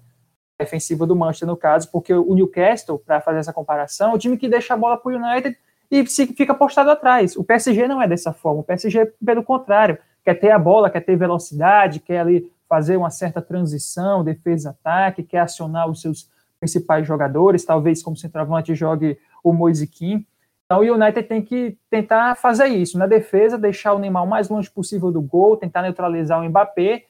defensiva 0.60 1.06
do 1.06 1.16
Manchester 1.16 1.48
no 1.48 1.58
caso, 1.58 1.90
porque 1.92 2.14
o 2.14 2.34
Newcastle, 2.36 3.00
para 3.00 3.20
fazer 3.20 3.40
essa 3.40 3.52
comparação, 3.52 4.12
é 4.12 4.16
o 4.16 4.18
time 4.18 4.38
que 4.38 4.48
deixa 4.48 4.74
a 4.74 4.78
bola 4.78 4.98
para 4.98 5.12
o 5.12 5.16
United 5.16 5.58
e 5.94 6.06
fica 6.08 6.56
postado 6.56 6.90
atrás. 6.90 7.36
O 7.38 7.44
PSG 7.44 7.88
não 7.88 8.02
é 8.02 8.08
dessa 8.08 8.34
forma, 8.34 8.62
o 8.62 8.64
PSG 8.64 9.14
pelo 9.24 9.44
contrário, 9.44 10.00
quer 10.24 10.34
ter 10.34 10.50
a 10.50 10.58
bola, 10.58 10.90
quer 10.90 11.02
ter 11.02 11.16
velocidade, 11.16 12.00
quer 12.00 12.20
ali 12.20 12.52
fazer 12.68 12.98
uma 12.98 13.12
certa 13.12 13.40
transição, 13.40 14.24
defesa-ataque, 14.24 15.22
quer 15.22 15.42
acionar 15.42 15.88
os 15.88 16.02
seus 16.02 16.28
principais 16.60 17.06
jogadores, 17.06 17.64
talvez 17.64 18.02
como 18.02 18.18
centroavante 18.18 18.74
jogue 18.74 19.20
o 19.44 19.54
Moise 19.54 19.86
Kim. 19.86 20.26
Então 20.66 20.80
o 20.80 20.82
United 20.82 21.28
tem 21.28 21.44
que 21.44 21.78
tentar 21.92 22.36
fazer 22.38 22.68
isso. 22.68 22.98
Na 22.98 23.06
defesa, 23.06 23.56
deixar 23.56 23.94
o 23.94 24.00
Neymar 24.00 24.24
o 24.24 24.28
mais 24.28 24.50
longe 24.50 24.72
possível 24.72 25.12
do 25.12 25.22
gol, 25.22 25.58
tentar 25.58 25.84
neutralizar 25.84 26.42
o 26.42 26.50
Mbappé 26.50 27.04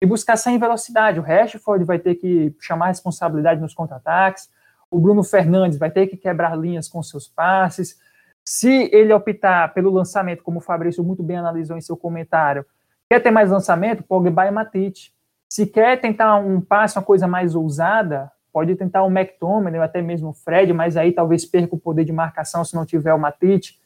e 0.00 0.06
buscar 0.06 0.38
sem 0.38 0.58
velocidade. 0.58 1.20
O 1.20 1.22
Rashford 1.22 1.84
vai 1.84 1.98
ter 1.98 2.14
que 2.14 2.54
chamar 2.58 2.86
responsabilidade 2.86 3.60
nos 3.60 3.74
contra-ataques. 3.74 4.48
O 4.90 4.98
Bruno 4.98 5.22
Fernandes 5.22 5.78
vai 5.78 5.90
ter 5.90 6.06
que 6.06 6.16
quebrar 6.16 6.56
linhas 6.56 6.88
com 6.88 7.02
seus 7.02 7.28
passes. 7.28 7.98
Se 8.44 8.88
ele 8.92 9.12
optar 9.12 9.72
pelo 9.72 9.90
lançamento, 9.90 10.42
como 10.42 10.58
o 10.58 10.62
Fabrício 10.62 11.04
muito 11.04 11.22
bem 11.22 11.36
analisou 11.36 11.76
em 11.76 11.80
seu 11.80 11.96
comentário, 11.96 12.64
quer 13.08 13.20
ter 13.20 13.30
mais 13.30 13.50
lançamento, 13.50 14.02
Pogba 14.02 14.46
e 14.46 14.50
Matite. 14.50 15.12
Se 15.48 15.66
quer 15.66 16.00
tentar 16.00 16.36
um 16.36 16.60
passe, 16.60 16.96
uma 16.96 17.04
coisa 17.04 17.26
mais 17.26 17.54
ousada, 17.54 18.30
pode 18.52 18.74
tentar 18.76 19.02
o 19.02 19.10
McTominay 19.10 19.78
ou 19.78 19.84
até 19.84 20.00
mesmo 20.00 20.30
o 20.30 20.32
Fred, 20.32 20.72
mas 20.72 20.96
aí 20.96 21.12
talvez 21.12 21.44
perca 21.44 21.74
o 21.74 21.78
poder 21.78 22.04
de 22.04 22.12
marcação 22.12 22.64
se 22.64 22.74
não 22.74 22.86
tiver 22.86 23.12
o 23.12 23.18
Matite. 23.18 23.80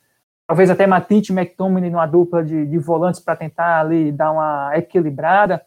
Talvez 0.47 0.69
até 0.69 0.87
Matite 0.87 1.33
e 1.33 1.37
McTominay 1.37 1.91
numa 1.91 2.07
dupla 2.07 2.45
de, 2.45 2.67
de 2.67 2.79
volantes 2.79 3.21
para 3.21 3.37
tentar 3.37 3.81
ali 3.81 4.13
dar 4.13 4.33
uma 4.33 4.73
equilibrada. 4.75 5.65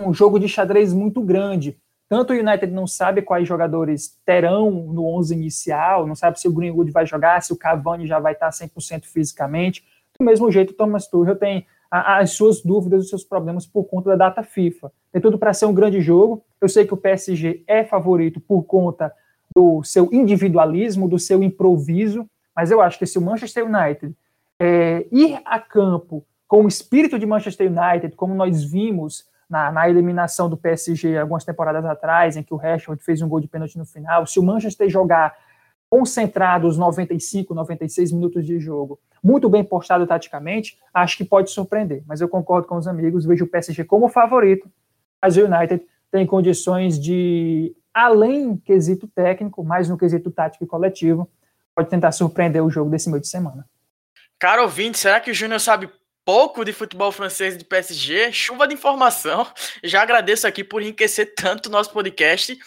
Um 0.00 0.12
jogo 0.12 0.40
de 0.40 0.48
xadrez 0.48 0.92
muito 0.92 1.22
grande. 1.22 1.80
Tanto 2.08 2.32
o 2.32 2.36
United 2.36 2.72
não 2.72 2.86
sabe 2.86 3.22
quais 3.22 3.48
jogadores 3.48 4.18
terão 4.24 4.70
no 4.70 5.06
11 5.06 5.34
inicial, 5.34 6.06
não 6.06 6.14
sabe 6.14 6.38
se 6.38 6.46
o 6.46 6.52
Greenwood 6.52 6.90
vai 6.90 7.06
jogar, 7.06 7.42
se 7.42 7.52
o 7.52 7.56
Cavani 7.56 8.06
já 8.06 8.18
vai 8.18 8.34
estar 8.34 8.50
100% 8.50 9.04
fisicamente. 9.04 9.84
Do 10.18 10.24
mesmo 10.24 10.50
jeito, 10.50 10.70
o 10.70 10.76
Thomas 10.76 11.08
Tuchel 11.08 11.36
tem 11.36 11.66
as 11.90 12.32
suas 12.32 12.60
dúvidas, 12.60 13.04
os 13.04 13.08
seus 13.08 13.24
problemas 13.24 13.66
por 13.66 13.84
conta 13.84 14.10
da 14.10 14.16
data 14.16 14.42
FIFA. 14.42 14.92
Tem 15.12 15.22
tudo 15.22 15.38
para 15.38 15.54
ser 15.54 15.66
um 15.66 15.74
grande 15.74 16.00
jogo. 16.00 16.44
Eu 16.60 16.68
sei 16.68 16.84
que 16.84 16.92
o 16.94 16.96
PSG 16.96 17.62
é 17.66 17.84
favorito 17.84 18.40
por 18.40 18.64
conta 18.64 19.12
do 19.54 19.82
seu 19.84 20.08
individualismo, 20.12 21.08
do 21.08 21.18
seu 21.18 21.42
improviso, 21.42 22.28
mas 22.54 22.70
eu 22.70 22.80
acho 22.80 22.98
que 22.98 23.06
se 23.06 23.18
o 23.18 23.22
Manchester 23.22 23.64
United 23.64 24.14
é, 24.58 25.06
ir 25.12 25.40
a 25.44 25.60
campo 25.60 26.24
com 26.48 26.64
o 26.64 26.68
espírito 26.68 27.18
de 27.18 27.26
Manchester 27.26 27.70
United, 27.70 28.16
como 28.16 28.34
nós 28.34 28.64
vimos 28.64 29.26
na, 29.48 29.70
na, 29.70 29.88
eliminação 29.88 30.48
do 30.48 30.56
PSG 30.56 31.18
algumas 31.18 31.44
temporadas 31.44 31.84
atrás, 31.84 32.36
em 32.36 32.42
que 32.42 32.54
o 32.54 32.56
Rashford 32.56 33.02
fez 33.02 33.20
um 33.22 33.28
gol 33.28 33.40
de 33.40 33.48
pênalti 33.48 33.76
no 33.76 33.84
final, 33.84 34.26
se 34.26 34.38
o 34.38 34.42
Manchester 34.42 34.88
jogar 34.88 35.34
concentrado 35.88 36.66
os 36.66 36.76
95, 36.76 37.54
96 37.54 38.12
minutos 38.12 38.44
de 38.44 38.58
jogo, 38.58 38.98
muito 39.22 39.48
bem 39.48 39.62
postado 39.62 40.06
taticamente, 40.06 40.78
acho 40.92 41.16
que 41.16 41.24
pode 41.24 41.50
surpreender. 41.50 42.02
Mas 42.06 42.20
eu 42.20 42.28
concordo 42.28 42.66
com 42.66 42.76
os 42.76 42.88
amigos, 42.88 43.24
vejo 43.24 43.44
o 43.44 43.48
PSG 43.48 43.84
como 43.84 44.08
favorito, 44.08 44.68
mas 45.22 45.36
o 45.36 45.44
United 45.44 45.84
tem 46.10 46.26
condições 46.26 46.98
de, 46.98 47.74
além 47.92 48.56
quesito 48.56 49.06
técnico, 49.06 49.64
mais 49.64 49.88
no 49.88 49.96
quesito 49.96 50.30
tático 50.30 50.64
e 50.64 50.66
coletivo, 50.66 51.30
pode 51.74 51.88
tentar 51.88 52.12
surpreender 52.12 52.62
o 52.62 52.70
jogo 52.70 52.90
desse 52.90 53.08
meio 53.08 53.20
de 53.20 53.28
semana. 53.28 53.64
Cara 54.38 54.62
ouvinte, 54.62 54.98
será 54.98 55.20
que 55.20 55.30
o 55.30 55.34
Júnior 55.34 55.60
sabe 55.60 55.88
pouco 56.24 56.64
de 56.64 56.72
futebol 56.72 57.12
francês 57.12 57.56
de 57.56 57.64
PSG? 57.64 58.32
Chuva 58.32 58.66
de 58.66 58.74
informação. 58.74 59.46
Já 59.82 60.02
agradeço 60.02 60.46
aqui 60.46 60.64
por 60.64 60.82
enriquecer 60.82 61.34
tanto 61.34 61.66
o 61.66 61.72
nosso 61.72 61.90
podcast. 61.90 62.58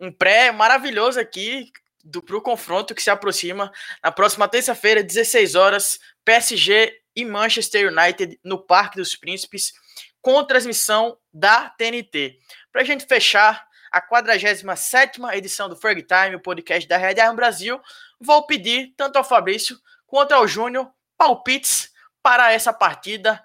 Um 0.00 0.10
pré 0.10 0.50
maravilhoso 0.50 1.20
aqui, 1.20 1.70
do 2.02 2.22
pro 2.22 2.42
confronto 2.42 2.94
que 2.94 3.02
se 3.02 3.10
aproxima 3.10 3.70
na 4.02 4.10
próxima 4.10 4.48
terça-feira, 4.48 5.02
16 5.02 5.54
horas, 5.54 6.00
PSG 6.24 6.98
e 7.14 7.24
Manchester 7.24 7.92
United 7.92 8.40
no 8.42 8.58
Parque 8.58 8.96
dos 8.96 9.14
Príncipes, 9.14 9.72
com 10.20 10.42
transmissão 10.44 11.16
da 11.32 11.68
TNT. 11.70 12.38
Para 12.72 12.82
a 12.82 12.84
gente 12.84 13.06
fechar 13.06 13.66
a 13.90 14.00
47 14.00 15.20
edição 15.34 15.68
do 15.68 15.76
Ferg 15.76 16.02
Time, 16.02 16.36
o 16.36 16.40
podcast 16.40 16.88
da 16.88 16.96
Red 16.96 17.20
Arm 17.20 17.36
Brasil, 17.36 17.78
vou 18.18 18.46
pedir 18.46 18.94
tanto 18.96 19.16
ao 19.16 19.24
Fabrício 19.24 19.78
quanto 20.06 20.32
ao 20.32 20.48
Júnior 20.48 20.90
palpites 21.16 21.91
para 22.22 22.52
essa 22.52 22.72
partida. 22.72 23.42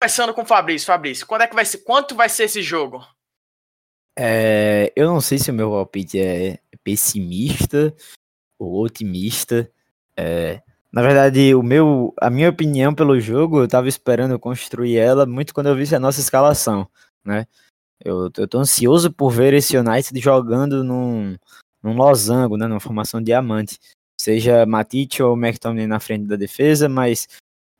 Começando 0.00 0.34
com 0.34 0.42
o 0.42 0.46
Fabrício. 0.46 0.86
Fabrício, 0.86 1.26
quando 1.26 1.42
é 1.42 1.46
que 1.46 1.54
vai 1.54 1.64
ser, 1.64 1.78
quanto 1.78 2.14
vai 2.14 2.28
ser 2.28 2.44
esse 2.44 2.62
jogo? 2.62 3.06
É, 4.18 4.92
eu 4.94 5.08
não 5.08 5.20
sei 5.20 5.38
se 5.38 5.50
o 5.50 5.54
meu 5.54 5.70
palpite 5.70 6.18
é 6.18 6.58
pessimista 6.82 7.94
ou 8.58 8.82
otimista. 8.82 9.70
É, 10.16 10.60
na 10.92 11.02
verdade, 11.02 11.54
o 11.54 11.62
meu, 11.62 12.12
a 12.20 12.28
minha 12.28 12.50
opinião 12.50 12.94
pelo 12.94 13.18
jogo, 13.18 13.60
eu 13.60 13.68
tava 13.68 13.88
esperando 13.88 14.38
construir 14.38 14.98
ela 14.98 15.24
muito 15.24 15.54
quando 15.54 15.68
eu 15.68 15.76
vi 15.76 15.94
a 15.94 16.00
nossa 16.00 16.20
escalação, 16.20 16.88
né? 17.24 17.46
Eu, 18.04 18.30
tô 18.30 18.58
ansioso 18.58 19.12
por 19.12 19.30
ver 19.30 19.54
esse 19.54 19.76
United 19.76 20.18
jogando 20.20 20.82
num, 20.82 21.36
num 21.82 21.94
losango, 21.94 22.56
né? 22.56 22.66
Numa 22.66 22.80
formação 22.80 23.22
diamante. 23.22 23.78
Seja 24.20 24.66
Matite 24.66 25.22
ou 25.22 25.36
McTominay 25.36 25.86
na 25.86 26.00
frente 26.00 26.26
da 26.26 26.36
defesa, 26.36 26.88
mas 26.88 27.28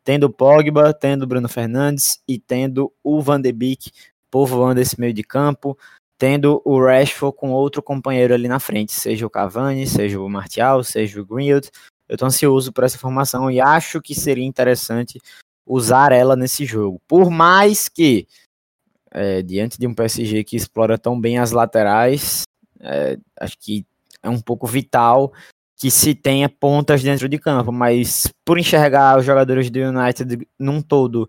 tendo 0.04 0.24
o 0.24 0.30
Pogba, 0.30 0.92
tendo 0.92 1.22
o 1.22 1.26
Bruno 1.26 1.48
Fernandes 1.48 2.20
e 2.26 2.38
tendo 2.38 2.92
o 3.02 3.20
Van 3.20 3.40
de 3.40 3.52
Beek 3.52 3.90
povoando 4.30 4.80
esse 4.80 4.98
meio 4.98 5.12
de 5.12 5.22
campo, 5.22 5.78
tendo 6.18 6.62
o 6.64 6.80
Rashford 6.80 7.36
com 7.36 7.50
outro 7.50 7.82
companheiro 7.82 8.32
ali 8.32 8.48
na 8.48 8.58
frente, 8.58 8.92
seja 8.92 9.26
o 9.26 9.30
Cavani, 9.30 9.86
seja 9.86 10.20
o 10.20 10.28
Martial, 10.28 10.82
seja 10.82 11.20
o 11.20 11.26
Greenwood, 11.26 11.68
eu 12.08 12.16
tô 12.16 12.26
ansioso 12.26 12.72
por 12.72 12.84
essa 12.84 12.98
formação 12.98 13.50
e 13.50 13.60
acho 13.60 14.00
que 14.00 14.14
seria 14.14 14.44
interessante 14.44 15.20
usar 15.66 16.12
ela 16.12 16.36
nesse 16.36 16.64
jogo. 16.64 17.00
Por 17.08 17.30
mais 17.30 17.88
que, 17.88 18.26
é, 19.10 19.42
diante 19.42 19.78
de 19.78 19.86
um 19.86 19.94
PSG 19.94 20.44
que 20.44 20.56
explora 20.56 20.98
tão 20.98 21.20
bem 21.20 21.38
as 21.38 21.52
laterais, 21.52 22.42
é, 22.80 23.18
acho 23.38 23.58
que 23.58 23.86
é 24.22 24.30
um 24.30 24.40
pouco 24.40 24.66
vital 24.66 25.32
que 25.82 25.90
se 25.90 26.14
tenha 26.14 26.48
pontas 26.48 27.02
dentro 27.02 27.28
de 27.28 27.40
campo, 27.40 27.72
mas 27.72 28.28
por 28.44 28.56
enxergar 28.56 29.18
os 29.18 29.24
jogadores 29.24 29.68
do 29.68 29.80
United 29.80 30.48
num 30.56 30.80
todo 30.80 31.28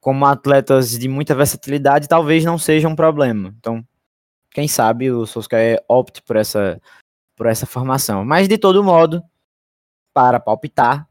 como 0.00 0.26
atletas 0.26 0.98
de 0.98 1.06
muita 1.06 1.36
versatilidade, 1.36 2.08
talvez 2.08 2.44
não 2.44 2.58
seja 2.58 2.88
um 2.88 2.96
problema. 2.96 3.54
Então, 3.60 3.86
quem 4.50 4.66
sabe 4.66 5.12
o 5.12 5.24
Solskjaer 5.24 5.84
opte 5.88 6.20
por 6.20 6.34
essa, 6.34 6.82
por 7.36 7.46
essa 7.46 7.64
formação. 7.64 8.24
Mas, 8.24 8.48
de 8.48 8.58
todo 8.58 8.82
modo, 8.82 9.22
para 10.12 10.40
palpitar, 10.40 11.08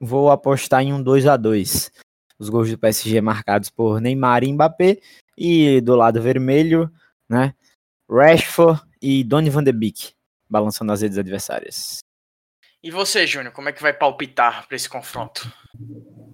vou 0.00 0.28
apostar 0.28 0.82
em 0.82 0.92
um 0.92 1.00
2 1.00 1.28
a 1.28 1.36
2 1.36 1.92
Os 2.36 2.48
gols 2.48 2.68
do 2.68 2.76
PSG 2.76 3.20
marcados 3.20 3.70
por 3.70 4.00
Neymar 4.00 4.42
e 4.42 4.52
Mbappé. 4.52 4.98
E 5.38 5.80
do 5.80 5.94
lado 5.94 6.20
vermelho, 6.20 6.90
né? 7.28 7.54
Rashford 8.10 8.82
e 9.00 9.22
Donny 9.22 9.50
van 9.50 9.62
de 9.62 9.70
Beek, 9.70 10.14
balançando 10.50 10.90
as 10.90 11.00
redes 11.00 11.16
adversárias. 11.16 12.03
E 12.84 12.90
você, 12.90 13.26
Júnior, 13.26 13.50
como 13.50 13.66
é 13.66 13.72
que 13.72 13.80
vai 13.80 13.94
palpitar 13.94 14.68
para 14.68 14.76
esse 14.76 14.90
confronto? 14.90 15.50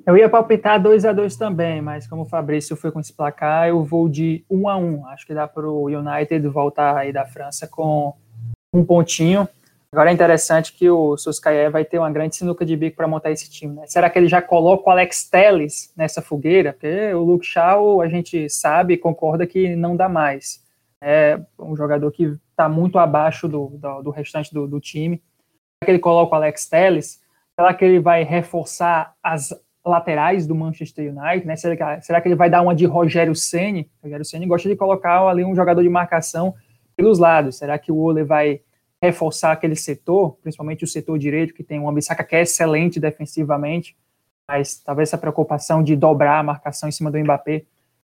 Eu 0.05 0.17
ia 0.17 0.29
palpitar 0.29 0.83
2 0.83 1.05
a 1.05 1.13
2 1.13 1.37
também, 1.37 1.81
mas 1.81 2.09
como 2.09 2.23
o 2.23 2.29
Fabrício 2.29 2.75
foi 2.75 2.91
com 2.91 2.99
esse 2.99 3.13
placar, 3.13 3.69
eu 3.69 3.85
vou 3.85 4.09
de 4.09 4.45
1 4.51 4.69
a 4.69 4.77
1 4.77 5.07
Acho 5.07 5.25
que 5.25 5.33
dá 5.33 5.47
para 5.47 5.71
o 5.71 5.85
United 5.85 6.49
voltar 6.49 6.97
aí 6.97 7.13
da 7.13 7.25
França 7.25 7.69
com 7.69 8.17
um 8.75 8.85
pontinho. 8.85 9.49
Agora 9.93 10.11
é 10.11 10.13
interessante 10.13 10.73
que 10.73 10.91
o 10.91 11.17
Suscaia 11.17 11.71
vai 11.71 11.85
ter 11.85 12.01
uma 12.01 12.11
grande 12.11 12.35
sinuca 12.35 12.67
de 12.67 12.77
bico 12.77 12.97
para 12.97 13.07
montar 13.07 13.31
esse 13.31 13.49
time. 13.49 13.77
Né? 13.77 13.85
Será 13.87 14.11
que 14.11 14.19
ele 14.19 14.27
já 14.27 14.43
coloca 14.43 14.89
o 14.89 14.93
Alex 14.93 15.31
Telles 15.31 15.93
nessa 15.97 16.21
fogueira? 16.21 16.73
Porque 16.73 17.15
o 17.15 17.23
Luke 17.23 17.47
Shaw, 17.47 18.01
a 18.01 18.09
gente 18.09 18.51
sabe 18.51 18.95
e 18.95 18.99
concorda 18.99 19.47
que 19.47 19.77
não 19.77 19.95
dá 19.95 20.09
mais. 20.09 20.65
É 21.01 21.41
um 21.57 21.77
jogador 21.77 22.11
que 22.11 22.37
está 22.51 22.69
muito 22.69 22.99
abaixo 22.99 23.47
do, 23.47 23.69
do, 23.69 24.03
do 24.03 24.11
restante 24.11 24.53
do, 24.53 24.67
do, 24.67 24.81
time. 24.81 25.23
Que 25.83 25.91
ele 25.91 25.99
coloca 25.99 26.33
o 26.33 26.37
Alex 26.37 26.69
Telles? 26.69 27.21
Será 27.55 27.73
que 27.73 27.83
ele 27.83 28.01
vai 28.01 28.23
reforçar 28.23 29.15
as 29.23 29.49
laterais 29.85 30.47
do 30.47 30.55
Manchester 30.55 31.11
United? 31.11 31.47
Né? 31.47 31.57
Será, 31.57 31.75
que, 31.75 32.05
será 32.05 32.21
que 32.21 32.29
ele 32.29 32.35
vai 32.35 32.51
dar 32.51 32.61
uma 32.61 32.75
de 32.75 32.85
Rogério 32.85 33.35
Ceni? 33.35 33.91
Rogério 34.03 34.25
Ceni 34.25 34.47
gosta 34.47 34.69
de 34.69 34.77
colocar 34.77 35.27
ali 35.27 35.43
um 35.43 35.55
jogador 35.55 35.83
de 35.83 35.89
marcação 35.89 36.55
pelos 36.95 37.19
lados. 37.19 37.57
Será 37.57 37.79
que 37.79 37.91
o 37.91 37.97
Ole 37.97 38.23
vai 38.23 38.61
reforçar 39.01 39.53
aquele 39.53 39.75
setor, 39.75 40.37
principalmente 40.43 40.85
o 40.85 40.87
setor 40.87 41.19
direito, 41.19 41.55
que 41.55 41.65
tem 41.65 41.79
uma 41.79 41.93
Bissaka 41.95 42.25
que 42.25 42.37
é 42.37 42.43
excelente 42.43 43.01
defensivamente, 43.01 43.97
mas 44.47 44.77
talvez 44.77 45.09
essa 45.09 45.17
preocupação 45.17 45.83
de 45.83 45.97
dobrar 45.97 46.41
a 46.41 46.43
marcação 46.43 46.91
em 46.91 46.93
cima 46.93 47.11
do 47.11 47.19
Mbappé 47.19 47.65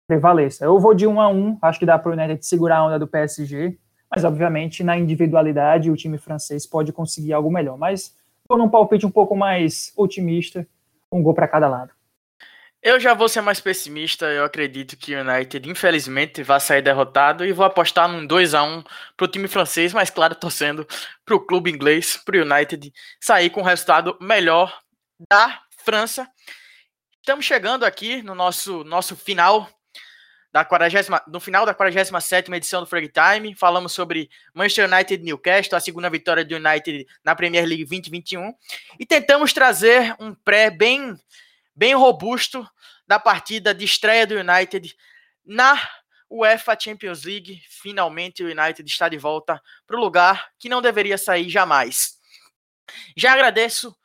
prevaleça. 0.09 0.65
Eu 0.65 0.81
vou 0.81 0.95
de 0.95 1.07
um 1.07 1.21
a 1.21 1.29
um, 1.29 1.57
acho 1.63 1.79
que 1.79 1.87
dá 1.87 1.97
para 1.97 2.11
o 2.11 2.13
United 2.13 2.45
segurar 2.45 2.79
a 2.79 2.87
onda 2.87 2.99
do 2.99 3.07
PSG, 3.07 3.79
mas 4.15 4.25
obviamente 4.25 4.85
na 4.85 4.97
individualidade 4.97 5.91
o 5.91 5.97
time 5.97 6.19
francês 6.19 6.67
pode 6.67 6.93
conseguir 6.93 7.33
algo 7.33 7.51
melhor. 7.51 7.79
Mas 7.79 8.15
vou 8.47 8.59
num 8.59 8.69
palpite 8.69 9.07
um 9.07 9.11
pouco 9.11 9.35
mais 9.35 9.91
otimista, 9.97 10.67
um 11.11 11.23
gol 11.23 11.33
para 11.33 11.49
cada 11.49 11.67
lado. 11.67 11.93
Eu 12.83 13.01
já 13.01 13.15
vou 13.15 13.29
ser 13.29 13.41
mais 13.41 13.59
pessimista. 13.59 14.27
Eu 14.27 14.45
acredito 14.45 14.97
que 14.97 15.15
o 15.15 15.21
United, 15.21 15.71
infelizmente, 15.71 16.43
vai 16.43 16.61
sair 16.61 16.83
derrotado 16.83 17.45
e 17.45 17.53
vou 17.53 17.65
apostar 17.65 18.07
num 18.07 18.27
2 18.27 18.55
a 18.55 18.63
1 18.63 18.83
para 19.17 19.25
o 19.25 19.29
time 19.29 19.49
francês, 19.49 19.95
mas 19.95 20.11
claro, 20.11 20.35
torcendo 20.35 20.87
para 21.25 21.35
o 21.35 21.41
clube 21.41 21.71
inglês, 21.71 22.17
para 22.17 22.37
o 22.37 22.43
United 22.43 22.93
sair 23.21 23.49
com 23.49 23.61
um 23.61 23.65
resultado 23.65 24.19
melhor 24.21 24.79
da 25.31 25.63
França. 25.85 26.29
Estamos 27.21 27.45
chegando 27.45 27.85
aqui 27.85 28.21
no 28.21 28.35
nosso, 28.35 28.85
nosso 28.85 29.17
final 29.17 29.69
da 30.53 30.65
40, 30.65 31.25
no 31.29 31.41
final 31.41 31.65
da 31.65 31.73
47 31.73 32.53
edição 32.53 32.81
do 32.83 32.87
Frag 32.87 33.09
Time. 33.09 33.55
Falamos 33.55 33.93
sobre 33.93 34.29
Manchester 34.53 34.93
United 34.93 35.25
Newcastle, 35.25 35.77
a 35.77 35.81
segunda 35.81 36.11
vitória 36.11 36.45
do 36.45 36.55
United 36.55 37.07
na 37.25 37.35
Premier 37.35 37.65
League 37.65 37.85
2021 37.87 38.53
e 39.01 39.07
tentamos 39.07 39.53
trazer 39.53 40.15
um 40.21 40.35
pré 40.35 40.71
bem 40.71 41.19
bem 41.75 41.95
robusto 41.95 42.69
da 43.07 43.19
partida 43.19 43.75
de 43.75 43.87
estreia 43.87 44.27
do 44.27 44.35
United 44.35 44.95
na 45.45 45.81
UEFA 46.29 46.79
Champions 46.79 47.25
League. 47.25 47.63
Finalmente 47.67 48.45
o 48.45 48.47
United 48.47 48.89
está 48.89 49.09
de 49.09 49.17
volta 49.17 49.61
para 49.87 49.97
o 49.97 50.01
lugar 50.01 50.51
que 50.59 50.69
não 50.69 50.83
deveria 50.83 51.17
sair 51.17 51.49
jamais. 51.49 52.19
Já 53.17 53.33
agradeço 53.33 53.97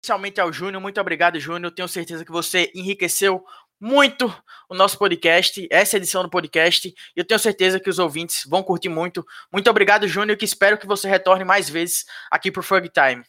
especialmente 0.00 0.40
ao 0.40 0.50
Júnior. 0.50 0.80
Muito 0.80 0.98
obrigado, 0.98 1.38
Júnior. 1.38 1.70
Tenho 1.72 1.86
certeza 1.86 2.24
que 2.24 2.32
você 2.32 2.72
enriqueceu 2.74 3.44
muito 3.80 4.32
o 4.68 4.74
nosso 4.74 4.98
podcast, 4.98 5.66
essa 5.70 5.96
edição 5.96 6.22
do 6.22 6.28
podcast. 6.28 6.92
Eu 7.16 7.24
tenho 7.24 7.40
certeza 7.40 7.80
que 7.80 7.88
os 7.88 7.98
ouvintes 7.98 8.44
vão 8.46 8.62
curtir 8.62 8.88
muito. 8.88 9.24
Muito 9.50 9.70
obrigado, 9.70 10.06
Júnior, 10.06 10.36
que 10.36 10.44
espero 10.44 10.76
que 10.76 10.86
você 10.86 11.08
retorne 11.08 11.44
mais 11.44 11.68
vezes 11.68 12.04
aqui 12.30 12.50
para 12.50 12.60
o 12.60 12.62
Fug 12.62 12.90
Time. 12.90 13.24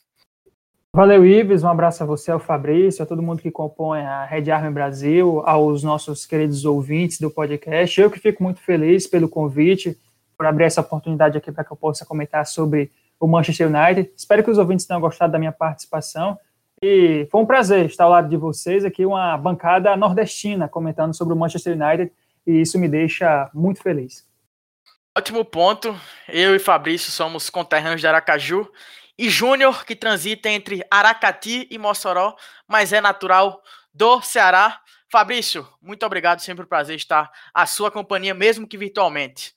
Valeu, 0.94 1.26
Ives. 1.26 1.64
Um 1.64 1.70
abraço 1.70 2.04
a 2.04 2.06
você, 2.06 2.32
ao 2.32 2.40
Fabrício, 2.40 3.02
a 3.02 3.06
todo 3.06 3.22
mundo 3.22 3.42
que 3.42 3.50
compõe 3.50 4.02
a 4.02 4.26
Red 4.26 4.52
Army 4.52 4.70
Brasil, 4.72 5.42
aos 5.46 5.84
nossos 5.84 6.26
queridos 6.26 6.66
ouvintes 6.66 7.18
do 7.18 7.32
podcast. 7.32 8.02
Eu 8.02 8.12
que 8.12 8.20
fico 8.20 8.44
muito 8.44 8.60
feliz 8.60 9.08
pelo 9.08 9.30
convite, 9.30 9.98
por 10.38 10.46
abrir 10.46 10.66
essa 10.66 10.82
oportunidade 10.82 11.38
aqui 11.38 11.50
para 11.50 11.64
que 11.64 11.72
eu 11.72 11.78
possa 11.78 12.06
comentar 12.06 12.46
sobre 12.46 12.92
o 13.18 13.26
Manchester 13.26 13.68
United. 13.68 14.12
Espero 14.18 14.44
que 14.44 14.52
os 14.52 14.58
ouvintes 14.58 14.86
tenham 14.86 15.00
gostado 15.00 15.32
da 15.32 15.40
minha 15.40 15.52
participação. 15.54 16.38
E 16.84 17.28
foi 17.30 17.42
um 17.42 17.46
prazer 17.46 17.86
estar 17.86 18.06
ao 18.06 18.10
lado 18.10 18.28
de 18.28 18.36
vocês 18.36 18.84
aqui, 18.84 19.06
uma 19.06 19.38
bancada 19.38 19.96
nordestina 19.96 20.68
comentando 20.68 21.14
sobre 21.16 21.34
o 21.34 21.38
Manchester 21.38 21.80
United, 21.80 22.12
e 22.46 22.60
isso 22.60 22.80
me 22.80 22.90
deixa 22.90 23.52
muito 23.54 23.82
feliz. 23.84 24.28
Ótimo 25.16 25.46
ponto. 25.46 25.96
Eu 26.28 26.56
e 26.56 26.60
Fabrício 26.60 27.12
somos 27.12 27.52
conterrâneos 27.52 28.02
de 28.02 28.08
Aracaju 28.08 28.68
e 29.16 29.30
Júnior, 29.30 29.86
que 29.86 29.96
transita 29.96 30.50
entre 30.50 30.84
Aracati 30.90 31.68
e 31.70 31.78
Mossoró, 31.78 32.36
mas 32.68 32.92
é 32.92 33.00
natural 33.00 33.62
do 33.94 34.20
Ceará. 34.22 34.82
Fabrício, 35.08 35.68
muito 35.80 36.04
obrigado, 36.04 36.40
sempre 36.40 36.64
um 36.64 36.68
prazer 36.68 36.96
estar 36.96 37.30
à 37.54 37.68
sua 37.68 37.92
companhia, 37.92 38.34
mesmo 38.34 38.66
que 38.66 38.78
virtualmente. 38.78 39.54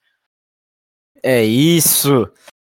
É 1.22 1.42
isso. 1.42 2.30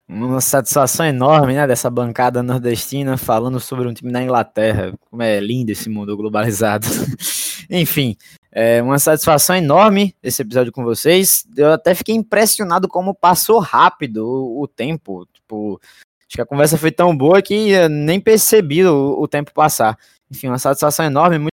Uma 0.10 0.40
satisfação 0.40 1.06
enorme, 1.06 1.54
né, 1.54 1.68
dessa 1.68 1.90
bancada 1.90 2.42
nordestina 2.42 3.18
falando 3.18 3.60
sobre 3.60 3.88
um 3.88 3.94
time 3.94 4.12
da 4.12 4.24
Inglaterra. 4.24 4.94
Como 5.10 5.22
é 5.22 5.40
lindo 5.40 5.72
esse 5.72 5.90
mundo 5.90 6.16
globalizado. 6.16 6.88
Enfim, 7.70 8.16
é 8.52 8.82
uma 8.82 9.00
satisfação 9.00 9.56
enorme 9.56 10.16
esse 10.24 10.42
episódio 10.42 10.72
com 10.72 10.84
vocês. 10.84 11.46
Eu 11.58 11.74
até 11.74 11.94
fiquei 11.94 12.16
impressionado 12.16 12.88
como 12.88 13.14
passou 13.14 13.60
rápido 13.60 14.26
o, 14.26 14.64
o 14.64 14.68
tempo. 14.68 15.28
Tipo, 15.34 15.80
Acho 16.28 16.36
que 16.36 16.42
a 16.42 16.46
conversa 16.46 16.78
foi 16.78 16.92
tão 16.92 17.16
boa 17.16 17.42
que 17.42 17.88
nem 17.88 18.20
percebi 18.20 18.86
o, 18.86 19.18
o 19.18 19.28
tempo 19.28 19.54
passar. 19.54 19.98
Enfim, 20.30 20.48
uma 20.48 20.60
satisfação 20.60 21.06
enorme. 21.06 21.40
Muito 21.40 21.54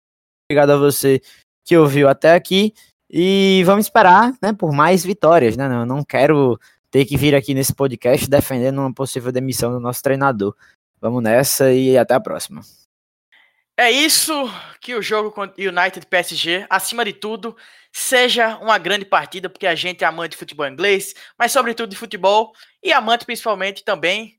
obrigado 0.50 0.70
a 0.70 0.76
você 0.76 1.22
que 1.64 1.76
ouviu 1.76 2.06
até 2.06 2.34
aqui. 2.34 2.74
E 3.10 3.62
vamos 3.64 3.86
esperar 3.86 4.34
né, 4.42 4.52
por 4.52 4.70
mais 4.70 5.02
vitórias. 5.02 5.56
Né? 5.56 5.64
Eu 5.64 5.86
não 5.86 6.04
quero 6.04 6.60
ter 6.90 7.04
que 7.04 7.16
vir 7.16 7.34
aqui 7.34 7.54
nesse 7.54 7.74
podcast 7.74 8.28
defendendo 8.28 8.78
uma 8.78 8.92
possível 8.92 9.30
demissão 9.32 9.72
do 9.72 9.80
nosso 9.80 10.02
treinador. 10.02 10.54
Vamos 11.00 11.22
nessa 11.22 11.72
e 11.72 11.96
até 11.96 12.14
a 12.14 12.20
próxima. 12.20 12.62
É 13.76 13.90
isso 13.90 14.32
que 14.80 14.94
o 14.94 15.02
jogo 15.02 15.30
contra 15.30 15.54
United 15.62 16.04
PSG, 16.06 16.66
acima 16.68 17.04
de 17.04 17.12
tudo, 17.12 17.56
seja 17.92 18.56
uma 18.58 18.76
grande 18.76 19.04
partida, 19.04 19.48
porque 19.48 19.68
a 19.68 19.74
gente 19.74 20.02
é 20.02 20.06
amante 20.06 20.32
de 20.32 20.36
futebol 20.36 20.66
inglês, 20.66 21.14
mas 21.38 21.52
sobretudo 21.52 21.90
de 21.90 21.96
futebol, 21.96 22.52
e 22.82 22.92
amante 22.92 23.24
principalmente 23.24 23.84
também 23.84 24.36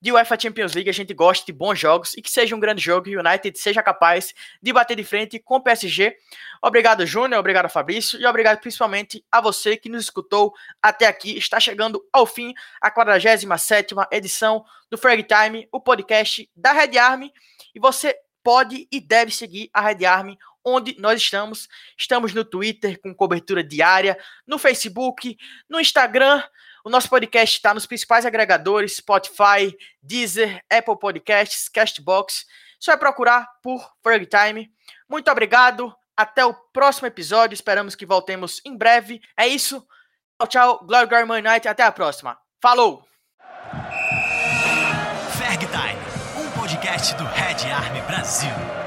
de 0.00 0.12
UEFA 0.12 0.38
Champions 0.38 0.74
League, 0.74 0.90
a 0.90 0.92
gente 0.92 1.14
gosta 1.14 1.44
de 1.46 1.52
bons 1.52 1.78
jogos 1.78 2.14
e 2.14 2.22
que 2.22 2.30
seja 2.30 2.54
um 2.54 2.60
grande 2.60 2.82
jogo 2.82 3.08
e 3.08 3.16
o 3.16 3.20
United 3.20 3.58
seja 3.58 3.82
capaz 3.82 4.34
de 4.62 4.72
bater 4.72 4.96
de 4.96 5.04
frente 5.04 5.38
com 5.38 5.56
o 5.56 5.60
PSG. 5.60 6.16
Obrigado, 6.62 7.06
Júnior, 7.06 7.40
obrigado, 7.40 7.68
Fabrício, 7.68 8.20
e 8.20 8.26
obrigado 8.26 8.60
principalmente 8.60 9.24
a 9.30 9.40
você 9.40 9.76
que 9.76 9.88
nos 9.88 10.04
escutou 10.04 10.52
até 10.82 11.06
aqui. 11.06 11.36
Está 11.36 11.58
chegando 11.58 12.04
ao 12.12 12.26
fim 12.26 12.52
a 12.80 12.90
47 12.90 13.94
edição 14.12 14.64
do 14.90 14.98
Frag 14.98 15.24
Time, 15.24 15.68
o 15.72 15.80
podcast 15.80 16.48
da 16.54 16.72
Red 16.72 16.98
Army, 16.98 17.32
e 17.74 17.80
você 17.80 18.14
pode 18.42 18.86
e 18.92 19.00
deve 19.00 19.32
seguir 19.32 19.68
a 19.72 19.80
Red 19.80 20.04
Army 20.04 20.38
onde 20.66 20.96
nós 20.98 21.20
estamos. 21.20 21.68
Estamos 21.96 22.34
no 22.34 22.44
Twitter 22.44 23.00
com 23.00 23.14
cobertura 23.14 23.62
diária, 23.62 24.18
no 24.44 24.58
Facebook, 24.58 25.36
no 25.68 25.80
Instagram, 25.80 26.42
o 26.86 26.88
nosso 26.88 27.10
podcast 27.10 27.56
está 27.56 27.74
nos 27.74 27.84
principais 27.84 28.24
agregadores: 28.24 28.98
Spotify, 28.98 29.76
Deezer, 30.00 30.62
Apple 30.70 30.96
Podcasts, 30.96 31.68
Castbox. 31.68 32.46
Só 32.78 32.92
é 32.92 32.96
procurar 32.96 33.44
por 33.60 33.90
Ferg 34.04 34.24
Time. 34.24 34.70
Muito 35.08 35.28
obrigado. 35.28 35.92
Até 36.16 36.46
o 36.46 36.54
próximo 36.72 37.08
episódio. 37.08 37.54
Esperamos 37.54 37.96
que 37.96 38.06
voltemos 38.06 38.60
em 38.64 38.76
breve. 38.76 39.20
É 39.36 39.48
isso. 39.48 39.84
Tchau, 40.38 40.46
tchau. 40.46 40.86
Glory 40.86 41.08
Garman 41.08 41.42
Night. 41.42 41.66
Até 41.66 41.82
a 41.82 41.90
próxima. 41.90 42.38
Falou! 42.62 43.04
Ferg 45.36 45.66
Time, 45.66 46.46
um 46.46 46.50
podcast 46.52 47.16
do 47.16 47.24
Red 47.24 47.68
Army 47.68 48.00
Brasil. 48.02 48.85